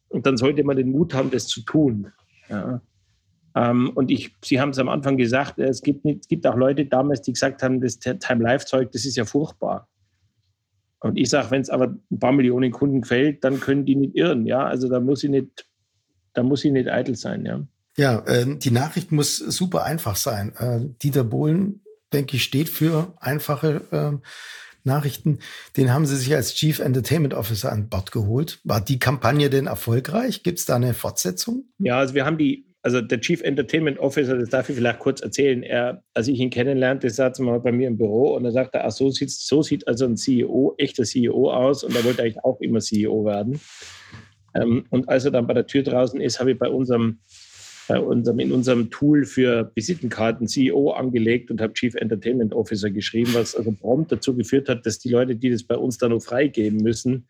und 0.08 0.26
dann 0.26 0.38
sollte 0.38 0.64
man 0.64 0.78
den 0.78 0.92
Mut 0.92 1.14
haben, 1.14 1.32
das 1.32 1.48
zu 1.48 1.62
tun. 1.62 2.08
Ja. 2.50 2.82
Ähm, 3.56 3.92
und 3.96 4.12
ich, 4.12 4.36
Sie 4.44 4.60
haben 4.60 4.72
es 4.72 4.80
am 4.80 4.90
Anfang 4.90 5.18
gesagt, 5.18 5.60
es 5.60 5.82
gibt, 5.82 6.06
es 6.06 6.28
gibt 6.28 6.46
auch 6.46 6.56
Leute 6.56 6.86
damals, 6.86 7.22
die 7.22 7.34
gesagt 7.34 7.64
haben, 7.64 7.80
das 7.80 8.00
Time-Life-Zeug, 8.00 8.92
das 8.92 9.06
ist 9.06 9.16
ja 9.16 9.26
furchtbar. 9.26 9.88
Und 11.00 11.18
ich 11.18 11.30
sage, 11.30 11.52
wenn 11.52 11.62
es 11.62 11.70
aber 11.70 11.96
ein 12.12 12.20
paar 12.20 12.32
Millionen 12.32 12.72
Kunden 12.72 13.02
gefällt, 13.02 13.44
dann 13.44 13.60
können 13.60 13.86
die 13.86 13.96
nicht 13.96 14.16
irren. 14.16 14.46
Ja, 14.46 14.66
also 14.66 14.90
da 14.90 15.00
muss 15.00 15.24
ich 15.24 15.30
nicht, 15.30 15.68
da 16.34 16.44
muss 16.44 16.66
ich 16.66 16.72
nicht 16.72 16.90
eitel 16.90 17.16
sein. 17.16 17.46
Ja, 17.46 17.62
ja 17.96 18.20
äh, 18.26 18.58
die 18.58 18.72
Nachricht 18.72 19.12
muss 19.12 19.38
super 19.38 19.84
einfach 19.84 20.16
sein. 20.16 20.54
Äh, 20.58 20.80
Dieter 21.02 21.24
Bohlen, 21.24 21.82
denke 22.12 22.36
ich, 22.38 22.44
steht 22.44 22.70
für 22.70 23.14
einfache 23.20 23.82
äh, 23.92 24.28
Nachrichten. 24.86 25.40
Den 25.78 25.94
haben 25.94 26.06
sie 26.06 26.16
sich 26.16 26.34
als 26.36 26.56
Chief 26.56 26.80
Entertainment 26.80 27.34
Officer 27.34 27.72
an 27.72 27.90
Bord 27.90 28.12
geholt. 28.12 28.60
War 28.64 28.82
die 28.82 29.00
Kampagne 29.00 29.50
denn 29.50 29.68
erfolgreich? 29.68 30.44
Gibt 30.44 30.60
es 30.60 30.66
da 30.66 30.76
eine 30.76 30.94
Fortsetzung? 30.94 31.66
Ja, 31.80 32.00
also 32.00 32.14
wir 32.14 32.26
haben 32.26 32.38
die, 32.38 32.66
also 32.82 33.02
der 33.02 33.20
Chief 33.20 33.42
Entertainment 33.42 34.00
Officer, 34.00 34.38
das 34.38 34.50
darf 34.50 34.70
ich 34.70 34.76
vielleicht 34.76 35.00
kurz 35.00 35.22
erzählen. 35.22 35.64
Er, 35.64 36.04
als 36.14 36.28
ich 36.28 36.40
ihn 36.40 36.50
kennenlernte, 36.50 37.10
saß 37.10 37.40
er 37.40 37.46
mal 37.46 37.60
bei 37.60 37.72
mir 37.72 37.88
im 37.88 37.98
Büro 37.98 38.36
und 38.36 38.46
er 38.46 38.52
sagte, 38.52 38.84
ach, 38.84 38.92
so 38.92 39.10
sieht, 39.10 39.32
so 39.32 39.62
sieht 39.62 39.88
also 39.88 40.06
ein 40.06 40.18
CEO, 40.18 40.76
echter 40.78 41.04
CEO 41.04 41.52
aus 41.52 41.84
und 41.84 41.96
er 41.96 42.04
wollte 42.04 42.22
eigentlich 42.22 42.44
auch 42.44 42.62
immer 42.62 42.80
CEO 42.80 43.26
werden. 43.26 43.60
Ähm, 44.54 44.86
und 44.90 45.10
als 45.10 45.26
er 45.26 45.32
dann 45.32 45.48
bei 45.48 45.54
der 45.54 45.68
Tür 45.68 45.84
draußen 45.84 46.22
ist, 46.22 46.40
habe 46.40 46.52
ich 46.52 46.60
bei 46.60 46.70
unserem 46.70 47.20
bei 47.88 48.00
unserem, 48.00 48.40
in 48.40 48.52
unserem 48.52 48.90
Tool 48.90 49.26
für 49.26 49.72
Visitenkarten 49.76 50.48
CEO 50.48 50.92
angelegt 50.92 51.52
und 51.52 51.62
habe 51.62 51.74
Chief 51.74 51.94
Entertainment 51.96 52.54
Officer 52.54 52.90
geschrieben, 52.90 53.34
was 53.34 53.56
also 53.56 53.72
prompt 53.72 54.12
dazu 54.12 54.36
geführt 54.36 54.70
hat, 54.70 54.86
dass 54.86 55.00
die 55.00 55.10
Leute, 55.10 55.36
die 55.36 55.50
das 55.50 55.64
bei 55.64 55.76
uns 55.76 55.98
dann 55.98 56.12
noch 56.12 56.22
freigeben 56.22 56.82
müssen, 56.82 57.28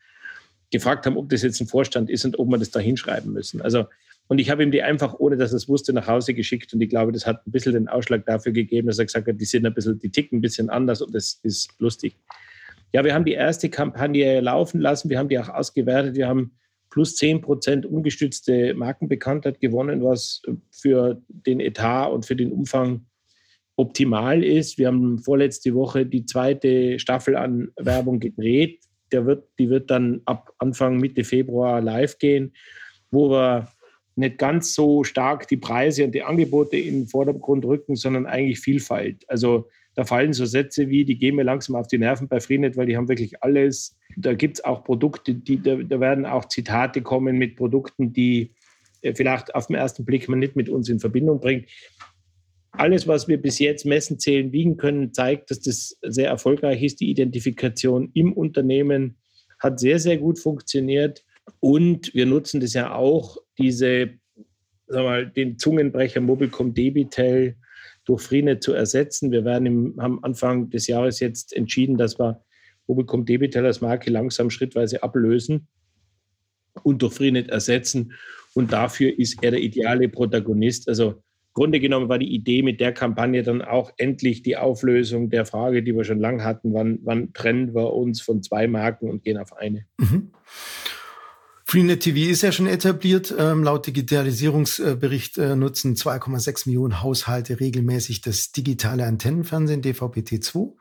gefragt 0.72 1.06
haben, 1.06 1.18
ob 1.18 1.30
das 1.30 1.42
jetzt 1.42 1.60
ein 1.62 1.68
Vorstand 1.68 2.10
ist 2.10 2.26
und 2.26 2.40
ob 2.40 2.48
wir 2.50 2.58
das 2.58 2.72
da 2.72 2.80
hinschreiben 2.80 3.34
müssen. 3.34 3.62
Also, 3.62 3.86
und 4.28 4.40
ich 4.40 4.50
habe 4.50 4.64
ihm 4.64 4.72
die 4.72 4.82
einfach, 4.82 5.16
ohne 5.20 5.38
dass 5.38 5.52
er 5.52 5.58
es 5.58 5.70
wusste, 5.70 5.94
nach 5.94 6.08
Hause 6.08 6.34
geschickt. 6.34 6.74
Und 6.74 6.82
ich 6.82 6.90
glaube, 6.90 7.12
das 7.12 7.28
hat 7.28 7.46
ein 7.46 7.52
bisschen 7.52 7.74
den 7.74 7.88
Ausschlag 7.88 8.26
dafür 8.26 8.54
gegeben, 8.54 8.88
dass 8.88 8.98
er 8.98 9.06
gesagt 9.06 9.28
hat, 9.28 9.40
die 9.40 9.46
sind 9.46 9.66
ein 9.66 9.74
bisschen, 9.74 10.00
die 10.00 10.10
ticken 10.10 10.40
ein 10.40 10.42
bisschen 10.42 10.70
anders 10.70 11.02
und 11.02 11.14
das 11.14 11.40
ist 11.44 11.70
lustig. 11.80 12.16
Ja, 12.92 13.04
wir 13.04 13.14
haben 13.14 13.26
die 13.26 13.34
erste 13.34 13.70
Kampagne 13.70 14.40
laufen 14.40 14.80
lassen. 14.80 15.10
Wir 15.10 15.20
haben 15.20 15.30
die 15.30 15.38
auch 15.38 15.50
ausgewertet. 15.50 16.16
Wir 16.16 16.28
haben 16.28 16.52
plus 16.96 17.18
10 17.18 17.42
Prozent 17.42 17.86
ungestützte 17.86 18.74
Markenbekanntheit 18.74 19.60
gewonnen, 19.60 20.02
was 20.02 20.42
für 20.72 21.22
den 21.28 21.60
Etat 21.60 22.08
und 22.08 22.26
für 22.26 22.38
den 22.38 22.54
Umfang 22.54 23.06
optimal 23.76 24.42
ist. 24.42 24.78
Wir 24.78 24.88
haben 24.88 25.20
vorletzte 25.20 25.74
Woche 25.74 26.06
die 26.06 26.26
zweite 26.26 26.98
Staffel 26.98 27.36
an 27.36 27.68
Werbung 27.76 28.22
gedreht. 28.22 28.80
Der 29.12 29.26
wird, 29.26 29.46
die 29.60 29.70
wird 29.70 29.92
dann 29.92 30.22
ab 30.24 30.54
Anfang 30.58 30.96
Mitte 30.96 31.26
Februar 31.26 31.82
live 31.82 32.18
gehen, 32.18 32.54
wo 33.12 33.30
wir 33.30 33.68
nicht 34.16 34.38
ganz 34.38 34.74
so 34.74 35.04
stark 35.04 35.50
die 35.50 35.58
Preise 35.58 36.06
und 36.06 36.16
die 36.16 36.24
Angebote 36.24 36.78
in 36.78 37.02
den 37.02 37.08
Vordergrund 37.08 37.66
rücken, 37.66 37.98
sondern 37.98 38.26
eigentlich 38.26 38.62
Vielfalt. 38.62 39.30
Also 39.30 39.68
da 39.96 40.04
fallen 40.04 40.34
so 40.34 40.46
Sätze 40.46 40.90
wie, 40.90 41.06
die 41.06 41.18
gehen 41.18 41.36
mir 41.36 41.44
langsam 41.44 41.76
auf 41.76 41.88
die 41.88 41.98
Nerven 41.98 42.28
bei 42.28 42.40
Freenet, 42.40 42.76
weil 42.76 42.86
die 42.86 42.98
haben 42.98 43.08
wirklich 43.08 43.42
alles. 43.42 43.98
Da 44.18 44.34
gibt 44.34 44.58
es 44.58 44.66
auch 44.66 44.84
Produkte, 44.84 45.34
die, 45.34 45.62
da, 45.62 45.76
da, 45.76 46.00
werden 46.00 46.26
auch 46.26 46.46
Zitate 46.46 47.02
kommen 47.02 47.38
mit 47.38 47.56
Produkten, 47.56 48.12
die 48.12 48.54
äh, 49.02 49.16
vielleicht 49.16 49.56
auf 49.56 49.68
den 49.68 49.78
ersten 49.78 50.04
Blick 50.04 50.28
man 50.28 50.40
nicht 50.40 50.58
mit 50.58 50.68
uns 50.68 50.90
in 50.90 51.00
Verbindung 51.00 51.40
bringt. 51.40 51.70
Alles, 52.72 53.08
was 53.08 53.30
wir 53.30 53.42
bis 53.42 53.60
jetzt 53.60 53.86
messen, 53.86 54.20
zählen, 54.20 54.52
wiegen 54.52 54.76
können, 54.76 55.14
zeigt, 55.14 55.50
dass 55.50 55.62
das 55.62 55.98
sehr 56.02 56.28
erfolgreich 56.28 56.84
ist. 56.84 57.00
Die 57.00 57.10
Identifikation 57.10 58.12
im 58.14 58.34
Unternehmen 58.34 59.16
hat 59.60 59.80
sehr, 59.80 59.98
sehr 60.00 60.18
gut 60.18 60.40
funktioniert. 60.40 61.24
Und 61.62 62.14
wir 62.14 62.26
nutzen 62.26 62.60
das 62.60 62.74
ja 62.74 62.94
auch, 62.94 63.38
diese, 63.58 64.10
sag 64.88 65.04
mal, 65.06 65.26
den 65.26 65.58
Zungenbrecher 65.58 66.20
Mobilcom 66.20 66.74
Debitel 66.74 67.56
durch 68.06 68.22
Freenet 68.22 68.64
zu 68.64 68.74
ersetzen. 68.74 69.32
Wir 69.32 69.46
werden 69.46 69.66
im, 69.66 69.96
haben 70.00 70.24
Anfang 70.24 70.70
des 70.70 70.88
Jahres 70.88 71.20
jetzt 71.20 71.54
entschieden, 71.54 71.98
dass 71.98 72.20
wir 72.20 72.42
Mobilcom 72.88 73.26
Debitel 73.26 73.66
als 73.66 73.82
Marke 73.82 74.12
langsam 74.12 74.50
schrittweise 74.50 75.04
ablösen 75.04 75.68
und 76.84 77.02
durch 77.02 77.14
Freenet 77.14 77.50
ersetzen. 77.50 78.14
Und 78.54 78.72
dafür 78.72 79.18
ist 79.18 79.44
er 79.44 79.52
der 79.52 79.62
ideale 79.62 80.08
Protagonist. 80.08 80.88
Also 80.88 81.22
Grunde 81.56 81.80
genommen 81.80 82.10
war 82.10 82.20
die 82.20 82.34
Idee 82.34 82.62
mit 82.62 82.82
der 82.82 82.94
Kampagne 82.94 83.42
dann 83.42 83.62
auch 83.62 83.92
endlich 83.98 84.44
die 84.44 84.58
Auflösung 84.58 85.30
der 85.30 85.46
Frage, 85.46 85.84
die 85.84 85.96
wir 85.96 86.04
schon 86.04 86.20
lange 86.20 86.44
hatten, 86.44 86.74
wann, 86.74 87.00
wann 87.04 87.32
trennen 87.34 87.74
wir 87.74 87.94
uns 87.94 88.22
von 88.22 88.44
zwei 88.44 88.68
Marken 88.68 89.10
und 89.10 89.24
gehen 89.24 89.38
auf 89.38 89.54
eine. 89.54 89.86
Mhm. 89.98 90.32
Freenet 91.68 92.02
TV 92.02 92.30
ist 92.30 92.44
ja 92.44 92.52
schon 92.52 92.68
etabliert. 92.68 93.34
Ähm, 93.38 93.64
laut 93.64 93.88
Digitalisierungsbericht 93.88 95.40
äh, 95.40 95.56
nutzen 95.56 95.96
2,6 95.96 96.68
Millionen 96.70 97.02
Haushalte 97.02 97.60
regelmäßig 97.60 98.22
das 98.22 98.52
digitale 98.52 99.06
Antennenfernsehen 99.06 99.82
DVB-T2. 99.82 100.74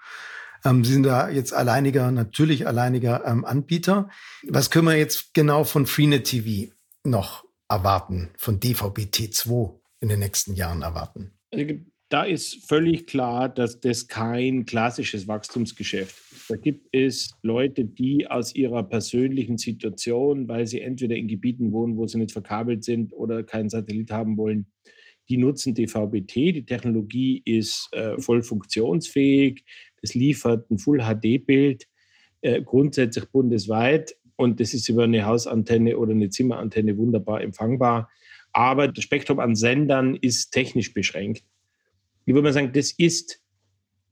Ähm, 0.64 0.84
Sie 0.84 0.92
sind 0.92 1.04
da 1.04 1.30
jetzt 1.30 1.54
alleiniger, 1.54 2.10
natürlich 2.10 2.66
alleiniger 2.66 3.24
ähm, 3.24 3.46
Anbieter. 3.46 4.10
Was 4.46 4.70
können 4.70 4.86
wir 4.86 4.96
jetzt 4.96 5.32
genau 5.32 5.64
von 5.64 5.86
Freenet 5.86 6.24
TV 6.24 6.72
noch 7.02 7.44
erwarten, 7.66 8.30
von 8.36 8.60
DVB-T2 8.60 9.80
in 10.00 10.08
den 10.10 10.18
nächsten 10.18 10.52
Jahren 10.52 10.82
erwarten? 10.82 11.32
Da 12.14 12.22
ist 12.22 12.68
völlig 12.68 13.08
klar, 13.08 13.48
dass 13.48 13.80
das 13.80 14.06
kein 14.06 14.66
klassisches 14.66 15.26
Wachstumsgeschäft 15.26 16.14
ist. 16.30 16.48
Da 16.48 16.54
gibt 16.54 16.86
es 16.92 17.34
Leute, 17.42 17.84
die 17.84 18.30
aus 18.30 18.54
ihrer 18.54 18.84
persönlichen 18.84 19.58
Situation, 19.58 20.46
weil 20.46 20.68
sie 20.68 20.80
entweder 20.80 21.16
in 21.16 21.26
Gebieten 21.26 21.72
wohnen, 21.72 21.96
wo 21.96 22.06
sie 22.06 22.18
nicht 22.18 22.30
verkabelt 22.30 22.84
sind 22.84 23.12
oder 23.12 23.42
keinen 23.42 23.68
Satellit 23.68 24.12
haben 24.12 24.36
wollen, 24.36 24.66
die 25.28 25.38
nutzen 25.38 25.74
DVB-T. 25.74 26.52
Die 26.52 26.64
Technologie 26.64 27.42
ist 27.44 27.88
äh, 27.90 28.16
voll 28.20 28.44
funktionsfähig. 28.44 29.64
Es 30.00 30.14
liefert 30.14 30.70
ein 30.70 30.78
Full-HD-Bild, 30.78 31.88
äh, 32.42 32.62
grundsätzlich 32.62 33.24
bundesweit. 33.32 34.14
Und 34.36 34.60
das 34.60 34.72
ist 34.72 34.88
über 34.88 35.02
eine 35.02 35.26
Hausantenne 35.26 35.98
oder 35.98 36.12
eine 36.12 36.30
Zimmerantenne 36.30 36.96
wunderbar 36.96 37.42
empfangbar. 37.42 38.08
Aber 38.52 38.86
das 38.86 39.02
Spektrum 39.02 39.40
an 39.40 39.56
Sendern 39.56 40.14
ist 40.14 40.52
technisch 40.52 40.94
beschränkt 40.94 41.42
ich 42.26 42.34
würde 42.34 42.44
mal 42.44 42.52
sagen, 42.52 42.72
das 42.72 42.92
ist 42.92 43.40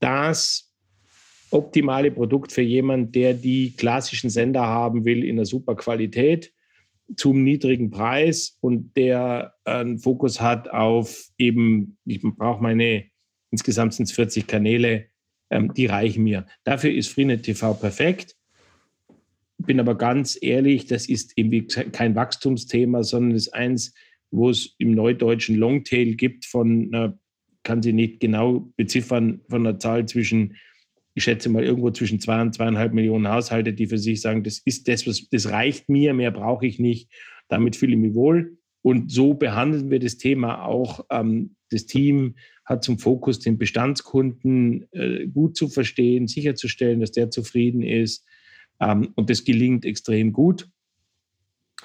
das 0.00 0.72
optimale 1.50 2.10
Produkt 2.10 2.52
für 2.52 2.62
jemanden, 2.62 3.12
der 3.12 3.34
die 3.34 3.72
klassischen 3.76 4.30
Sender 4.30 4.62
haben 4.62 5.04
will 5.04 5.24
in 5.24 5.36
einer 5.36 5.46
super 5.46 5.74
Qualität. 5.76 6.52
zum 7.16 7.42
niedrigen 7.42 7.90
Preis 7.90 8.56
und 8.60 8.96
der 8.96 9.54
einen 9.64 9.98
Fokus 9.98 10.40
hat 10.40 10.70
auf 10.70 11.28
eben, 11.36 11.98
ich 12.06 12.22
brauche 12.22 12.62
meine, 12.62 13.04
insgesamt 13.50 13.92
sind 13.92 14.04
es 14.04 14.12
40 14.12 14.46
Kanäle, 14.46 15.08
ähm, 15.50 15.74
die 15.74 15.86
reichen 15.86 16.24
mir. 16.24 16.46
Dafür 16.64 16.90
ist 16.90 17.08
Freenet 17.08 17.42
TV 17.42 17.74
perfekt. 17.74 18.36
Bin 19.58 19.78
aber 19.78 19.96
ganz 19.98 20.38
ehrlich, 20.40 20.86
das 20.86 21.06
ist 21.06 21.32
irgendwie 21.36 21.66
kein 21.66 22.14
Wachstumsthema, 22.14 23.02
sondern 23.02 23.36
ist 23.36 23.52
eins, 23.52 23.92
wo 24.30 24.48
es 24.48 24.74
im 24.78 24.92
neudeutschen 24.92 25.56
Longtail 25.56 26.14
gibt 26.14 26.46
von, 26.46 26.88
na, 26.88 27.18
kann 27.62 27.82
sie 27.82 27.92
nicht 27.92 28.20
genau 28.20 28.72
beziffern, 28.76 29.40
von 29.48 29.66
einer 29.66 29.78
Zahl 29.78 30.06
zwischen 30.06 30.56
ich 31.14 31.24
schätze 31.24 31.48
mal 31.48 31.62
irgendwo 31.62 31.90
zwischen 31.90 32.20
zwei 32.20 32.40
und 32.40 32.54
zweieinhalb 32.54 32.94
Millionen 32.94 33.28
Haushalte, 33.28 33.72
die 33.72 33.86
für 33.86 33.98
sich 33.98 34.20
sagen, 34.20 34.42
das 34.42 34.60
ist 34.64 34.88
das, 34.88 35.06
was, 35.06 35.28
das 35.28 35.50
reicht 35.50 35.88
mir, 35.88 36.14
mehr 36.14 36.30
brauche 36.30 36.66
ich 36.66 36.78
nicht, 36.78 37.10
damit 37.48 37.76
fühle 37.76 37.92
ich 37.92 37.98
mich 37.98 38.14
wohl. 38.14 38.56
Und 38.82 39.12
so 39.12 39.34
behandeln 39.34 39.90
wir 39.90 40.00
das 40.00 40.16
Thema 40.16 40.64
auch. 40.64 41.04
Ähm, 41.10 41.54
das 41.70 41.86
Team 41.86 42.34
hat 42.64 42.82
zum 42.82 42.98
Fokus, 42.98 43.38
den 43.38 43.58
Bestandskunden 43.58 44.88
äh, 44.92 45.26
gut 45.26 45.56
zu 45.56 45.68
verstehen, 45.68 46.26
sicherzustellen, 46.26 47.00
dass 47.00 47.12
der 47.12 47.30
zufrieden 47.30 47.82
ist. 47.82 48.26
Ähm, 48.80 49.12
und 49.14 49.30
das 49.30 49.44
gelingt 49.44 49.84
extrem 49.84 50.32
gut. 50.32 50.68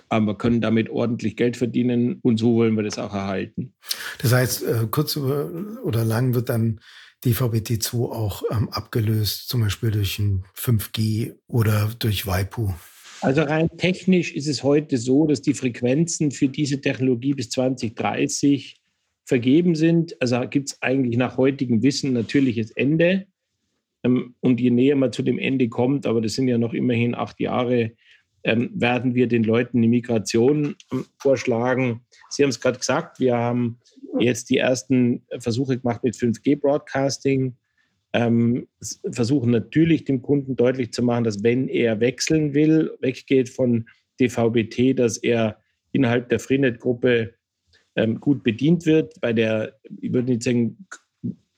Aber 0.09 0.25
wir 0.27 0.35
können 0.35 0.61
damit 0.61 0.89
ordentlich 0.89 1.35
Geld 1.35 1.57
verdienen 1.57 2.19
und 2.21 2.37
so 2.37 2.55
wollen 2.55 2.75
wir 2.75 2.83
das 2.83 2.97
auch 2.97 3.13
erhalten. 3.13 3.73
Das 4.21 4.33
heißt, 4.33 4.63
äh, 4.63 4.87
kurz 4.89 5.17
oder 5.17 6.05
lang 6.05 6.33
wird 6.33 6.49
dann 6.49 6.79
DVB-T2 7.25 8.11
auch 8.11 8.43
ähm, 8.51 8.69
abgelöst, 8.69 9.49
zum 9.49 9.61
Beispiel 9.61 9.91
durch 9.91 10.19
ein 10.19 10.45
5G 10.55 11.33
oder 11.47 11.89
durch 11.99 12.27
Waipu? 12.27 12.73
Also 13.21 13.41
rein 13.41 13.69
technisch 13.77 14.33
ist 14.33 14.47
es 14.47 14.63
heute 14.63 14.97
so, 14.97 15.25
dass 15.25 15.41
die 15.41 15.55
Frequenzen 15.55 16.31
für 16.31 16.47
diese 16.47 16.79
Technologie 16.79 17.33
bis 17.33 17.49
2030 17.49 18.79
vergeben 19.25 19.75
sind. 19.75 20.19
Also 20.21 20.39
gibt 20.47 20.69
es 20.69 20.81
eigentlich 20.81 21.17
nach 21.17 21.37
heutigem 21.37 21.81
Wissen 21.81 22.13
natürliches 22.13 22.71
Ende. 22.71 23.25
Ähm, 24.03 24.35
und 24.39 24.61
je 24.61 24.69
näher 24.69 24.95
man 24.95 25.11
zu 25.11 25.23
dem 25.23 25.39
Ende 25.39 25.69
kommt, 25.69 26.05
aber 26.05 26.21
das 26.21 26.33
sind 26.33 26.47
ja 26.47 26.59
noch 26.59 26.73
immerhin 26.73 27.15
acht 27.15 27.39
Jahre, 27.39 27.93
ähm, 28.43 28.71
werden 28.73 29.15
wir 29.15 29.27
den 29.27 29.43
Leuten 29.43 29.81
die 29.81 29.87
Migration 29.87 30.75
ähm, 30.91 31.05
vorschlagen. 31.17 32.01
Sie 32.29 32.43
haben 32.43 32.49
es 32.49 32.61
gerade 32.61 32.79
gesagt, 32.79 33.19
wir 33.19 33.35
haben 33.35 33.79
jetzt 34.19 34.49
die 34.49 34.57
ersten 34.57 35.23
Versuche 35.39 35.77
gemacht 35.77 36.03
mit 36.03 36.15
5G-Broadcasting. 36.15 37.55
Ähm, 38.13 38.67
versuchen 39.11 39.51
natürlich 39.51 40.05
dem 40.05 40.21
Kunden 40.21 40.55
deutlich 40.55 40.93
zu 40.93 41.03
machen, 41.03 41.23
dass 41.23 41.43
wenn 41.43 41.67
er 41.67 41.99
wechseln 41.99 42.53
will, 42.53 42.91
weggeht 43.01 43.49
von 43.49 43.87
DVB-T, 44.19 44.93
dass 44.93 45.17
er 45.17 45.57
innerhalb 45.91 46.29
der 46.29 46.39
Freenet-Gruppe 46.39 47.33
ähm, 47.95 48.19
gut 48.19 48.43
bedient 48.43 48.85
wird. 48.85 49.19
Bei 49.21 49.33
der, 49.33 49.77
ich 50.01 50.13
würde 50.13 50.31
nicht 50.31 50.43
sagen 50.43 50.87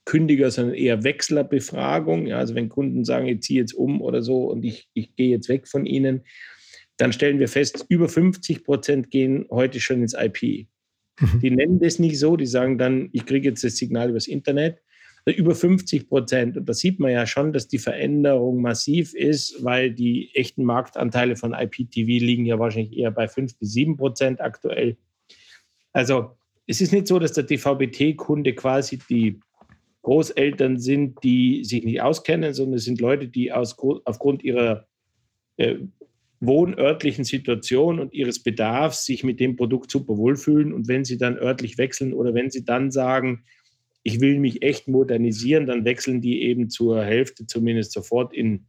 Kündiger, 0.05 0.49
sondern 0.49 0.73
eher 0.73 1.03
Wechslerbefragung. 1.03 2.25
Ja, 2.25 2.39
also 2.39 2.55
wenn 2.55 2.67
Kunden 2.67 3.05
sagen, 3.05 3.27
ich 3.27 3.41
ziehe 3.41 3.59
jetzt 3.59 3.73
um 3.73 4.01
oder 4.01 4.23
so 4.23 4.49
und 4.49 4.65
ich, 4.65 4.89
ich 4.95 5.15
gehe 5.15 5.29
jetzt 5.29 5.49
weg 5.49 5.67
von 5.67 5.85
ihnen, 5.85 6.23
dann 6.99 7.13
stellen 7.13 7.39
wir 7.39 7.47
fest, 7.47 7.85
über 7.87 8.09
50 8.09 8.63
Prozent 8.65 9.09
gehen 9.09 9.45
heute 9.49 9.79
schon 9.79 10.01
ins 10.01 10.13
IP. 10.13 10.67
Mhm. 11.19 11.39
Die 11.41 11.51
nennen 11.51 11.79
das 11.79 11.97
nicht 11.97 12.19
so, 12.19 12.35
die 12.35 12.45
sagen 12.45 12.77
dann, 12.77 13.09
ich 13.13 13.25
kriege 13.25 13.47
jetzt 13.47 13.63
das 13.63 13.77
Signal 13.77 14.09
übers 14.09 14.27
Internet. 14.27 14.79
Also 15.25 15.37
über 15.39 15.55
50 15.55 16.09
Prozent. 16.09 16.57
Und 16.57 16.67
da 16.67 16.73
sieht 16.73 16.99
man 16.99 17.11
ja 17.11 17.25
schon, 17.25 17.53
dass 17.53 17.69
die 17.69 17.77
Veränderung 17.77 18.61
massiv 18.61 19.13
ist, 19.13 19.63
weil 19.63 19.91
die 19.91 20.31
echten 20.33 20.65
Marktanteile 20.65 21.37
von 21.37 21.53
IPTV 21.53 22.05
liegen 22.05 22.45
ja 22.45 22.59
wahrscheinlich 22.59 22.97
eher 22.97 23.11
bei 23.11 23.27
5 23.27 23.57
bis 23.57 23.71
7 23.73 23.95
Prozent 23.95 24.41
aktuell. 24.41 24.97
Also 25.93 26.37
es 26.67 26.81
ist 26.81 26.91
nicht 26.91 27.07
so, 27.07 27.17
dass 27.17 27.33
der 27.33 27.45
DVB-T-Kunde 27.45 28.53
quasi 28.55 28.99
die 29.09 29.39
Großeltern 30.01 30.79
sind, 30.79 31.23
die 31.23 31.63
sich 31.63 31.83
nicht 31.83 32.01
auskennen, 32.01 32.53
sondern 32.53 32.77
es 32.77 32.85
sind 32.85 32.99
Leute, 32.99 33.27
die 33.27 33.51
aus, 33.51 33.77
aufgrund 34.05 34.43
ihrer 34.43 34.87
äh, 35.57 35.75
wohnörtlichen 36.39 37.25
Situation 37.25 37.99
und 37.99 38.13
ihres 38.13 38.41
Bedarfs 38.41 39.05
sich 39.05 39.23
mit 39.23 39.39
dem 39.39 39.55
Produkt 39.55 39.91
super 39.91 40.17
wohlfühlen. 40.17 40.73
Und 40.73 40.87
wenn 40.87 41.03
sie 41.03 41.17
dann 41.17 41.37
örtlich 41.37 41.77
wechseln 41.77 42.13
oder 42.13 42.33
wenn 42.33 42.49
sie 42.49 42.63
dann 42.63 42.91
sagen, 42.91 43.43
ich 44.03 44.21
will 44.21 44.39
mich 44.39 44.61
echt 44.61 44.87
modernisieren, 44.87 45.65
dann 45.65 45.83
wechseln 45.83 46.21
die 46.21 46.41
eben 46.43 46.69
zur 46.69 47.03
Hälfte 47.03 47.45
zumindest 47.45 47.91
sofort 47.91 48.33
in, 48.33 48.67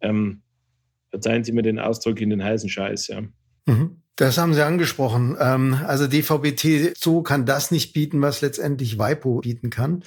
ähm, 0.00 0.42
verzeihen 1.10 1.44
Sie 1.44 1.52
mir 1.52 1.62
den 1.62 1.78
Ausdruck, 1.78 2.20
in 2.20 2.30
den 2.30 2.44
heißen 2.44 2.68
Scheiß. 2.68 3.08
Ja. 3.08 3.22
Mhm. 3.66 4.01
Das 4.16 4.36
haben 4.36 4.52
Sie 4.52 4.64
angesprochen. 4.64 5.36
Ähm, 5.40 5.78
also 5.86 6.06
DVB-T 6.06 6.92
so 6.98 7.22
kann 7.22 7.46
das 7.46 7.70
nicht 7.70 7.94
bieten, 7.94 8.20
was 8.20 8.42
letztendlich 8.42 8.98
Waipo 8.98 9.40
bieten 9.40 9.70
kann. 9.70 10.04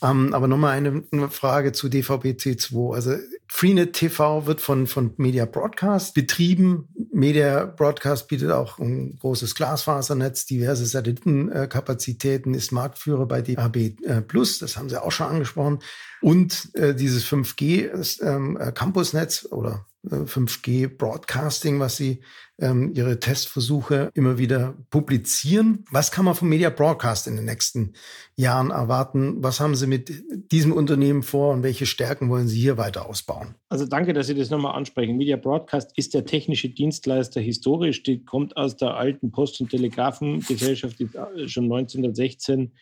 Ähm, 0.00 0.32
aber 0.32 0.46
nochmal 0.46 0.76
eine 0.76 1.28
Frage 1.28 1.72
zu 1.72 1.88
DVB-T2. 1.88 2.94
Also 2.94 3.16
Freenet 3.48 3.94
TV 3.94 4.46
wird 4.46 4.60
von, 4.60 4.86
von 4.86 5.12
Media 5.16 5.44
Broadcast 5.44 6.14
betrieben. 6.14 6.88
Media 7.12 7.64
Broadcast 7.64 8.28
bietet 8.28 8.52
auch 8.52 8.78
ein 8.78 9.16
großes 9.18 9.56
Glasfasernetz, 9.56 10.46
diverse 10.46 10.86
Satellitenkapazitäten, 10.86 12.54
ist 12.54 12.70
Marktführer 12.70 13.26
bei 13.26 13.42
DAB 13.42 13.76
äh, 13.76 14.22
Plus. 14.22 14.60
Das 14.60 14.76
haben 14.76 14.88
Sie 14.88 15.02
auch 15.02 15.10
schon 15.10 15.26
angesprochen. 15.26 15.80
Und 16.20 16.72
äh, 16.74 16.94
dieses 16.94 17.26
5G 17.26 18.22
ähm, 18.22 18.56
Campusnetz 18.74 19.48
oder 19.50 19.86
5G 20.08 20.84
äh, 20.84 20.86
Broadcasting, 20.86 21.80
was 21.80 21.96
Sie 21.96 22.20
ähm, 22.60 22.92
Ihre 22.94 23.20
Testversuche 23.20 24.10
immer 24.14 24.38
wieder 24.38 24.74
publizieren. 24.90 25.84
Was 25.90 26.10
kann 26.10 26.24
man 26.24 26.34
vom 26.34 26.48
Media 26.48 26.70
Broadcast 26.70 27.26
in 27.26 27.36
den 27.36 27.44
nächsten 27.44 27.94
Jahren 28.36 28.70
erwarten? 28.70 29.42
Was 29.42 29.60
haben 29.60 29.74
Sie 29.74 29.86
mit 29.86 30.12
diesem 30.50 30.72
Unternehmen 30.72 31.22
vor 31.22 31.52
und 31.52 31.62
welche 31.62 31.86
Stärken 31.86 32.28
wollen 32.28 32.48
Sie 32.48 32.60
hier 32.60 32.76
weiter 32.76 33.08
ausbauen? 33.08 33.54
Also 33.68 33.86
danke, 33.86 34.12
dass 34.12 34.26
Sie 34.26 34.34
das 34.34 34.50
nochmal 34.50 34.74
ansprechen. 34.74 35.16
Media 35.16 35.36
Broadcast 35.36 35.92
ist 35.96 36.14
der 36.14 36.24
technische 36.24 36.68
Dienstleister 36.68 37.40
historisch, 37.40 38.02
die 38.02 38.24
kommt 38.24 38.56
aus 38.56 38.76
der 38.76 38.94
alten 38.96 39.30
Post- 39.30 39.60
und 39.60 39.70
Telegrafengesellschaft, 39.70 40.98
die 40.98 41.08
schon 41.48 41.64
1916 41.64 42.72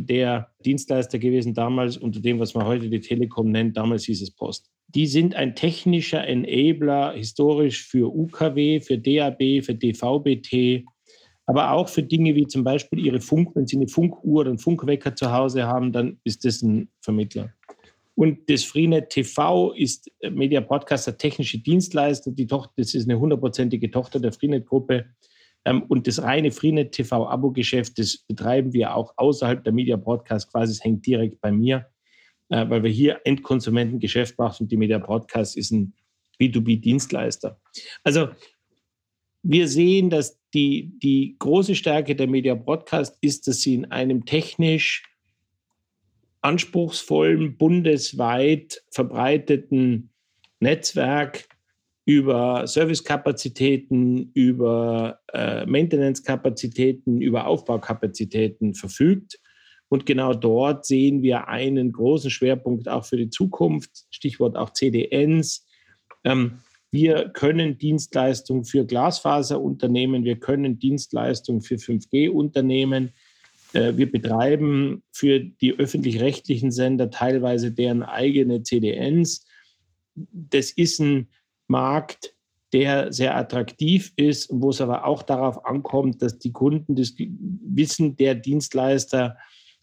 der 0.00 0.50
Dienstleister 0.64 1.18
gewesen 1.18 1.54
damals 1.54 1.96
unter 1.96 2.20
dem, 2.20 2.38
was 2.38 2.54
man 2.54 2.66
heute 2.66 2.88
die 2.88 3.00
Telekom 3.00 3.50
nennt. 3.50 3.76
Damals 3.76 4.04
hieß 4.04 4.22
es 4.22 4.30
Post 4.30 4.70
die 4.88 5.06
sind 5.06 5.34
ein 5.34 5.54
technischer 5.54 6.26
Enabler 6.26 7.12
historisch 7.14 7.84
für 7.84 8.14
UKW, 8.14 8.80
für 8.80 8.98
DAB, 8.98 9.62
für 9.64 9.74
DVB-T, 9.74 10.84
aber 11.46 11.72
auch 11.72 11.88
für 11.88 12.02
Dinge 12.02 12.34
wie 12.34 12.46
zum 12.46 12.64
Beispiel 12.64 13.04
ihre 13.04 13.20
Funk, 13.20 13.54
wenn 13.54 13.66
Sie 13.66 13.76
eine 13.76 13.88
Funkuhr 13.88 14.40
oder 14.40 14.50
einen 14.50 14.58
Funkwecker 14.58 15.14
zu 15.14 15.32
Hause 15.32 15.66
haben, 15.66 15.92
dann 15.92 16.18
ist 16.24 16.44
das 16.44 16.62
ein 16.62 16.88
Vermittler. 17.00 17.52
Und 18.14 18.48
das 18.48 18.64
Freenet 18.64 19.10
TV 19.10 19.72
ist 19.72 20.10
Media 20.30 20.62
Podcaster 20.62 21.18
technische 21.18 21.58
Dienstleister. 21.58 22.30
Die 22.30 22.46
Tochter, 22.46 22.72
das 22.76 22.94
ist 22.94 23.08
eine 23.08 23.18
hundertprozentige 23.18 23.90
Tochter 23.90 24.18
der 24.18 24.32
Freenet-Gruppe. 24.32 24.94
Ähm, 24.94 25.04
und 25.88 26.06
das 26.06 26.22
reine 26.22 26.50
Freenet 26.52 26.92
TV-Abo-Geschäft, 26.92 27.98
das 27.98 28.18
betreiben 28.18 28.72
wir 28.72 28.94
auch 28.94 29.14
außerhalb 29.16 29.64
der 29.64 29.72
Media 29.72 29.96
Podcast 29.96 30.50
quasi. 30.50 30.72
Es 30.72 30.84
hängt 30.84 31.06
direkt 31.06 31.40
bei 31.40 31.50
mir 31.50 31.86
äh, 32.48 32.68
weil 32.68 32.82
wir 32.82 32.90
hier 32.90 33.20
Endkonsumentengeschäft 33.24 34.38
machen 34.38 34.64
und 34.64 34.72
die 34.72 34.76
Media 34.76 34.98
Broadcast 34.98 35.56
ist 35.56 35.72
ein 35.72 35.94
B2B-Dienstleister. 36.40 37.60
Also 38.04 38.28
wir 39.42 39.68
sehen, 39.68 40.10
dass 40.10 40.38
die, 40.54 40.92
die 41.02 41.36
große 41.38 41.74
Stärke 41.74 42.14
der 42.14 42.26
Media 42.26 42.54
Broadcast 42.54 43.16
ist, 43.20 43.46
dass 43.46 43.60
sie 43.60 43.74
in 43.74 43.86
einem 43.86 44.24
technisch 44.24 45.02
anspruchsvollen, 46.40 47.56
bundesweit 47.56 48.82
verbreiteten 48.90 50.10
Netzwerk 50.60 51.48
über 52.06 52.66
Servicekapazitäten, 52.66 54.30
über 54.32 55.20
äh, 55.34 55.66
Maintenance-Kapazitäten, 55.66 57.20
über 57.20 57.46
Aufbaukapazitäten 57.46 58.74
verfügt 58.74 59.38
und 59.88 60.06
genau 60.06 60.34
dort 60.34 60.84
sehen 60.84 61.22
wir 61.22 61.48
einen 61.48 61.92
großen 61.92 62.30
Schwerpunkt 62.30 62.88
auch 62.88 63.04
für 63.04 63.16
die 63.16 63.30
Zukunft, 63.30 63.90
Stichwort 64.10 64.56
auch 64.56 64.72
CDNs. 64.72 65.66
Ähm, 66.24 66.58
wir 66.90 67.28
können 67.28 67.78
Dienstleistungen 67.78 68.64
für 68.64 68.84
Glasfaserunternehmen, 68.84 70.24
wir 70.24 70.40
können 70.40 70.78
Dienstleistungen 70.78 71.60
für 71.60 71.76
5G-Unternehmen. 71.76 73.12
Äh, 73.74 73.96
wir 73.96 74.10
betreiben 74.10 75.02
für 75.12 75.40
die 75.40 75.78
öffentlich-rechtlichen 75.78 76.72
Sender 76.72 77.10
teilweise 77.10 77.70
deren 77.70 78.02
eigene 78.02 78.62
CDNs. 78.62 79.46
Das 80.14 80.70
ist 80.70 80.98
ein 80.98 81.28
Markt, 81.68 82.34
der 82.72 83.12
sehr 83.12 83.36
attraktiv 83.36 84.12
ist, 84.16 84.48
wo 84.50 84.70
es 84.70 84.80
aber 84.80 85.06
auch 85.06 85.22
darauf 85.22 85.64
ankommt, 85.64 86.20
dass 86.20 86.38
die 86.38 86.52
Kunden 86.52 86.96
das 86.96 87.14
Wissen 87.18 88.16
der 88.16 88.34
Dienstleister 88.34 89.36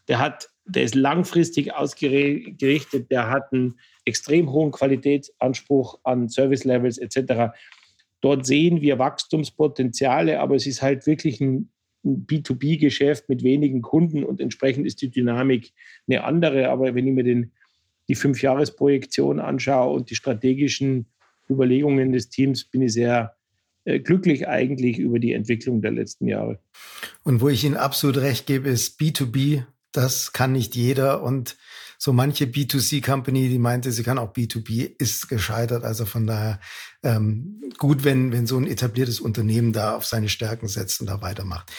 der 0.08 0.18
hat, 0.18 0.50
der 0.66 0.82
ist 0.82 0.94
langfristig 0.94 1.72
ausgerichtet, 1.74 3.10
der 3.10 3.30
hat 3.30 3.52
einen 3.52 3.78
extrem 4.04 4.50
hohen 4.50 4.70
Qualitätsanspruch 4.70 5.98
an 6.04 6.28
Service 6.28 6.64
Levels 6.64 6.98
etc. 6.98 7.54
Dort 8.20 8.46
sehen 8.46 8.80
wir 8.80 8.98
Wachstumspotenziale, 8.98 10.40
aber 10.40 10.56
es 10.56 10.66
ist 10.66 10.82
halt 10.82 11.06
wirklich 11.06 11.40
ein 11.40 11.70
B2B-Geschäft 12.04 13.28
mit 13.28 13.42
wenigen 13.42 13.80
Kunden 13.80 14.24
und 14.24 14.40
entsprechend 14.40 14.86
ist 14.86 15.00
die 15.00 15.10
Dynamik 15.10 15.72
eine 16.06 16.24
andere. 16.24 16.68
Aber 16.68 16.94
wenn 16.94 17.06
ich 17.06 17.14
mir 17.14 17.24
den, 17.24 17.52
die 18.08 18.14
Fünfjahresprojektion 18.14 19.40
anschaue 19.40 19.94
und 19.94 20.10
die 20.10 20.14
strategischen 20.14 21.06
Überlegungen 21.48 22.12
des 22.12 22.28
Teams, 22.28 22.64
bin 22.64 22.82
ich 22.82 22.92
sehr 22.92 23.36
äh, 23.84 24.00
glücklich 24.00 24.48
eigentlich 24.48 24.98
über 24.98 25.18
die 25.18 25.32
Entwicklung 25.32 25.82
der 25.82 25.90
letzten 25.90 26.26
Jahre. 26.26 26.58
Und 27.22 27.40
wo 27.40 27.48
ich 27.48 27.64
Ihnen 27.64 27.76
absolut 27.76 28.18
recht 28.18 28.46
gebe, 28.46 28.68
ist 28.68 29.00
B2B, 29.00 29.64
das 29.92 30.32
kann 30.32 30.52
nicht 30.52 30.74
jeder 30.74 31.22
und 31.22 31.56
so 31.98 32.12
manche 32.12 32.44
B2C-Company, 32.44 33.48
die 33.48 33.58
meinte, 33.58 33.92
sie 33.92 34.02
kann 34.02 34.18
auch 34.18 34.34
B2B, 34.34 34.94
ist 34.98 35.28
gescheitert. 35.28 35.84
Also 35.84 36.04
von 36.04 36.26
daher 36.26 36.60
ähm, 37.02 37.62
gut, 37.78 38.04
wenn, 38.04 38.32
wenn 38.32 38.46
so 38.46 38.58
ein 38.58 38.66
etabliertes 38.66 39.20
Unternehmen 39.20 39.72
da 39.72 39.96
auf 39.96 40.04
seine 40.04 40.28
Stärken 40.28 40.68
setzt 40.68 41.00
und 41.00 41.06
da 41.06 41.22
weitermacht. 41.22 41.72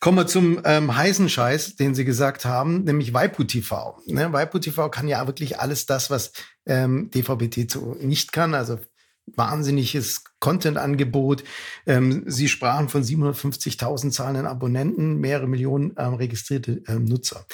Kommen 0.00 0.18
wir 0.18 0.26
zum 0.26 0.60
ähm, 0.64 0.94
heißen 0.94 1.28
Scheiß, 1.28 1.76
den 1.76 1.94
Sie 1.94 2.04
gesagt 2.04 2.44
haben, 2.44 2.84
nämlich 2.84 3.14
Waipu 3.14 3.44
TV. 3.44 3.98
Ne, 4.06 4.32
Waipu 4.32 4.58
TV 4.58 4.90
kann 4.90 5.08
ja 5.08 5.26
wirklich 5.26 5.58
alles 5.58 5.86
das, 5.86 6.10
was 6.10 6.32
ähm, 6.66 7.10
DVB-T 7.10 7.66
nicht 8.02 8.32
kann. 8.32 8.54
Also 8.54 8.78
wahnsinniges 9.26 10.24
Content-Angebot. 10.40 11.44
Ähm, 11.86 12.24
Sie 12.26 12.48
sprachen 12.48 12.88
von 12.88 13.02
750.000 13.02 14.10
zahlenden 14.10 14.46
Abonnenten, 14.46 15.18
mehrere 15.18 15.46
Millionen 15.46 15.94
ähm, 15.96 16.14
registrierte 16.14 16.82
ähm, 16.88 17.04
Nutzer. 17.04 17.46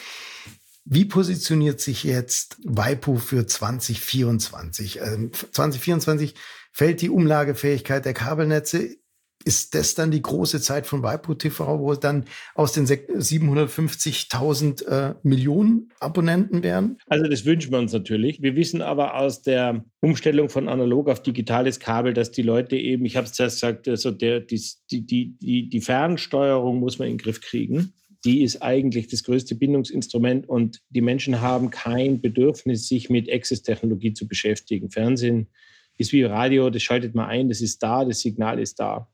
Wie 0.84 1.04
positioniert 1.04 1.80
sich 1.80 2.04
jetzt 2.04 2.56
Waipu 2.64 3.18
für 3.18 3.46
2024? 3.46 5.00
Ähm, 5.00 5.30
2024 5.32 6.34
fällt 6.72 7.00
die 7.00 7.10
Umlagefähigkeit 7.10 8.04
der 8.04 8.14
Kabelnetze. 8.14 8.96
Ist 9.44 9.74
das 9.74 9.94
dann 9.94 10.10
die 10.10 10.20
große 10.20 10.60
Zeit 10.60 10.86
von 10.86 11.02
Waipu 11.02 11.32
TV, 11.34 11.78
wo 11.78 11.94
dann 11.94 12.26
aus 12.54 12.72
den 12.72 12.86
750.000 12.86 14.84
äh, 14.86 15.14
Millionen 15.22 15.90
Abonnenten 15.98 16.62
werden? 16.62 16.98
Also 17.06 17.26
das 17.26 17.46
wünschen 17.46 17.72
wir 17.72 17.78
uns 17.78 17.92
natürlich. 17.92 18.42
Wir 18.42 18.54
wissen 18.54 18.82
aber 18.82 19.16
aus 19.16 19.40
der 19.40 19.82
Umstellung 20.00 20.50
von 20.50 20.68
analog 20.68 21.08
auf 21.08 21.22
digitales 21.22 21.80
Kabel, 21.80 22.12
dass 22.12 22.30
die 22.32 22.42
Leute 22.42 22.76
eben, 22.76 23.06
ich 23.06 23.16
habe 23.16 23.26
es 23.26 23.32
zuerst 23.32 23.56
gesagt, 23.56 23.88
also 23.88 24.10
der, 24.10 24.40
die, 24.40 24.62
die, 24.90 25.06
die, 25.06 25.68
die 25.68 25.80
Fernsteuerung 25.80 26.78
muss 26.78 26.98
man 26.98 27.08
in 27.08 27.14
den 27.14 27.22
Griff 27.22 27.40
kriegen 27.40 27.94
die 28.24 28.42
ist 28.42 28.62
eigentlich 28.62 29.08
das 29.08 29.24
größte 29.24 29.54
Bindungsinstrument 29.54 30.48
und 30.48 30.82
die 30.90 31.00
Menschen 31.00 31.40
haben 31.40 31.70
kein 31.70 32.20
Bedürfnis, 32.20 32.86
sich 32.86 33.08
mit 33.08 33.32
Access-Technologie 33.32 34.12
zu 34.12 34.28
beschäftigen. 34.28 34.90
Fernsehen 34.90 35.48
ist 35.96 36.12
wie 36.12 36.24
Radio, 36.24 36.70
das 36.70 36.82
schaltet 36.82 37.14
man 37.14 37.26
ein, 37.26 37.48
das 37.48 37.60
ist 37.60 37.82
da, 37.82 38.04
das 38.04 38.20
Signal 38.20 38.58
ist 38.58 38.78
da. 38.78 39.08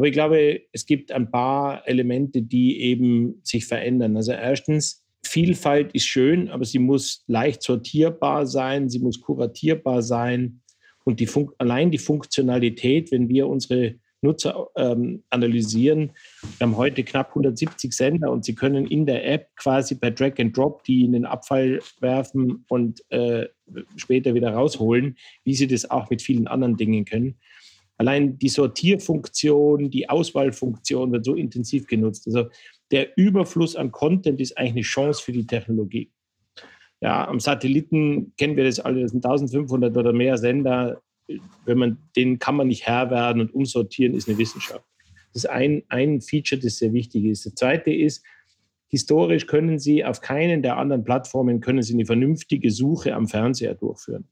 Aber 0.00 0.06
ich 0.06 0.14
glaube, 0.14 0.62
es 0.72 0.86
gibt 0.86 1.12
ein 1.12 1.30
paar 1.30 1.86
Elemente, 1.86 2.40
die 2.40 2.80
eben 2.80 3.38
sich 3.42 3.66
verändern. 3.66 4.16
Also 4.16 4.32
erstens, 4.32 5.04
Vielfalt 5.22 5.92
ist 5.92 6.06
schön, 6.06 6.48
aber 6.48 6.64
sie 6.64 6.78
muss 6.78 7.22
leicht 7.26 7.62
sortierbar 7.62 8.46
sein, 8.46 8.88
sie 8.88 9.00
muss 9.00 9.20
kuratierbar 9.20 10.00
sein. 10.00 10.62
Und 11.04 11.20
die 11.20 11.28
allein 11.58 11.90
die 11.90 11.98
Funktionalität, 11.98 13.12
wenn 13.12 13.28
wir 13.28 13.46
unsere 13.46 13.96
Nutzer 14.22 14.68
ähm, 14.74 15.22
analysieren. 15.28 16.12
Wir 16.56 16.66
haben 16.66 16.78
heute 16.78 17.04
knapp 17.04 17.28
170 17.28 17.92
Sender 17.92 18.30
und 18.30 18.46
Sie 18.46 18.54
können 18.54 18.86
in 18.86 19.04
der 19.04 19.30
App 19.30 19.54
quasi 19.56 19.96
per 19.96 20.12
Drag 20.12 20.38
and 20.38 20.56
Drop 20.56 20.82
die 20.84 21.04
in 21.04 21.12
den 21.12 21.26
Abfall 21.26 21.80
werfen 22.00 22.64
und 22.68 23.02
äh, 23.10 23.48
später 23.96 24.32
wieder 24.32 24.54
rausholen, 24.54 25.18
wie 25.44 25.54
Sie 25.54 25.66
das 25.66 25.90
auch 25.90 26.08
mit 26.08 26.22
vielen 26.22 26.46
anderen 26.46 26.78
Dingen 26.78 27.04
können. 27.04 27.36
Allein 28.00 28.38
die 28.38 28.48
Sortierfunktion, 28.48 29.90
die 29.90 30.08
Auswahlfunktion 30.08 31.12
wird 31.12 31.24
so 31.24 31.34
intensiv 31.34 31.86
genutzt. 31.86 32.26
Also 32.26 32.48
der 32.90 33.16
Überfluss 33.16 33.76
an 33.76 33.92
Content 33.92 34.40
ist 34.40 34.56
eigentlich 34.56 34.72
eine 34.72 34.80
Chance 34.82 35.22
für 35.22 35.32
die 35.32 35.46
Technologie. 35.46 36.10
Ja, 37.02 37.28
am 37.28 37.40
Satelliten 37.40 38.32
kennen 38.36 38.56
wir 38.56 38.64
das 38.64 38.80
alle, 38.80 39.02
das 39.02 39.10
sind 39.10 39.24
1500 39.24 39.96
oder 39.96 40.12
mehr 40.12 40.38
Sender 40.38 41.02
wenn 41.64 41.78
man, 41.78 41.98
denen 42.16 42.38
kann 42.38 42.56
man 42.56 42.68
nicht 42.68 42.86
Herr 42.86 43.10
werden 43.10 43.40
und 43.40 43.54
umsortieren 43.54 44.14
ist 44.14 44.28
eine 44.28 44.38
Wissenschaft. 44.38 44.84
Das 45.32 45.44
ist 45.44 45.50
ein, 45.50 45.82
ein 45.88 46.20
Feature, 46.20 46.60
das 46.60 46.78
sehr 46.78 46.92
wichtig 46.92 47.24
ist. 47.24 47.46
Das 47.46 47.54
zweite 47.54 47.92
ist, 47.92 48.24
historisch 48.88 49.46
können 49.46 49.78
Sie 49.78 50.04
auf 50.04 50.20
keinen 50.20 50.62
der 50.62 50.76
anderen 50.76 51.04
Plattformen 51.04 51.60
können 51.60 51.82
Sie 51.82 51.94
eine 51.94 52.06
vernünftige 52.06 52.70
Suche 52.70 53.14
am 53.14 53.28
Fernseher 53.28 53.74
durchführen. 53.74 54.26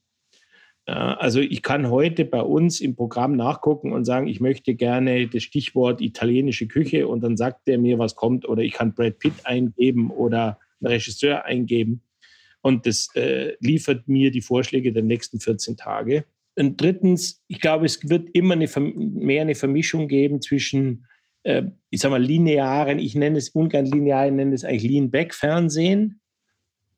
Also 0.89 1.41
ich 1.41 1.63
kann 1.63 1.91
heute 1.91 2.25
bei 2.25 2.41
uns 2.41 2.81
im 2.81 2.97
Programm 2.97 3.37
nachgucken 3.37 3.93
und 3.93 4.07
sagen, 4.07 4.27
ich 4.27 4.41
möchte 4.41 4.75
gerne 4.75 5.29
das 5.29 5.43
Stichwort 5.43 6.01
italienische 6.01 6.67
Küche 6.67 7.07
und 7.09 7.21
dann 7.21 7.37
sagt 7.37 7.69
der 7.69 7.79
mir, 7.79 7.99
was 7.99 8.17
kommt 8.17 8.49
oder 8.49 8.63
ich 8.63 8.73
kann 8.73 8.95
Brad 8.95 9.19
Pitt 9.19 9.35
eingeben 9.45 10.11
oder 10.11 10.59
einen 10.81 10.93
Regisseur 10.93 11.45
eingeben 11.45 12.01
und 12.63 12.87
das 12.87 13.15
äh, 13.15 13.55
liefert 13.61 14.09
mir 14.09 14.31
die 14.31 14.41
Vorschläge 14.41 14.93
der 14.93 15.03
nächsten 15.03 15.41
14 15.41 15.77
Tage. 15.77 16.25
Und 16.57 16.81
drittens, 16.81 17.45
ich 17.49 17.61
glaube, 17.61 17.85
es 17.85 18.09
wird 18.09 18.31
immer 18.33 18.55
eine, 18.55 18.69
mehr 18.81 19.43
eine 19.43 19.55
Vermischung 19.55 20.09
geben 20.09 20.41
zwischen, 20.41 21.07
äh, 21.43 21.65
ich 21.91 22.01
sage 22.01 22.13
mal, 22.13 22.23
linearen, 22.23 22.99
ich 22.99 23.15
nenne 23.15 23.37
es 23.37 23.51
ungern 23.51 23.85
linear, 23.85 24.27
ich 24.27 24.33
nenne 24.33 24.55
es 24.55 24.65
eigentlich 24.65 24.91
Lean-Back-Fernsehen. 24.91 26.21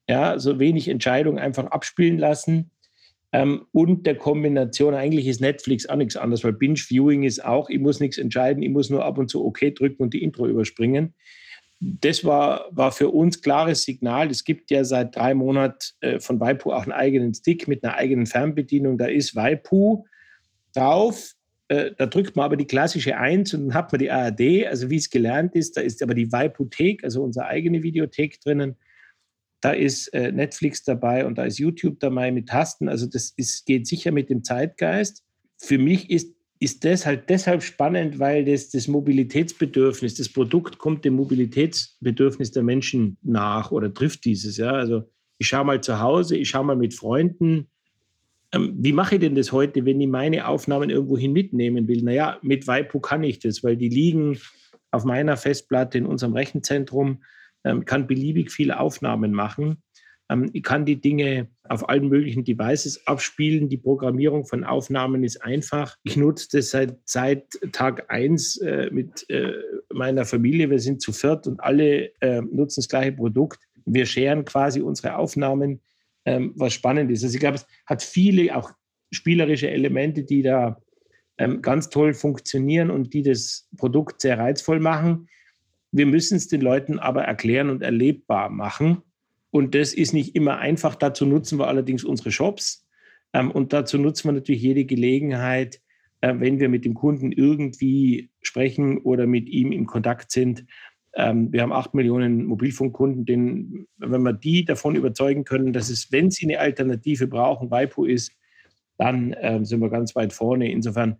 Ja, 0.08 0.38
so 0.38 0.60
wenig 0.60 0.88
Entscheidungen 0.88 1.38
einfach 1.38 1.66
abspielen 1.66 2.18
lassen. 2.18 2.70
Ähm, 3.32 3.66
und 3.72 4.06
der 4.06 4.16
Kombination, 4.16 4.94
eigentlich 4.94 5.26
ist 5.26 5.40
Netflix 5.40 5.86
auch 5.86 5.96
nichts 5.96 6.16
anderes, 6.16 6.42
weil 6.42 6.52
Binge-Viewing 6.52 7.22
ist 7.22 7.44
auch, 7.44 7.70
ich 7.70 7.78
muss 7.78 8.00
nichts 8.00 8.18
entscheiden, 8.18 8.62
ich 8.62 8.70
muss 8.70 8.90
nur 8.90 9.04
ab 9.04 9.18
und 9.18 9.28
zu 9.28 9.44
OK 9.44 9.60
drücken 9.74 10.02
und 10.02 10.14
die 10.14 10.22
Intro 10.22 10.46
überspringen 10.46 11.14
das 11.80 12.24
war, 12.24 12.68
war 12.70 12.92
für 12.92 13.08
uns 13.08 13.40
klares 13.40 13.84
Signal. 13.84 14.30
Es 14.30 14.44
gibt 14.44 14.70
ja 14.70 14.84
seit 14.84 15.16
drei 15.16 15.34
Monaten 15.34 15.78
äh, 16.00 16.20
von 16.20 16.38
Waipu 16.38 16.72
auch 16.72 16.82
einen 16.82 16.92
eigenen 16.92 17.32
Stick 17.32 17.68
mit 17.68 17.82
einer 17.82 17.94
eigenen 17.94 18.26
Fernbedienung. 18.26 18.98
Da 18.98 19.06
ist 19.06 19.34
Waipu 19.34 20.04
drauf. 20.74 21.32
Äh, 21.68 21.92
da 21.96 22.04
drückt 22.04 22.36
man 22.36 22.44
aber 22.44 22.56
die 22.56 22.66
klassische 22.66 23.16
1 23.16 23.54
und 23.54 23.68
dann 23.68 23.74
hat 23.74 23.92
man 23.92 23.98
die 23.98 24.10
ARD, 24.10 24.66
also 24.66 24.90
wie 24.90 24.96
es 24.96 25.08
gelernt 25.08 25.54
ist. 25.54 25.78
Da 25.78 25.80
ist 25.80 26.02
aber 26.02 26.14
die 26.14 26.30
Waipu-Thek, 26.30 27.02
also 27.02 27.22
unsere 27.22 27.46
eigene 27.46 27.82
Videothek 27.82 28.40
drinnen. 28.42 28.76
Da 29.60 29.72
ist 29.72 30.08
äh, 30.14 30.32
Netflix 30.32 30.82
dabei 30.84 31.26
und 31.26 31.36
da 31.38 31.44
ist 31.44 31.58
YouTube 31.58 32.00
dabei 32.00 32.32
mit 32.32 32.48
Tasten. 32.48 32.88
Also 32.88 33.06
das 33.06 33.32
ist, 33.36 33.66
geht 33.66 33.86
sicher 33.86 34.10
mit 34.10 34.30
dem 34.30 34.42
Zeitgeist. 34.42 35.24
Für 35.58 35.78
mich 35.78 36.10
ist 36.10 36.34
ist 36.62 36.84
das 36.84 37.06
halt 37.06 37.30
deshalb 37.30 37.62
spannend, 37.62 38.18
weil 38.18 38.44
das, 38.44 38.68
das 38.68 38.86
Mobilitätsbedürfnis, 38.86 40.16
das 40.16 40.28
Produkt 40.28 40.76
kommt 40.76 41.06
dem 41.06 41.14
Mobilitätsbedürfnis 41.14 42.52
der 42.52 42.62
Menschen 42.62 43.16
nach 43.22 43.70
oder 43.70 43.92
trifft 43.92 44.26
dieses. 44.26 44.58
Ja? 44.58 44.72
Also 44.72 45.08
ich 45.38 45.48
schaue 45.48 45.64
mal 45.64 45.80
zu 45.80 46.00
Hause, 46.00 46.36
ich 46.36 46.50
schaue 46.50 46.66
mal 46.66 46.76
mit 46.76 46.92
Freunden. 46.92 47.68
Ähm, 48.52 48.74
wie 48.78 48.92
mache 48.92 49.14
ich 49.14 49.22
denn 49.22 49.34
das 49.34 49.52
heute, 49.52 49.86
wenn 49.86 50.02
ich 50.02 50.08
meine 50.08 50.46
Aufnahmen 50.46 50.90
irgendwohin 50.90 51.32
mitnehmen 51.32 51.88
will? 51.88 52.02
Naja, 52.02 52.38
mit 52.42 52.66
Waipu 52.66 53.00
kann 53.00 53.24
ich 53.24 53.38
das, 53.38 53.64
weil 53.64 53.78
die 53.78 53.88
liegen 53.88 54.38
auf 54.90 55.04
meiner 55.04 55.38
Festplatte 55.38 55.96
in 55.96 56.04
unserem 56.04 56.34
Rechenzentrum, 56.34 57.22
kann 57.62 58.06
beliebig 58.06 58.50
viele 58.50 58.80
Aufnahmen 58.80 59.32
machen. 59.32 59.82
Ähm, 60.30 60.48
ich 60.52 60.62
kann 60.62 60.86
die 60.86 61.00
Dinge 61.00 61.48
auf 61.68 61.88
allen 61.88 62.08
möglichen 62.08 62.44
Devices 62.44 63.06
abspielen. 63.06 63.68
Die 63.68 63.76
Programmierung 63.76 64.46
von 64.46 64.64
Aufnahmen 64.64 65.24
ist 65.24 65.42
einfach. 65.42 65.96
Ich 66.04 66.16
nutze 66.16 66.48
das 66.52 66.70
seit, 66.70 66.96
seit 67.04 67.44
Tag 67.72 68.10
1 68.10 68.58
äh, 68.58 68.90
mit 68.90 69.28
äh, 69.28 69.52
meiner 69.92 70.24
Familie. 70.24 70.70
Wir 70.70 70.78
sind 70.78 71.02
zu 71.02 71.12
viert 71.12 71.46
und 71.46 71.60
alle 71.60 72.12
äh, 72.20 72.40
nutzen 72.40 72.80
das 72.80 72.88
gleiche 72.88 73.12
Produkt. 73.12 73.60
Wir 73.84 74.06
scheren 74.06 74.44
quasi 74.44 74.80
unsere 74.80 75.16
Aufnahmen, 75.16 75.80
ähm, 76.24 76.52
was 76.56 76.74
spannend 76.74 77.10
ist. 77.10 77.24
Also 77.24 77.34
ich 77.34 77.40
glaube, 77.40 77.56
es 77.56 77.66
hat 77.86 78.02
viele 78.02 78.56
auch 78.56 78.70
spielerische 79.12 79.70
Elemente, 79.70 80.22
die 80.22 80.42
da 80.42 80.80
ähm, 81.38 81.62
ganz 81.62 81.88
toll 81.88 82.14
funktionieren 82.14 82.90
und 82.90 83.12
die 83.14 83.22
das 83.22 83.68
Produkt 83.76 84.20
sehr 84.20 84.38
reizvoll 84.38 84.78
machen. 84.78 85.26
Wir 85.92 86.06
müssen 86.06 86.36
es 86.36 86.48
den 86.48 86.60
Leuten 86.60 86.98
aber 86.98 87.24
erklären 87.24 87.70
und 87.70 87.82
erlebbar 87.82 88.48
machen. 88.50 89.02
Und 89.50 89.74
das 89.74 89.92
ist 89.92 90.12
nicht 90.12 90.36
immer 90.36 90.58
einfach. 90.58 90.94
Dazu 90.94 91.26
nutzen 91.26 91.58
wir 91.58 91.66
allerdings 91.66 92.04
unsere 92.04 92.30
Shops. 92.30 92.86
Ähm, 93.32 93.50
und 93.50 93.72
dazu 93.72 93.98
nutzen 93.98 94.28
wir 94.28 94.32
natürlich 94.32 94.62
jede 94.62 94.84
Gelegenheit, 94.84 95.80
äh, 96.20 96.34
wenn 96.38 96.60
wir 96.60 96.68
mit 96.68 96.84
dem 96.84 96.94
Kunden 96.94 97.32
irgendwie 97.32 98.30
sprechen 98.42 98.98
oder 98.98 99.26
mit 99.26 99.48
ihm 99.48 99.72
in 99.72 99.86
Kontakt 99.86 100.30
sind. 100.30 100.66
Ähm, 101.14 101.52
wir 101.52 101.62
haben 101.62 101.72
acht 101.72 101.94
Millionen 101.94 102.44
Mobilfunkkunden, 102.44 103.24
denen, 103.24 103.86
wenn 103.98 104.22
wir 104.22 104.32
die 104.32 104.64
davon 104.64 104.94
überzeugen 104.94 105.44
können, 105.44 105.72
dass 105.72 105.90
es, 105.90 106.12
wenn 106.12 106.30
sie 106.30 106.46
eine 106.46 106.60
Alternative 106.60 107.26
brauchen, 107.26 107.70
Waipu 107.70 108.04
ist, 108.04 108.32
dann 108.96 109.32
äh, 109.32 109.64
sind 109.64 109.80
wir 109.80 109.90
ganz 109.90 110.14
weit 110.14 110.32
vorne. 110.32 110.70
Insofern 110.70 111.16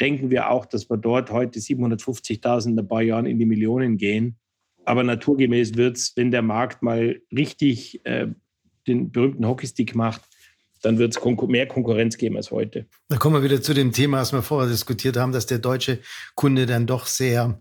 denken 0.00 0.30
wir 0.30 0.50
auch, 0.50 0.66
dass 0.66 0.88
wir 0.88 0.96
dort 0.96 1.30
heute 1.30 1.60
750.000 1.60 2.70
in 2.70 2.78
ein 2.78 2.88
paar 2.88 3.02
Jahren 3.02 3.26
in 3.26 3.38
die 3.38 3.46
Millionen 3.46 3.96
gehen. 3.96 4.36
Aber 4.84 5.02
naturgemäß 5.02 5.76
wird 5.76 5.98
es, 5.98 6.12
wenn 6.16 6.30
der 6.30 6.42
Markt 6.42 6.82
mal 6.82 7.20
richtig 7.34 8.04
äh, 8.06 8.28
den 8.86 9.12
berühmten 9.12 9.46
Hockeystick 9.46 9.94
macht, 9.94 10.22
dann 10.82 10.98
wird 10.98 11.12
es 11.12 11.20
konkur 11.20 11.48
mehr 11.48 11.66
Konkurrenz 11.66 12.16
geben 12.16 12.36
als 12.36 12.50
heute. 12.50 12.86
Da 13.08 13.16
kommen 13.16 13.36
wir 13.36 13.42
wieder 13.42 13.60
zu 13.60 13.74
dem 13.74 13.92
Thema, 13.92 14.20
was 14.20 14.32
wir 14.32 14.42
vorher 14.42 14.70
diskutiert 14.70 15.16
haben, 15.16 15.32
dass 15.32 15.46
der 15.46 15.58
deutsche 15.58 15.98
Kunde 16.34 16.64
dann 16.64 16.86
doch 16.86 17.06
sehr 17.06 17.60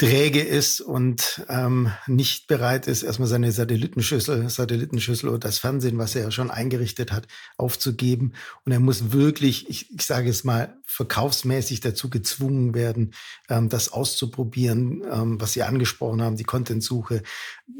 träge 0.00 0.40
ist 0.40 0.80
und 0.80 1.44
ähm, 1.50 1.92
nicht 2.06 2.46
bereit 2.46 2.86
ist, 2.86 3.02
erstmal 3.02 3.28
seine 3.28 3.52
Satellitenschüssel, 3.52 4.48
Satellitenschüssel 4.48 5.28
oder 5.28 5.40
das 5.40 5.58
Fernsehen, 5.58 5.98
was 5.98 6.14
er 6.14 6.22
ja 6.22 6.30
schon 6.30 6.50
eingerichtet 6.50 7.12
hat, 7.12 7.28
aufzugeben. 7.58 8.32
Und 8.64 8.72
er 8.72 8.80
muss 8.80 9.12
wirklich, 9.12 9.68
ich, 9.68 9.94
ich 9.94 10.00
sage 10.00 10.30
es 10.30 10.42
mal, 10.42 10.78
verkaufsmäßig 10.86 11.80
dazu 11.80 12.08
gezwungen 12.08 12.72
werden, 12.72 13.12
ähm, 13.50 13.68
das 13.68 13.92
auszuprobieren, 13.92 15.02
ähm, 15.12 15.38
was 15.38 15.52
Sie 15.52 15.64
angesprochen 15.64 16.22
haben, 16.22 16.36
die 16.36 16.44
Contentsuche, 16.44 17.22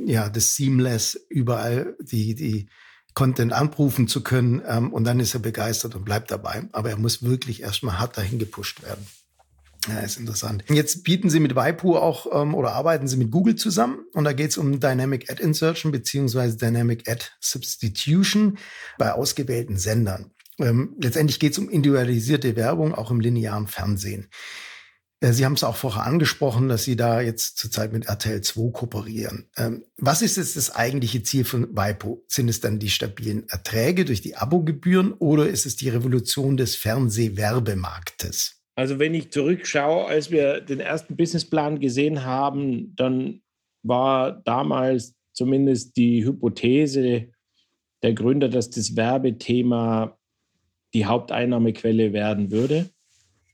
ja, 0.05 0.29
das 0.29 0.57
Seamless, 0.57 1.19
überall 1.31 1.97
die, 2.03 2.35
die 2.35 2.69
Content 3.15 3.55
anrufen 3.55 4.09
zu 4.09 4.23
können. 4.23 4.61
Ähm, 4.67 4.93
und 4.93 5.05
dann 5.05 5.21
ist 5.21 5.33
er 5.33 5.41
begeistert 5.41 5.95
und 5.95 6.05
bleibt 6.05 6.31
dabei. 6.31 6.69
Aber 6.73 6.91
er 6.91 6.99
muss 6.99 7.23
wirklich 7.23 7.63
erstmal 7.63 7.99
hart 7.99 8.19
dahin 8.19 8.39
gepusht 8.39 8.83
werden. 8.83 9.07
Ja, 9.91 10.01
ist 10.01 10.19
interessant. 10.19 10.65
Jetzt 10.69 11.03
bieten 11.05 11.31
Sie 11.31 11.41
mit 11.41 11.55
Waipu 11.55 11.97
auch 11.97 12.27
ähm, 12.33 12.55
oder 12.55 12.73
arbeiten 12.73 13.09
Sie 13.09 13.17
mit 13.17 13.31
Google 13.31 13.57
zusammen 13.57 14.05
und 14.13 14.25
da 14.25 14.33
geht 14.33 14.51
es 14.51 14.59
um 14.59 14.79
Dynamic 14.79 15.31
Ad 15.31 15.43
Insertion 15.43 15.91
beziehungsweise 15.91 16.57
Dynamic 16.57 17.09
Ad 17.09 17.25
Substitution 17.41 18.59
bei 18.99 19.13
ausgewählten 19.13 19.77
Sendern. 19.77 20.31
Ähm, 20.59 20.95
letztendlich 21.01 21.41
geht 21.41 21.53
es 21.53 21.59
um 21.59 21.69
individualisierte 21.69 22.55
Werbung 22.57 22.95
auch 22.95 23.11
im 23.11 23.21
linearen 23.21 23.67
Fernsehen. 23.67 24.29
Äh, 25.21 25.33
Sie 25.33 25.45
haben 25.45 25.55
es 25.55 25.65
auch 25.65 25.77
vorher 25.77 26.05
angesprochen, 26.05 26.69
dass 26.69 26.85
Sie 26.85 26.97
da 26.97 27.21
jetzt 27.21 27.59
zurzeit 27.59 27.93
mit 27.93 28.07
RTL 28.07 28.41
2 28.41 28.71
kooperieren. 28.73 29.49
Ähm, 29.57 29.85
was 29.97 30.23
ist 30.23 30.37
jetzt 30.37 30.57
das 30.57 30.71
eigentliche 30.71 31.23
Ziel 31.23 31.45
von 31.45 31.75
Waipo? 31.75 32.25
Sind 32.29 32.49
es 32.49 32.61
dann 32.61 32.79
die 32.79 32.91
stabilen 32.91 33.49
Erträge 33.49 34.05
durch 34.05 34.23
die 34.23 34.37
Abogebühren 34.37 35.13
oder 35.13 35.49
ist 35.49 35.67
es 35.67 35.77
die 35.77 35.89
Revolution 35.89 36.57
des 36.57 36.77
Fernsehwerbemarktes? 36.77 38.60
Also 38.75 38.99
wenn 38.99 39.15
ich 39.15 39.31
zurückschaue, 39.31 40.07
als 40.07 40.31
wir 40.31 40.61
den 40.61 40.81
ersten 40.81 41.17
Businessplan 41.17 41.81
gesehen 41.81 42.25
haben, 42.25 42.95
dann 42.97 43.43
war 43.83 44.33
damals 44.45 45.15
zumindest 45.33 45.97
die 45.97 46.25
Hypothese 46.25 47.29
der 48.03 48.15
Gründer, 48.15 48.49
dass 48.49 48.71
das 48.71 48.97
Werbethema 48.97 50.19
die 50.95 51.07
Haupteinnahmequelle 51.07 52.13
werden 52.13 52.51
würde. 52.51 52.91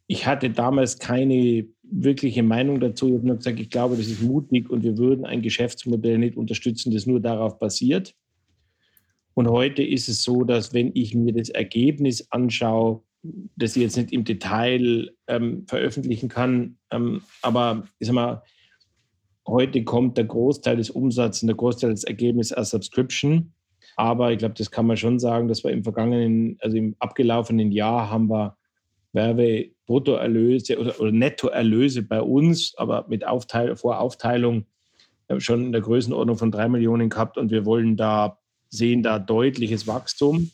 Ich 0.07 0.27
hatte 0.27 0.51
damals 0.51 0.99
keine 0.99 1.67
wirkliche 1.83 2.43
Meinung 2.43 2.81
dazu. 2.81 3.09
Ich 3.09 3.14
habe 3.23 3.37
gesagt, 3.37 3.61
ich 3.61 3.71
glaube, 3.71 3.97
das 3.97 4.07
ist 4.07 4.23
mutig 4.23 4.71
und 4.71 4.83
wir 4.83 4.97
würden 4.97 5.25
ein 5.25 5.43
Geschäftsmodell 5.43 6.19
nicht 6.19 6.37
unterstützen, 6.37 6.93
das 6.93 7.07
nur 7.07 7.21
darauf 7.21 7.59
basiert. 7.59 8.14
Und 9.35 9.49
heute 9.49 9.83
ist 9.83 10.09
es 10.09 10.23
so, 10.23 10.45
dass 10.45 10.73
wenn 10.73 10.93
ich 10.95 11.14
mir 11.14 11.33
das 11.33 11.51
Ergebnis 11.51 12.27
anschaue, 12.31 13.03
das 13.23 13.77
ich 13.77 13.83
jetzt 13.83 13.97
nicht 13.97 14.12
im 14.12 14.25
Detail 14.25 15.11
ähm, 15.27 15.67
veröffentlichen 15.67 16.29
kann. 16.29 16.79
Ähm, 16.91 17.23
aber 17.43 17.85
ich 17.99 18.07
sag 18.07 18.14
mal, 18.14 18.43
heute 19.47 19.85
kommt 19.85 20.17
der 20.17 20.25
Großteil 20.25 20.77
des 20.77 20.91
Umsatzes 20.91 21.43
und 21.43 21.49
der 21.49 21.57
Großteil 21.57 21.91
des 21.91 22.05
Ergebnisses 22.05 22.53
als 22.53 22.71
Subscription. 22.71 23.53
Aber 23.97 24.33
ich 24.33 24.39
glaube, 24.39 24.55
das 24.57 24.71
kann 24.71 24.87
man 24.87 24.97
schon 24.97 25.19
sagen, 25.19 25.49
dass 25.49 25.64
wir 25.64 25.71
im 25.71 25.83
vergangenen, 25.83 26.59
also 26.61 26.77
im 26.77 26.97
abgelaufenen 26.99 27.73
Jahr 27.73 28.11
haben 28.11 28.29
wir 28.29 28.57
Werbebruttoerlöse 29.12 30.79
oder, 30.79 31.01
oder 31.01 31.12
Nettoerlöse 31.12 32.03
bei 32.03 32.21
uns, 32.21 32.75
aber 32.77 33.07
mit 33.09 33.27
Aufteil, 33.27 33.75
Voraufteilung 33.77 34.67
äh, 35.29 35.41
schon 35.41 35.67
in 35.67 35.73
der 35.73 35.81
Größenordnung 35.81 36.37
von 36.37 36.51
drei 36.51 36.69
Millionen 36.69 37.09
gehabt 37.09 37.39
und 37.39 37.51
wir 37.51 37.64
wollen 37.64 37.97
da, 37.97 38.39
sehen 38.69 39.03
da 39.03 39.19
deutliches 39.19 39.87
Wachstum 39.87 40.51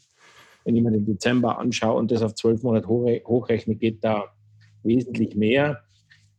wenn 0.65 0.77
ich 0.77 0.83
mir 0.83 0.93
den 0.93 1.07
Dezember 1.07 1.59
anschaue 1.59 1.99
und 1.99 2.11
das 2.11 2.23
auf 2.23 2.35
zwölf 2.35 2.63
Monate 2.63 2.89
hochrechne, 2.89 3.75
geht 3.77 4.03
da 4.05 4.25
wesentlich 4.83 5.35
mehr. 5.37 5.83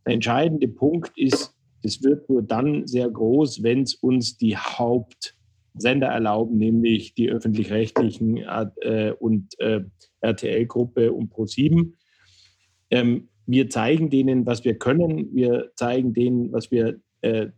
Der 0.06 0.14
entscheidende 0.14 0.68
Punkt 0.68 1.16
ist, 1.16 1.54
das 1.82 2.02
wird 2.02 2.28
nur 2.28 2.42
dann 2.42 2.86
sehr 2.86 3.10
groß, 3.10 3.62
wenn 3.62 3.82
es 3.82 3.94
uns 3.94 4.38
die 4.38 4.56
Hauptsender 4.56 6.08
erlauben, 6.08 6.56
nämlich 6.56 7.14
die 7.14 7.30
öffentlich-rechtlichen 7.30 8.38
äh, 8.38 9.12
und 9.18 9.58
äh, 9.60 9.80
RTL-Gruppe 10.20 11.12
und 11.12 11.32
Pro7. 11.32 11.92
Ähm, 12.90 13.28
wir 13.46 13.68
zeigen 13.68 14.08
denen, 14.08 14.46
was 14.46 14.64
wir 14.64 14.78
können. 14.78 15.34
Wir 15.34 15.72
zeigen 15.76 16.14
denen, 16.14 16.52
was 16.52 16.70
wir, 16.70 17.00
äh, 17.20 17.48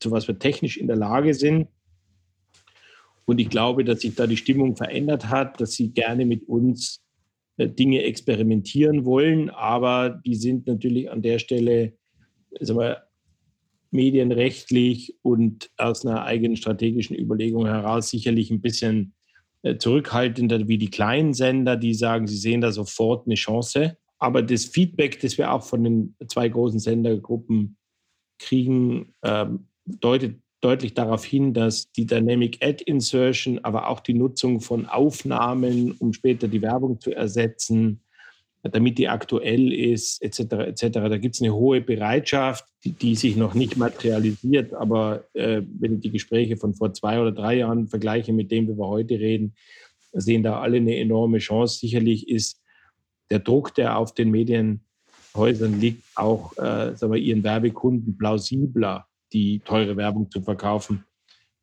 zu 0.00 0.10
was 0.10 0.26
wir 0.28 0.38
technisch 0.38 0.78
in 0.78 0.86
der 0.86 0.96
Lage 0.96 1.34
sind. 1.34 1.68
Und 3.26 3.40
ich 3.40 3.48
glaube, 3.48 3.84
dass 3.84 4.00
sich 4.00 4.14
da 4.14 4.26
die 4.26 4.36
Stimmung 4.36 4.76
verändert 4.76 5.28
hat, 5.28 5.60
dass 5.60 5.72
sie 5.72 5.92
gerne 5.92 6.26
mit 6.26 6.46
uns 6.48 7.02
äh, 7.56 7.68
Dinge 7.68 8.02
experimentieren 8.02 9.04
wollen, 9.04 9.50
aber 9.50 10.10
die 10.10 10.34
sind 10.34 10.66
natürlich 10.66 11.10
an 11.10 11.22
der 11.22 11.38
Stelle 11.38 11.94
sagen 12.60 12.80
wir, 12.80 13.02
medienrechtlich 13.90 15.16
und 15.22 15.70
aus 15.76 16.04
einer 16.04 16.24
eigenen 16.24 16.56
strategischen 16.56 17.16
Überlegung 17.16 17.66
heraus 17.66 18.10
sicherlich 18.10 18.50
ein 18.50 18.60
bisschen 18.60 19.14
äh, 19.62 19.76
zurückhaltender 19.76 20.66
wie 20.66 20.78
die 20.78 20.90
kleinen 20.90 21.32
Sender, 21.32 21.76
die 21.76 21.94
sagen, 21.94 22.26
sie 22.26 22.36
sehen 22.36 22.60
da 22.60 22.72
sofort 22.72 23.26
eine 23.26 23.36
Chance. 23.36 23.96
Aber 24.18 24.42
das 24.42 24.64
Feedback, 24.64 25.20
das 25.20 25.38
wir 25.38 25.52
auch 25.52 25.62
von 25.62 25.84
den 25.84 26.16
zwei 26.28 26.48
großen 26.48 26.80
Sendergruppen 26.80 27.76
kriegen, 28.38 29.14
ähm, 29.22 29.68
deutet 29.84 30.40
deutlich 30.64 30.94
darauf 30.94 31.24
hin, 31.24 31.52
dass 31.52 31.92
die 31.92 32.06
Dynamic 32.06 32.64
Ad 32.64 32.82
Insertion, 32.84 33.60
aber 33.62 33.88
auch 33.88 34.00
die 34.00 34.14
Nutzung 34.14 34.60
von 34.60 34.86
Aufnahmen, 34.86 35.92
um 35.98 36.12
später 36.12 36.48
die 36.48 36.62
Werbung 36.62 37.00
zu 37.00 37.14
ersetzen, 37.14 38.00
damit 38.62 38.96
die 38.96 39.08
aktuell 39.08 39.72
ist, 39.72 40.22
etc., 40.22 40.54
etc. 40.68 40.88
Da 40.92 41.18
gibt 41.18 41.34
es 41.34 41.42
eine 41.42 41.54
hohe 41.54 41.82
Bereitschaft, 41.82 42.64
die, 42.82 42.92
die, 42.92 43.14
sich 43.14 43.36
noch 43.36 43.52
nicht 43.52 43.76
materialisiert. 43.76 44.72
Aber 44.72 45.24
äh, 45.34 45.60
wenn 45.78 45.96
ich 45.96 46.00
die 46.00 46.10
Gespräche 46.10 46.56
von 46.56 46.74
vor 46.74 46.94
zwei 46.94 47.20
oder 47.20 47.32
drei 47.32 47.58
Jahren 47.58 47.88
vergleiche 47.88 48.32
mit 48.32 48.50
dem, 48.50 48.66
wie 48.66 48.78
wir 48.78 48.88
heute 48.88 49.18
reden, 49.18 49.54
sehen 50.12 50.42
da 50.42 50.60
alle 50.60 50.78
eine 50.78 50.96
enorme 50.96 51.38
Chance. 51.38 51.80
Sicherlich 51.80 52.28
ist 52.28 52.62
der 53.30 53.40
Druck, 53.40 53.74
der 53.74 53.98
auf 53.98 54.14
den 54.14 54.30
Medienhäusern 54.30 55.78
liegt, 55.78 56.04
auch 56.14 56.56
äh, 56.56 56.96
sagen 56.96 57.12
wir, 57.12 57.20
ihren 57.20 57.44
Werbekunden 57.44 58.16
plausibler 58.16 59.06
die 59.34 59.60
teure 59.60 59.96
Werbung 59.96 60.30
zu 60.30 60.40
verkaufen. 60.40 61.04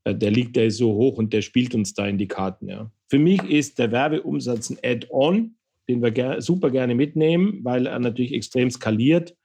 Äh, 0.03 0.15
der 0.15 0.31
liegt, 0.31 0.57
ist 0.57 0.77
so 0.77 0.93
hoch 0.93 1.17
und 1.17 1.33
der 1.33 1.41
spielt 1.41 1.73
uns 1.73 1.93
da 1.93 2.05
in 2.07 2.17
die 2.17 2.27
Karten. 2.27 2.69
Ja. 2.69 2.91
Für 3.09 3.19
mich 3.19 3.43
ist 3.49 3.79
der 3.79 3.91
Werbeumsatz 3.91 4.69
ein 4.69 4.77
Add-on, 4.83 5.55
den 5.89 6.03
wir 6.03 6.41
super 6.41 6.69
gerne 6.69 6.93
mitnehmen, 6.93 7.61
weil 7.63 7.87
er 7.87 7.99
natürlich 7.99 8.33
extrem 8.33 8.69
skaliert 8.69 9.35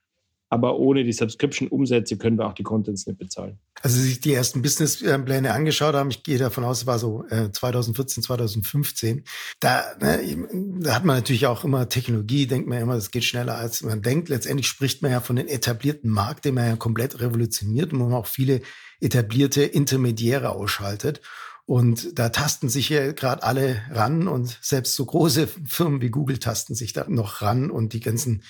aber 0.49 0.79
ohne 0.79 1.03
die 1.03 1.13
Subscription-Umsätze 1.13 2.17
können 2.17 2.39
wir 2.39 2.47
auch 2.47 2.53
die 2.53 2.63
Contents 2.63 3.07
nicht 3.07 3.19
bezahlen. 3.19 3.59
Also 3.83 4.01
sich 4.01 4.21
die 4.21 4.33
ersten 4.33 4.63
Businesspläne 4.63 5.53
angeschaut 5.53 5.95
haben, 5.95 6.11
ich 6.11 6.23
gehe 6.23 6.39
davon 6.39 6.65
aus, 6.65 6.83
es 6.83 6.87
war 6.87 6.99
so 6.99 7.25
äh, 7.29 7.51
2014, 7.51 8.23
2015. 8.23 9.25
Da, 9.59 9.85
ne, 10.01 10.47
da 10.81 10.95
hat 10.95 11.05
man 11.05 11.17
natürlich 11.17 11.47
auch 11.47 11.65
immer 11.65 11.89
Technologie, 11.89 12.47
denkt 12.47 12.69
man 12.69 12.81
immer, 12.81 12.95
das 12.95 13.11
geht 13.11 13.25
schneller 13.25 13.57
als 13.57 13.83
man 13.83 14.03
denkt. 14.03 14.29
Letztendlich 14.29 14.69
spricht 14.69 15.03
man 15.03 15.11
ja 15.11 15.21
von 15.21 15.37
den 15.37 15.49
etablierten 15.49 16.11
Markt, 16.11 16.45
den 16.45 16.55
man 16.55 16.67
ja 16.67 16.77
komplett 16.77 17.21
revolutioniert 17.21 17.93
und 17.93 17.99
man 17.99 18.13
auch 18.13 18.27
viele 18.27 18.63
etablierte 19.01 19.63
Intermediäre 19.63 20.51
ausschaltet. 20.51 21.21
Und 21.65 22.17
da 22.17 22.29
tasten 22.29 22.69
sich 22.69 22.89
ja 22.91 23.11
gerade 23.11 23.43
alle 23.43 23.83
ran 23.91 24.29
und 24.29 24.57
selbst 24.63 24.95
so 24.95 25.05
große 25.05 25.49
Firmen 25.49 26.01
wie 26.01 26.11
Google 26.11 26.39
tasten 26.39 26.77
sich 26.77 26.93
da 26.93 27.07
noch 27.09 27.43
ran 27.43 27.73
und 27.73 27.93
die 27.93 28.01
ganzen 28.01 28.45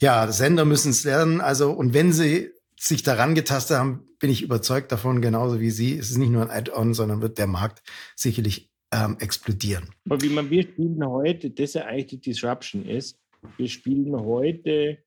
ja, 0.00 0.30
Sender 0.32 0.64
müssen 0.64 0.90
es 0.90 1.04
lernen. 1.04 1.40
Also, 1.40 1.70
und 1.72 1.94
wenn 1.94 2.12
sie 2.12 2.50
sich 2.78 3.02
daran 3.02 3.34
getastet 3.34 3.76
haben, 3.76 4.08
bin 4.18 4.30
ich 4.30 4.42
überzeugt 4.42 4.90
davon, 4.92 5.20
genauso 5.20 5.60
wie 5.60 5.70
Sie. 5.70 5.96
Es 5.96 6.10
ist 6.10 6.18
nicht 6.18 6.30
nur 6.30 6.42
ein 6.42 6.50
Add-on, 6.50 6.94
sondern 6.94 7.20
wird 7.20 7.38
der 7.38 7.46
Markt 7.46 7.82
sicherlich 8.16 8.70
ähm, 8.92 9.16
explodieren. 9.20 9.90
Aber 10.06 10.20
wie 10.22 10.28
man, 10.28 10.50
wir 10.50 10.62
spielen 10.62 11.04
heute, 11.06 11.50
das 11.50 11.74
ja 11.74 11.84
eigentlich 11.84 12.06
die 12.06 12.20
Disruption 12.20 12.86
ist, 12.86 13.18
wir 13.56 13.68
spielen 13.68 14.14
heute, 14.16 14.98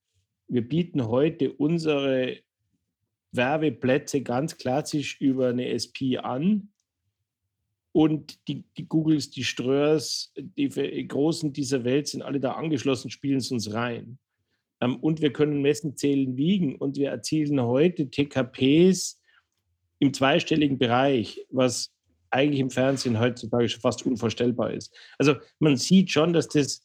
wir 0.47 0.67
bieten 0.67 1.07
heute 1.07 1.51
unsere 1.53 2.39
Werbeplätze 3.31 4.21
ganz 4.21 4.57
klassisch 4.57 5.19
über 5.19 5.49
eine 5.49 5.69
SP 5.73 6.17
an. 6.21 6.69
Und 7.91 8.47
die, 8.47 8.65
die 8.77 8.87
Googles, 8.87 9.29
die 9.29 9.43
Ströers, 9.43 10.31
die 10.35 11.07
Großen 11.07 11.53
dieser 11.53 11.83
Welt 11.83 12.07
sind 12.07 12.23
alle 12.23 12.39
da 12.39 12.53
angeschlossen, 12.53 13.11
spielen 13.11 13.37
es 13.37 13.51
uns 13.51 13.73
rein. 13.73 14.17
Ähm, 14.83 14.97
und 14.97 15.21
wir 15.21 15.31
können 15.31 15.61
messen, 15.61 15.95
zählen, 15.95 16.35
wiegen. 16.37 16.75
Und 16.75 16.97
wir 16.97 17.09
erzielen 17.09 17.61
heute 17.61 18.09
TKPs 18.09 19.19
im 19.99 20.13
zweistelligen 20.13 20.77
Bereich, 20.77 21.45
was 21.49 21.91
eigentlich 22.29 22.59
im 22.59 22.69
Fernsehen 22.69 23.19
heutzutage 23.19 23.69
schon 23.69 23.81
fast 23.81 24.05
unvorstellbar 24.05 24.73
ist. 24.73 24.93
Also 25.17 25.35
man 25.59 25.77
sieht 25.77 26.11
schon, 26.11 26.33
dass 26.33 26.47
das 26.47 26.81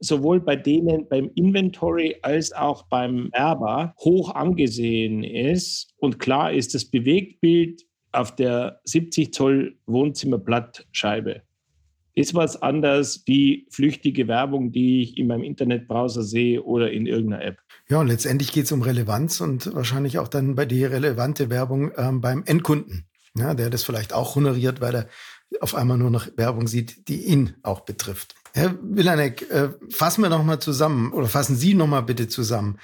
sowohl 0.00 0.40
bei 0.40 0.56
denen 0.56 1.08
beim 1.08 1.30
Inventory 1.34 2.16
als 2.22 2.52
auch 2.52 2.84
beim 2.88 3.28
Erber 3.32 3.94
hoch 4.00 4.34
angesehen 4.34 5.22
ist. 5.22 5.94
Und 5.98 6.18
klar 6.18 6.52
ist 6.52 6.74
das 6.74 6.86
Bewegtbild 6.86 7.82
auf 8.12 8.34
der 8.34 8.80
70 8.84 9.32
Zoll 9.32 9.78
Wohnzimmerblattscheibe 9.86 11.42
ist 12.14 12.34
was 12.34 12.60
anders 12.62 13.22
wie 13.26 13.66
flüchtige 13.70 14.28
Werbung, 14.28 14.70
die 14.70 15.02
ich 15.02 15.18
in 15.18 15.26
meinem 15.26 15.42
Internetbrowser 15.42 16.22
sehe 16.22 16.62
oder 16.62 16.92
in 16.92 17.06
irgendeiner 17.06 17.44
App. 17.44 17.58
Ja, 17.88 18.00
und 18.00 18.06
letztendlich 18.06 18.52
geht 18.52 18.64
es 18.64 18.72
um 18.72 18.82
Relevanz 18.82 19.40
und 19.40 19.74
wahrscheinlich 19.74 20.18
auch 20.18 20.28
dann 20.28 20.54
bei 20.54 20.64
dir 20.64 20.90
relevante 20.90 21.50
Werbung 21.50 21.90
ähm, 21.96 22.20
beim 22.20 22.44
Endkunden, 22.46 23.06
ja, 23.36 23.54
der 23.54 23.68
das 23.68 23.82
vielleicht 23.82 24.12
auch 24.12 24.36
honoriert, 24.36 24.80
weil 24.80 24.94
er 24.94 25.08
auf 25.60 25.74
einmal 25.74 25.98
nur 25.98 26.10
noch 26.10 26.28
Werbung 26.36 26.66
sieht, 26.66 27.08
die 27.08 27.24
ihn 27.24 27.54
auch 27.62 27.80
betrifft. 27.80 28.34
Herr 28.52 28.76
Willanek, 28.82 29.50
äh, 29.50 29.70
fassen 29.90 30.22
wir 30.22 30.28
noch 30.28 30.44
mal 30.44 30.60
zusammen 30.60 31.12
oder 31.12 31.26
fassen 31.26 31.56
Sie 31.56 31.74
noch 31.74 31.88
mal 31.88 32.02
bitte 32.02 32.28
zusammen. 32.28 32.78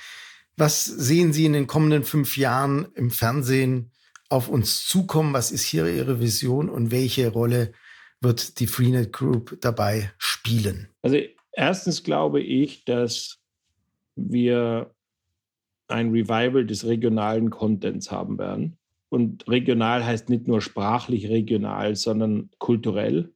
Was 0.56 0.84
sehen 0.84 1.32
Sie 1.32 1.46
in 1.46 1.52
den 1.52 1.68
kommenden 1.68 2.02
fünf 2.02 2.36
Jahren 2.36 2.88
im 2.94 3.10
Fernsehen 3.10 3.92
auf 4.28 4.48
uns 4.48 4.84
zukommen? 4.84 5.32
Was 5.32 5.52
ist 5.52 5.62
hier 5.62 5.86
Ihre 5.86 6.20
Vision 6.20 6.68
und 6.68 6.90
welche 6.90 7.28
Rolle 7.28 7.72
wird 8.20 8.60
die 8.60 8.66
Freenet 8.66 9.12
Group 9.12 9.58
dabei 9.60 10.12
spielen? 10.18 10.88
Also 11.02 11.18
erstens 11.52 12.02
glaube 12.02 12.40
ich, 12.40 12.84
dass 12.84 13.38
wir 14.16 14.94
ein 15.88 16.10
Revival 16.10 16.66
des 16.66 16.86
regionalen 16.86 17.50
Contents 17.50 18.10
haben 18.10 18.38
werden. 18.38 18.76
Und 19.08 19.48
regional 19.48 20.04
heißt 20.04 20.28
nicht 20.28 20.46
nur 20.46 20.60
sprachlich 20.60 21.28
regional, 21.28 21.96
sondern 21.96 22.50
kulturell. 22.58 23.32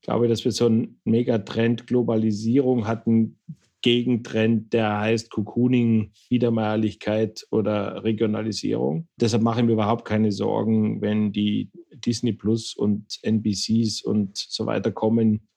Ich 0.00 0.06
glaube, 0.06 0.28
dass 0.28 0.44
wir 0.44 0.52
so 0.52 0.66
einen 0.66 1.00
Megatrend 1.04 1.86
Globalisierung 1.86 2.86
hatten, 2.86 3.38
Gegentrend, 3.82 4.72
der 4.72 5.00
heißt 5.00 5.30
Cocooning, 5.30 6.12
Wiedermeierlichkeit 6.28 7.44
oder 7.50 8.04
Regionalisierung. 8.04 9.08
Deshalb 9.20 9.42
mache 9.42 9.60
ich 9.60 9.66
mir 9.66 9.72
überhaupt 9.72 10.04
keine 10.04 10.30
Sorgen, 10.30 11.00
wenn 11.00 11.32
die 11.32 11.68
Disney 12.04 12.32
Plus 12.32 12.74
und 12.74 13.18
NBCs 13.22 14.02
und 14.02 14.36
so 14.36 14.66
weiter 14.66 14.92
kommen. 14.92 15.48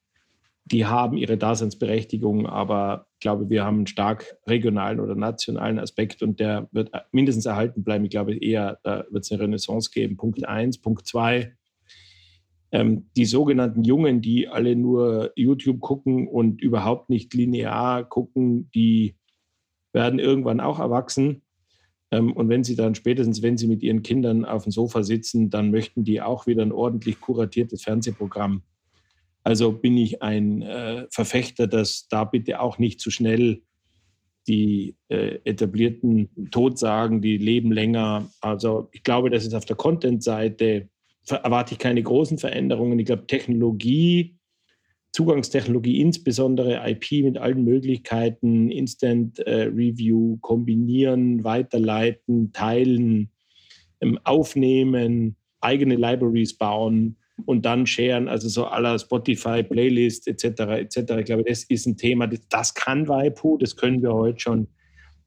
Die 0.65 0.85
haben 0.85 1.17
ihre 1.17 1.37
Daseinsberechtigung, 1.37 2.47
aber 2.47 3.07
ich 3.13 3.19
glaube, 3.19 3.49
wir 3.49 3.63
haben 3.63 3.77
einen 3.77 3.87
stark 3.87 4.37
regionalen 4.47 4.99
oder 4.99 5.15
nationalen 5.15 5.77
Aspekt 5.77 6.23
und 6.23 6.39
der 6.39 6.67
wird 6.71 6.91
mindestens 7.11 7.45
erhalten 7.45 7.83
bleiben. 7.83 8.05
Ich 8.05 8.09
glaube 8.09 8.35
eher, 8.35 8.79
wird 8.83 9.23
es 9.23 9.31
eine 9.31 9.43
Renaissance 9.43 9.91
geben. 9.91 10.17
Punkt 10.17 10.47
eins. 10.47 10.79
Punkt 10.79 11.05
zwei, 11.05 11.55
ähm, 12.75 13.09
die 13.15 13.23
sogenannten 13.23 13.85
Jungen, 13.85 14.21
die 14.21 14.49
alle 14.49 14.75
nur 14.75 15.31
YouTube 15.37 15.79
gucken 15.79 16.27
und 16.27 16.61
überhaupt 16.61 17.09
nicht 17.09 17.33
linear 17.33 18.03
gucken, 18.03 18.69
die 18.75 19.15
werden 19.93 20.19
irgendwann 20.19 20.59
auch 20.59 20.79
erwachsen. 20.79 21.41
Ähm, 22.11 22.33
und 22.33 22.49
wenn 22.49 22.63
sie 22.63 22.75
dann 22.75 22.95
spätestens, 22.95 23.41
wenn 23.41 23.57
sie 23.57 23.67
mit 23.67 23.83
ihren 23.83 24.03
Kindern 24.03 24.45
auf 24.45 24.63
dem 24.63 24.71
Sofa 24.71 25.03
sitzen, 25.03 25.49
dann 25.49 25.71
möchten 25.71 26.03
die 26.03 26.21
auch 26.21 26.47
wieder 26.47 26.61
ein 26.61 26.71
ordentlich 26.71 27.19
kuratiertes 27.19 27.83
Fernsehprogramm. 27.83 28.63
Also 29.43 29.71
bin 29.71 29.97
ich 29.97 30.21
ein 30.21 30.61
äh, 30.63 31.05
Verfechter, 31.11 31.67
dass 31.67 32.07
da 32.07 32.23
bitte 32.23 32.59
auch 32.59 32.79
nicht 32.79 32.99
zu 32.99 33.11
schnell 33.11 33.61
die 34.47 34.95
äh, 35.09 35.39
etablierten 35.43 36.29
Todsagen, 36.51 37.21
die 37.21 37.37
leben 37.37 37.71
länger. 37.71 38.29
Also 38.41 38.89
ich 38.91 39.03
glaube, 39.03 39.29
dass 39.29 39.45
es 39.45 39.53
auf 39.53 39.65
der 39.65 39.75
Content-Seite 39.75 40.89
erwarte 41.27 41.73
ich 41.73 41.79
keine 41.79 42.03
großen 42.03 42.37
Veränderungen. 42.37 42.99
Ich 42.99 43.05
glaube, 43.05 43.25
Technologie, 43.27 44.34
Zugangstechnologie, 45.15 46.01
insbesondere 46.01 46.81
IP 46.89 47.23
mit 47.23 47.37
allen 47.37 47.63
Möglichkeiten, 47.63 48.69
Instant 48.69 49.39
äh, 49.39 49.63
Review, 49.63 50.37
kombinieren, 50.41 51.43
weiterleiten, 51.43 52.51
teilen, 52.51 53.31
ähm, 54.01 54.19
aufnehmen, 54.23 55.35
eigene 55.61 55.95
Libraries 55.95 56.57
bauen 56.57 57.15
und 57.45 57.65
dann 57.65 57.85
sharen, 57.85 58.27
also 58.27 58.49
so 58.49 58.65
aller 58.65 58.99
Spotify, 58.99 59.63
Playlist 59.63 60.27
etc. 60.27 60.43
etc. 60.43 60.97
Ich 61.19 61.25
glaube, 61.25 61.43
das 61.43 61.63
ist 61.63 61.85
ein 61.85 61.97
Thema, 61.97 62.27
das, 62.27 62.41
das 62.49 62.73
kann 62.73 63.07
Waipu, 63.07 63.57
das 63.57 63.75
können 63.75 64.01
wir 64.01 64.13
heute 64.13 64.39
schon. 64.39 64.67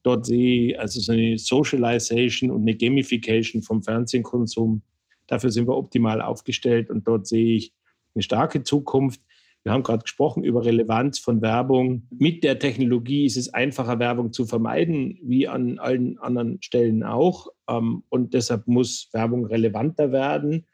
Dort 0.02 0.26
sehe 0.26 0.70
ich 0.70 0.80
also 0.80 1.00
so 1.00 1.12
eine 1.12 1.38
Socialization 1.38 2.50
und 2.50 2.62
eine 2.62 2.76
Gamification 2.76 3.62
vom 3.62 3.82
Fernsehkonsum 3.82 4.82
Dafür 5.28 5.50
sind 5.50 5.68
wir 5.68 5.76
optimal 5.76 6.20
aufgestellt 6.20 6.90
und 6.90 7.06
dort 7.06 7.28
sehe 7.28 7.56
ich 7.56 7.74
eine 8.14 8.22
starke 8.22 8.64
Zukunft. 8.64 9.20
Wir 9.64 9.72
haben 9.72 9.82
gerade 9.82 10.02
gesprochen 10.02 10.44
über 10.44 10.64
Relevanz 10.64 11.18
von 11.18 11.42
Werbung. 11.42 12.06
Mit 12.10 12.44
der 12.44 12.58
Technologie 12.58 13.26
ist 13.26 13.36
es 13.36 13.52
einfacher, 13.52 13.98
Werbung 13.98 14.32
zu 14.32 14.46
vermeiden, 14.46 15.18
wie 15.22 15.48
an 15.48 15.78
allen 15.78 16.18
anderen 16.18 16.62
Stellen 16.62 17.02
auch. 17.02 17.48
Ähm, 17.68 18.02
und 18.08 18.34
deshalb 18.34 18.66
muss 18.66 19.08
Werbung 19.12 19.44
relevanter 19.44 20.12
werden. 20.12 20.66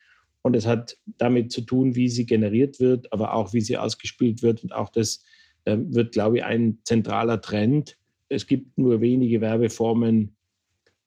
Und 0.42 0.54
es 0.54 0.66
hat 0.66 0.98
damit 1.18 1.50
zu 1.50 1.62
tun, 1.62 1.96
wie 1.96 2.08
sie 2.08 2.26
generiert 2.26 2.78
wird, 2.78 3.12
aber 3.12 3.34
auch 3.34 3.52
wie 3.54 3.62
sie 3.62 3.78
ausgespielt 3.78 4.42
wird. 4.42 4.62
Und 4.62 4.74
auch 4.74 4.90
das 4.90 5.24
ähm, 5.66 5.94
wird, 5.94 6.12
glaube 6.12 6.38
ich, 6.38 6.44
ein 6.44 6.78
zentraler 6.84 7.40
Trend. 7.40 7.96
Es 8.28 8.46
gibt 8.46 8.76
nur 8.76 9.00
wenige 9.00 9.40
Werbeformen, 9.40 10.36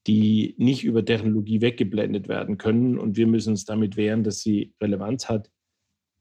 die 0.07 0.55
nicht 0.57 0.83
über 0.83 1.05
Technologie 1.05 1.61
weggeblendet 1.61 2.27
werden 2.27 2.57
können. 2.57 2.97
Und 2.97 3.17
wir 3.17 3.27
müssen 3.27 3.51
uns 3.51 3.65
damit 3.65 3.95
wehren, 3.95 4.23
dass 4.23 4.39
sie 4.39 4.73
Relevanz 4.81 5.29
hat. 5.29 5.51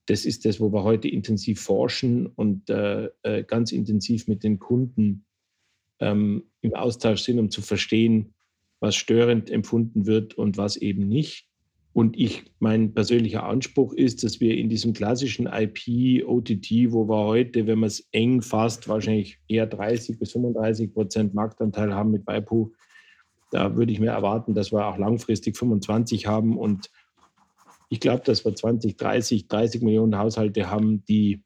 Das 0.07 0.25
ist 0.25 0.45
das, 0.45 0.61
wo 0.61 0.73
wir 0.73 0.85
heute 0.85 1.09
intensiv 1.09 1.61
forschen 1.61 2.27
und 2.27 2.71
äh, 2.71 3.09
äh, 3.23 3.43
ganz 3.45 3.73
intensiv 3.73 4.29
mit 4.29 4.45
den 4.45 4.59
Kunden 4.59 5.25
ähm, 6.01 6.45
im 6.61 6.75
Austausch 6.75 7.23
sind, 7.23 7.39
um 7.39 7.51
zu 7.51 7.63
verstehen, 7.63 8.35
was 8.81 8.95
störend 8.95 9.51
empfunden 9.51 10.07
wird 10.07 10.35
und 10.35 10.57
was 10.57 10.77
eben 10.77 11.09
nicht. 11.09 11.49
Und 11.93 12.19
ich, 12.19 12.45
mein 12.59 12.93
persönlicher 12.93 13.45
Anspruch 13.45 13.95
ist, 13.95 14.23
dass 14.23 14.39
wir 14.39 14.55
in 14.59 14.69
diesem 14.69 14.93
klassischen 14.93 15.47
IP, 15.47 16.27
OTT, 16.27 16.93
wo 16.93 17.09
wir 17.09 17.25
heute, 17.25 17.67
wenn 17.67 17.79
man 17.79 17.87
es 17.87 18.07
eng 18.13 18.43
fasst, 18.43 18.87
wahrscheinlich 18.87 19.39
eher 19.49 19.67
30 19.67 20.19
bis 20.19 20.33
35 20.33 20.93
Prozent 20.93 21.33
Marktanteil 21.33 21.95
haben 21.95 22.11
mit 22.11 22.27
Waipu, 22.27 22.73
da 23.51 23.77
würde 23.77 23.93
ich 23.93 24.01
mir 24.01 24.11
erwarten, 24.11 24.55
dass 24.55 24.73
wir 24.73 24.87
auch 24.87 24.99
langfristig 24.99 25.57
25 25.57 26.27
haben. 26.27 26.59
Und 26.59 26.91
ich 27.89 28.01
glaube, 28.01 28.22
dass 28.24 28.45
wir 28.45 28.55
20, 28.55 28.97
30, 28.97 29.49
30 29.49 29.82
Millionen 29.82 30.18
Haushalte 30.18 30.70
haben, 30.70 31.05
die 31.05 31.43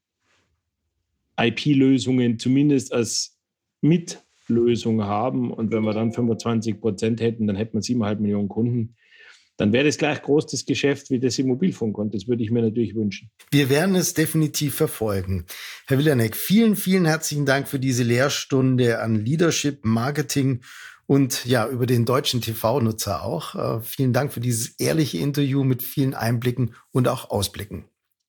IP-Lösungen 1.38 2.38
zumindest 2.38 2.92
als 2.92 3.38
Mitlösung 3.80 5.02
haben. 5.04 5.50
Und 5.52 5.72
wenn 5.72 5.82
wir 5.84 5.92
dann 5.92 6.12
25 6.12 6.80
Prozent 6.80 7.20
hätten, 7.20 7.46
dann 7.46 7.56
hätten 7.56 7.74
wir 7.74 7.82
7,5 7.82 8.20
Millionen 8.20 8.48
Kunden. 8.48 8.96
Dann 9.56 9.74
wäre 9.74 9.84
das 9.84 9.98
gleich 9.98 10.22
groß 10.22 10.46
das 10.46 10.64
Geschäft 10.64 11.10
wie 11.10 11.20
das 11.20 11.38
im 11.38 11.48
Mobilfunk. 11.48 11.98
Und 11.98 12.14
das 12.14 12.26
würde 12.26 12.42
ich 12.42 12.50
mir 12.50 12.62
natürlich 12.62 12.94
wünschen. 12.94 13.30
Wir 13.50 13.68
werden 13.68 13.94
es 13.94 14.14
definitiv 14.14 14.74
verfolgen. 14.74 15.44
Herr 15.86 15.98
Willanek, 15.98 16.34
vielen, 16.34 16.76
vielen 16.76 17.04
herzlichen 17.04 17.44
Dank 17.44 17.68
für 17.68 17.78
diese 17.78 18.02
Lehrstunde 18.02 19.00
an 19.00 19.16
Leadership, 19.16 19.84
Marketing 19.84 20.62
und 21.10 21.44
ja, 21.44 21.66
über 21.66 21.86
den 21.86 22.04
deutschen 22.04 22.40
TV-Nutzer 22.40 23.24
auch. 23.24 23.56
Äh, 23.56 23.80
vielen 23.80 24.12
Dank 24.12 24.32
für 24.32 24.38
dieses 24.38 24.78
ehrliche 24.78 25.18
Interview 25.18 25.64
mit 25.64 25.82
vielen 25.82 26.14
Einblicken 26.14 26.76
und 26.92 27.08
auch 27.08 27.30
Ausblicken. 27.30 27.86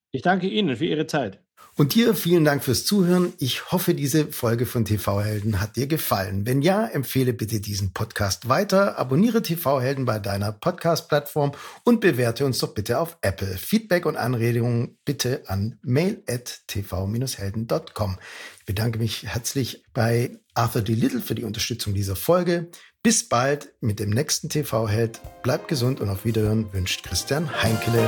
Ich 0.09 0.23
danke 0.23 0.47
Ihnen 0.47 0.75
für 0.75 0.85
Ihre 0.85 1.05
Zeit. 1.05 1.43
Und 1.77 1.93
dir 1.93 2.15
vielen 2.15 2.43
Dank 2.43 2.63
fürs 2.63 2.83
Zuhören. 2.83 3.33
Ich 3.37 3.71
hoffe, 3.71 3.93
diese 3.93 4.27
Folge 4.27 4.65
von 4.65 4.83
TV-Helden 4.83 5.61
hat 5.61 5.77
dir 5.77 5.85
gefallen. 5.85 6.45
Wenn 6.45 6.61
ja, 6.63 6.85
empfehle 6.87 7.33
bitte 7.33 7.61
diesen 7.61 7.93
Podcast 7.93 8.49
weiter, 8.49 8.97
abonniere 8.97 9.41
TV-Helden 9.41 10.05
bei 10.05 10.19
deiner 10.19 10.51
Podcast-Plattform 10.51 11.51
und 11.83 12.01
bewerte 12.01 12.45
uns 12.45 12.59
doch 12.59 12.73
bitte 12.73 12.99
auf 12.99 13.17
Apple. 13.21 13.57
Feedback 13.57 14.07
und 14.07 14.17
Anregungen 14.17 14.97
bitte 15.05 15.43
an 15.45 15.77
mail 15.83 16.23
at 16.27 16.61
tv-helden.com. 16.67 18.17
Ich 18.59 18.60
bedanke 18.71 18.99
mich 18.99 19.25
herzlich 19.27 19.83
bei 19.93 20.39
Arthur 20.53 20.81
D. 20.81 20.93
Little 20.93 21.19
für 21.19 21.35
die 21.35 21.43
Unterstützung 21.43 21.93
dieser 21.93 22.15
Folge. 22.15 22.69
Bis 23.03 23.27
bald 23.27 23.73
mit 23.81 23.99
dem 23.99 24.11
nächsten 24.11 24.47
TV-Held. 24.47 25.19
Bleibt 25.43 25.67
gesund 25.67 25.99
und 25.99 26.07
auf 26.07 26.23
Wiederhören 26.23 26.71
wünscht 26.71 27.03
Christian 27.03 27.61
Heinkele. 27.61 28.07